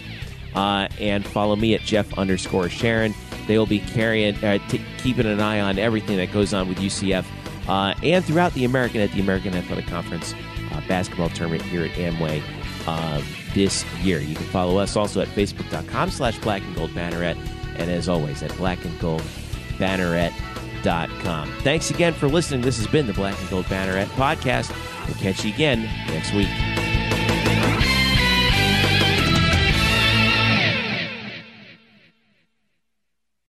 [0.56, 3.16] Uh, and follow me at Jeff underscore Sharon.
[3.48, 6.78] They will be carrying, uh, t- keeping an eye on everything that goes on with
[6.78, 7.26] UCF
[7.68, 10.34] uh, and throughout the American at the American Athletic Conference
[10.72, 12.42] uh, basketball tournament here at Amway
[12.88, 13.22] uh,
[13.54, 14.20] this year.
[14.20, 17.38] You can follow us also at facebook.com slash black and gold banneret.
[17.76, 19.24] And as always, at black and gold
[19.78, 21.52] banneret.com.
[21.62, 22.62] Thanks again for listening.
[22.62, 24.72] This has been the Black and Gold Banneret podcast.
[25.08, 26.93] We'll catch you again next week.